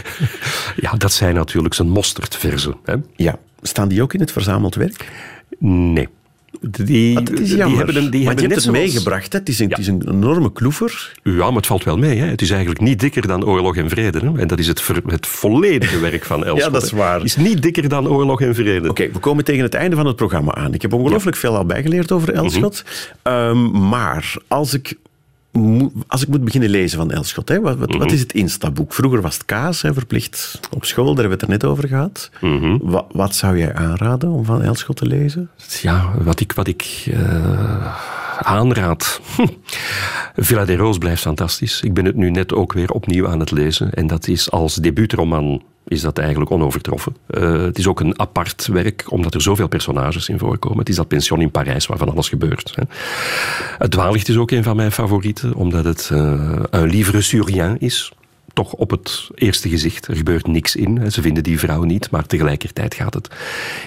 Ja, 0.75 0.91
dat 0.91 1.11
zijn 1.11 1.35
natuurlijk 1.35 1.73
zijn 1.73 1.89
mosterdverzen. 1.89 2.75
Hè? 2.83 2.95
Ja, 3.15 3.39
staan 3.61 3.87
die 3.87 4.01
ook 4.01 4.13
in 4.13 4.19
het 4.19 4.31
verzameld 4.31 4.75
werk? 4.75 5.11
Nee. 5.59 6.07
Die, 6.61 7.21
is 7.41 7.49
die 7.49 7.57
hebben, 7.61 7.95
een- 7.95 8.09
die 8.09 8.25
hebben 8.25 8.25
je 8.25 8.25
hebt 8.25 8.41
net 8.41 8.51
het 8.51 8.61
zoals- 8.61 8.77
meegebracht. 8.79 9.33
Hè? 9.33 9.39
Het, 9.39 9.49
is 9.49 9.59
een, 9.59 9.69
het 9.69 9.77
is 9.77 9.87
een 9.87 10.03
enorme 10.09 10.51
kloever. 10.51 11.13
Ja, 11.23 11.45
maar 11.45 11.55
het 11.55 11.65
valt 11.67 11.83
wel 11.83 11.97
mee. 11.97 12.17
Hè. 12.19 12.25
Het 12.25 12.41
is 12.41 12.49
eigenlijk 12.49 12.81
niet 12.81 12.99
dikker 12.99 13.27
dan 13.27 13.45
Oorlog 13.45 13.75
en 13.77 13.89
Vrede. 13.89 14.19
Hè. 14.19 14.39
En 14.39 14.47
dat 14.47 14.59
is 14.59 14.67
het, 14.67 14.81
ver- 14.81 15.01
het 15.05 15.27
volledige 15.27 15.99
werk 15.99 16.25
van 16.25 16.45
Elschot. 16.45 16.73
dat 16.73 16.83
is 16.83 16.91
waar. 16.91 17.15
Het 17.15 17.23
is 17.23 17.35
niet 17.35 17.61
dikker 17.61 17.89
dan 17.89 18.07
Oorlog 18.07 18.41
en 18.41 18.55
Vrede. 18.55 18.89
Oké, 18.89 19.09
we 19.11 19.19
komen 19.19 19.43
tegen 19.43 19.63
het 19.63 19.73
einde 19.73 19.95
van 19.95 20.05
het 20.05 20.15
programma 20.15 20.55
aan. 20.55 20.73
Ik 20.73 20.81
heb 20.81 20.93
ongelooflijk 20.93 21.37
veel 21.37 21.55
al 21.55 21.65
bijgeleerd 21.65 22.11
over 22.11 22.33
Elschot. 22.33 22.83
Mhm. 23.23 23.33
Ehm, 23.35 23.87
maar 23.89 24.33
als 24.47 24.73
ik 24.73 24.95
als 26.07 26.21
ik 26.21 26.27
moet 26.27 26.43
beginnen 26.43 26.69
lezen 26.69 26.97
van 26.97 27.11
Elschot, 27.11 27.49
hè, 27.49 27.59
wat, 27.61 27.77
wat, 27.77 27.89
Mhm. 27.89 27.97
wat 27.97 28.11
is 28.11 28.19
het 28.19 28.33
instaboek? 28.33 28.93
Vroeger 28.93 29.21
was 29.21 29.33
het 29.33 29.45
kaas, 29.45 29.81
hè, 29.81 29.93
verplicht 29.93 30.59
op 30.71 30.85
school, 30.85 31.05
daar 31.15 31.23
hebben 31.23 31.37
we 31.37 31.43
het 31.45 31.53
er 31.53 31.59
net 31.59 31.63
over 31.71 31.87
gehad. 31.87 32.29
Mhm. 32.41 32.77
Wa- 32.81 33.05
wat 33.11 33.35
zou 33.35 33.57
jij 33.57 33.73
aanraden 33.73 34.29
om 34.29 34.45
van 34.45 34.61
Elschot 34.61 34.95
te 34.95 35.05
lezen? 35.05 35.49
Ja, 35.81 36.11
wat 36.23 36.39
ik, 36.39 36.51
wat 36.51 36.67
ik 36.67 37.03
eh, 37.11 37.95
aanraad. 38.37 39.21
Villa 40.35 40.65
de 40.65 40.75
Roos 40.75 40.97
blijft 40.97 41.21
fantastisch. 41.21 41.81
Ik 41.81 41.93
ben 41.93 42.05
het 42.05 42.15
nu 42.15 42.29
net 42.29 42.53
ook 42.53 42.73
weer 42.73 42.91
opnieuw 42.91 43.27
aan 43.27 43.39
het 43.39 43.51
lezen. 43.51 43.93
En 43.93 44.07
dat 44.07 44.27
is 44.27 44.51
als 44.51 44.75
debuutroman 44.75 45.61
is 45.87 46.01
dat 46.01 46.17
eigenlijk 46.17 46.51
onovertroffen. 46.51 47.15
Eh, 47.27 47.61
het 47.61 47.77
is 47.77 47.87
ook 47.87 47.99
een 47.99 48.19
apart 48.19 48.67
werk, 48.67 49.11
omdat 49.11 49.33
er 49.33 49.41
zoveel 49.41 49.67
personages 49.67 50.29
in 50.29 50.39
voorkomen. 50.39 50.79
Het 50.79 50.89
is 50.89 50.95
dat 50.95 51.07
pension 51.07 51.41
in 51.41 51.51
Parijs 51.51 51.85
waar 51.85 51.97
van 51.97 52.09
alles 52.09 52.29
gebeurt. 52.29 52.71
Hè. 52.75 52.83
Het 53.77 53.91
Dwaallicht 53.91 54.29
is 54.29 54.37
ook 54.37 54.51
een 54.51 54.63
van 54.63 54.75
mijn 54.75 54.91
favorieten, 54.91 55.53
omdat 55.53 55.85
het 55.85 56.09
eh, 56.13 56.59
een 56.69 56.89
livre 56.89 57.21
sur 57.21 57.45
rien 57.45 57.79
is. 57.79 58.11
Toch 58.57 58.73
op 58.73 58.91
het 58.91 59.29
eerste 59.35 59.69
gezicht. 59.69 60.07
Er 60.07 60.15
gebeurt 60.15 60.47
niks 60.47 60.75
in. 60.75 61.11
Ze 61.11 61.21
vinden 61.21 61.43
die 61.43 61.59
vrouw 61.59 61.83
niet, 61.83 62.09
maar 62.09 62.25
tegelijkertijd 62.25 62.93
gaat 62.93 63.13
het, 63.13 63.29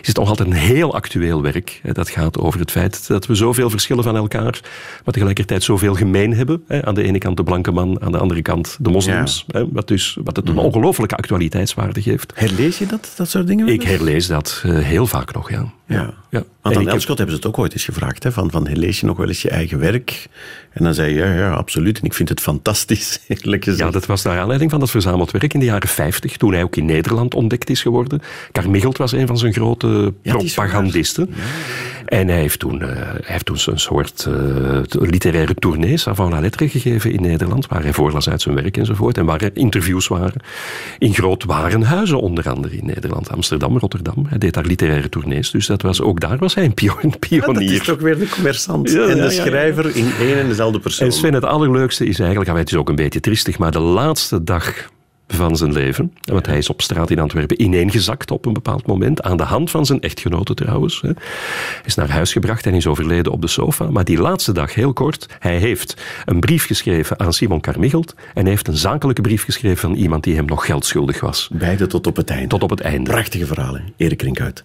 is 0.00 0.06
het 0.06 0.16
nog 0.16 0.28
altijd 0.28 0.48
een 0.48 0.54
heel 0.54 0.94
actueel 0.94 1.42
werk. 1.42 1.80
Dat 1.92 2.08
gaat 2.08 2.38
over 2.38 2.60
het 2.60 2.70
feit 2.70 3.06
dat 3.06 3.26
we 3.26 3.34
zoveel 3.34 3.70
verschillen 3.70 4.04
van 4.04 4.16
elkaar, 4.16 4.60
maar 5.04 5.14
tegelijkertijd 5.14 5.62
zoveel 5.62 5.94
gemeen 5.94 6.34
hebben. 6.34 6.64
Aan 6.68 6.94
de 6.94 7.02
ene 7.02 7.18
kant 7.18 7.36
de 7.36 7.42
blanke 7.42 7.70
man, 7.70 8.02
aan 8.02 8.12
de 8.12 8.18
andere 8.18 8.42
kant 8.42 8.76
de 8.80 8.90
moslims. 8.90 9.46
Wat, 9.70 9.88
dus, 9.88 10.18
wat 10.24 10.36
het 10.36 10.48
een 10.48 10.58
ongelooflijke 10.58 11.16
actualiteitswaarde 11.16 12.02
geeft. 12.02 12.32
Herlees 12.34 12.78
je 12.78 12.86
dat, 12.86 13.12
dat 13.16 13.28
soort 13.28 13.46
dingen? 13.46 13.68
Ik 13.68 13.82
herlees 13.82 14.26
dat 14.26 14.62
eh, 14.64 14.78
heel 14.78 15.06
vaak 15.06 15.34
nog, 15.34 15.50
ja. 15.50 15.72
Ja. 15.86 16.14
ja. 16.30 16.42
Want 16.62 16.74
aan 16.74 16.80
ik 16.80 16.86
heb- 16.86 16.96
Elschot 16.96 17.18
hebben 17.18 17.36
ze 17.36 17.40
het 17.42 17.50
ook 17.50 17.58
ooit 17.58 17.72
eens 17.72 17.84
gevraagd. 17.84 18.22
Hè, 18.22 18.32
van, 18.32 18.50
van, 18.50 18.68
lees 18.72 19.00
je 19.00 19.06
nog 19.06 19.16
wel 19.16 19.28
eens 19.28 19.42
je 19.42 19.50
eigen 19.50 19.78
werk? 19.78 20.26
En 20.70 20.84
dan 20.84 20.94
zei 20.94 21.12
je, 21.12 21.18
ja, 21.18 21.34
ja, 21.34 21.50
absoluut. 21.52 21.98
En 21.98 22.04
ik 22.04 22.14
vind 22.14 22.28
het 22.28 22.40
fantastisch, 22.40 23.20
eerlijk 23.28 23.64
gezegd. 23.64 23.82
Ja, 23.84 23.90
dat 23.90 24.06
was 24.06 24.22
naar 24.22 24.38
aanleiding 24.38 24.70
van 24.70 24.80
dat 24.80 24.90
verzameld 24.90 25.30
werk 25.30 25.54
in 25.54 25.60
de 25.60 25.66
jaren 25.66 25.88
50, 25.88 26.36
toen 26.36 26.52
hij 26.52 26.62
ook 26.62 26.76
in 26.76 26.84
Nederland 26.84 27.34
ontdekt 27.34 27.70
is 27.70 27.82
geworden. 27.82 28.20
Carmichelt 28.52 28.96
was 28.96 29.12
een 29.12 29.26
van 29.26 29.38
zijn 29.38 29.52
grote 29.52 30.14
Ja, 30.22 30.36
propagandisten. 30.36 31.34
En 32.06 32.28
hij 32.28 32.38
heeft 32.40 32.58
toen, 32.58 32.82
eh, 32.82 32.88
hij 32.96 33.20
heeft 33.22 33.44
toen 33.44 33.58
een 33.64 33.78
soort 33.80 34.26
eh, 34.28 34.80
literaire 34.90 35.54
tournees 35.54 36.08
avant 36.08 36.32
la 36.32 36.40
lettre 36.40 36.68
gegeven 36.68 37.12
in 37.12 37.20
Nederland, 37.22 37.66
waar 37.66 37.82
hij 37.82 37.92
voorlas 37.92 38.28
uit 38.28 38.42
zijn 38.42 38.54
werk 38.54 38.76
enzovoort. 38.76 39.18
En 39.18 39.24
waar 39.24 39.40
er 39.42 39.50
interviews 39.54 40.08
waren 40.08 40.40
in 40.98 41.14
groot 41.14 41.44
warenhuizen, 41.44 42.20
onder 42.20 42.48
andere 42.48 42.76
in 42.76 42.86
Nederland, 42.86 43.30
Amsterdam, 43.30 43.78
Rotterdam. 43.78 44.26
Hij 44.28 44.38
deed 44.38 44.54
daar 44.54 44.64
literaire 44.64 45.08
tournees, 45.08 45.50
dus 45.50 45.66
dat 45.66 45.82
was, 45.82 46.00
ook 46.00 46.20
daar 46.20 46.38
was 46.38 46.49
hij 46.54 46.64
een 46.64 46.74
pio- 46.74 46.98
een 47.00 47.14
Ja, 47.28 47.36
dat 47.40 47.52
pionier. 47.52 47.72
is 47.72 47.82
toch 47.84 48.00
weer 48.00 48.18
de 48.18 48.28
commerçant 48.28 48.90
Ja, 48.92 49.06
en 49.08 49.16
de 49.20 49.30
schrijver 49.30 49.96
in 49.96 50.10
één 50.20 50.38
en 50.38 50.48
dezelfde 50.48 50.78
persoon. 50.80 51.06
En 51.06 51.12
Sven, 51.12 51.34
het 51.34 51.44
allerleukste 51.44 52.06
is 52.06 52.18
eigenlijk, 52.18 52.50
ah, 52.50 52.56
het 52.56 52.68
is 52.70 52.76
ook 52.76 52.88
een 52.88 52.94
beetje 52.96 53.20
triestig, 53.20 53.58
maar 53.58 53.70
de 53.72 53.78
laatste 53.78 54.44
dag 54.44 54.88
van 55.28 55.56
zijn 55.56 55.72
leven, 55.72 56.12
want 56.20 56.46
hij 56.46 56.58
is 56.58 56.68
op 56.68 56.82
straat 56.82 57.10
in 57.10 57.18
Antwerpen 57.18 57.62
ineengezakt 57.62 58.30
op 58.30 58.46
een 58.46 58.52
bepaald 58.52 58.86
moment, 58.86 59.22
aan 59.22 59.36
de 59.36 59.42
hand 59.42 59.70
van 59.70 59.86
zijn 59.86 60.00
echtgenote 60.00 60.54
trouwens. 60.54 61.00
hè. 61.00 61.08
Hij 61.08 61.16
is 61.84 61.94
naar 61.94 62.10
huis 62.10 62.32
gebracht 62.32 62.66
en 62.66 62.74
is 62.74 62.86
overleden 62.86 63.32
op 63.32 63.40
de 63.40 63.48
sofa. 63.48 63.90
Maar 63.90 64.04
die 64.04 64.20
laatste 64.20 64.52
dag, 64.52 64.74
heel 64.74 64.92
kort, 64.92 65.26
hij 65.38 65.56
heeft 65.56 65.94
een 66.24 66.40
brief 66.40 66.66
geschreven 66.66 67.18
aan 67.20 67.32
Simon 67.32 67.60
Carmichelt 67.60 68.14
en 68.34 68.40
hij 68.42 68.50
heeft 68.50 68.68
een 68.68 68.76
zakelijke 68.76 69.20
brief 69.22 69.44
geschreven 69.44 69.78
van 69.78 69.94
iemand 69.94 70.24
die 70.24 70.34
hem 70.34 70.44
nog 70.44 70.66
geld 70.66 70.84
schuldig 70.84 71.20
was. 71.20 71.48
Beide 71.52 71.86
tot 71.86 72.06
op 72.06 72.16
het 72.16 72.30
einde. 72.30 72.46
Tot 72.48 72.62
op 72.62 72.70
het 72.70 72.80
einde. 72.80 73.10
Prachtige 73.10 73.46
verhalen. 73.46 73.82
Erik 73.96 74.22
Rinkhuit, 74.22 74.64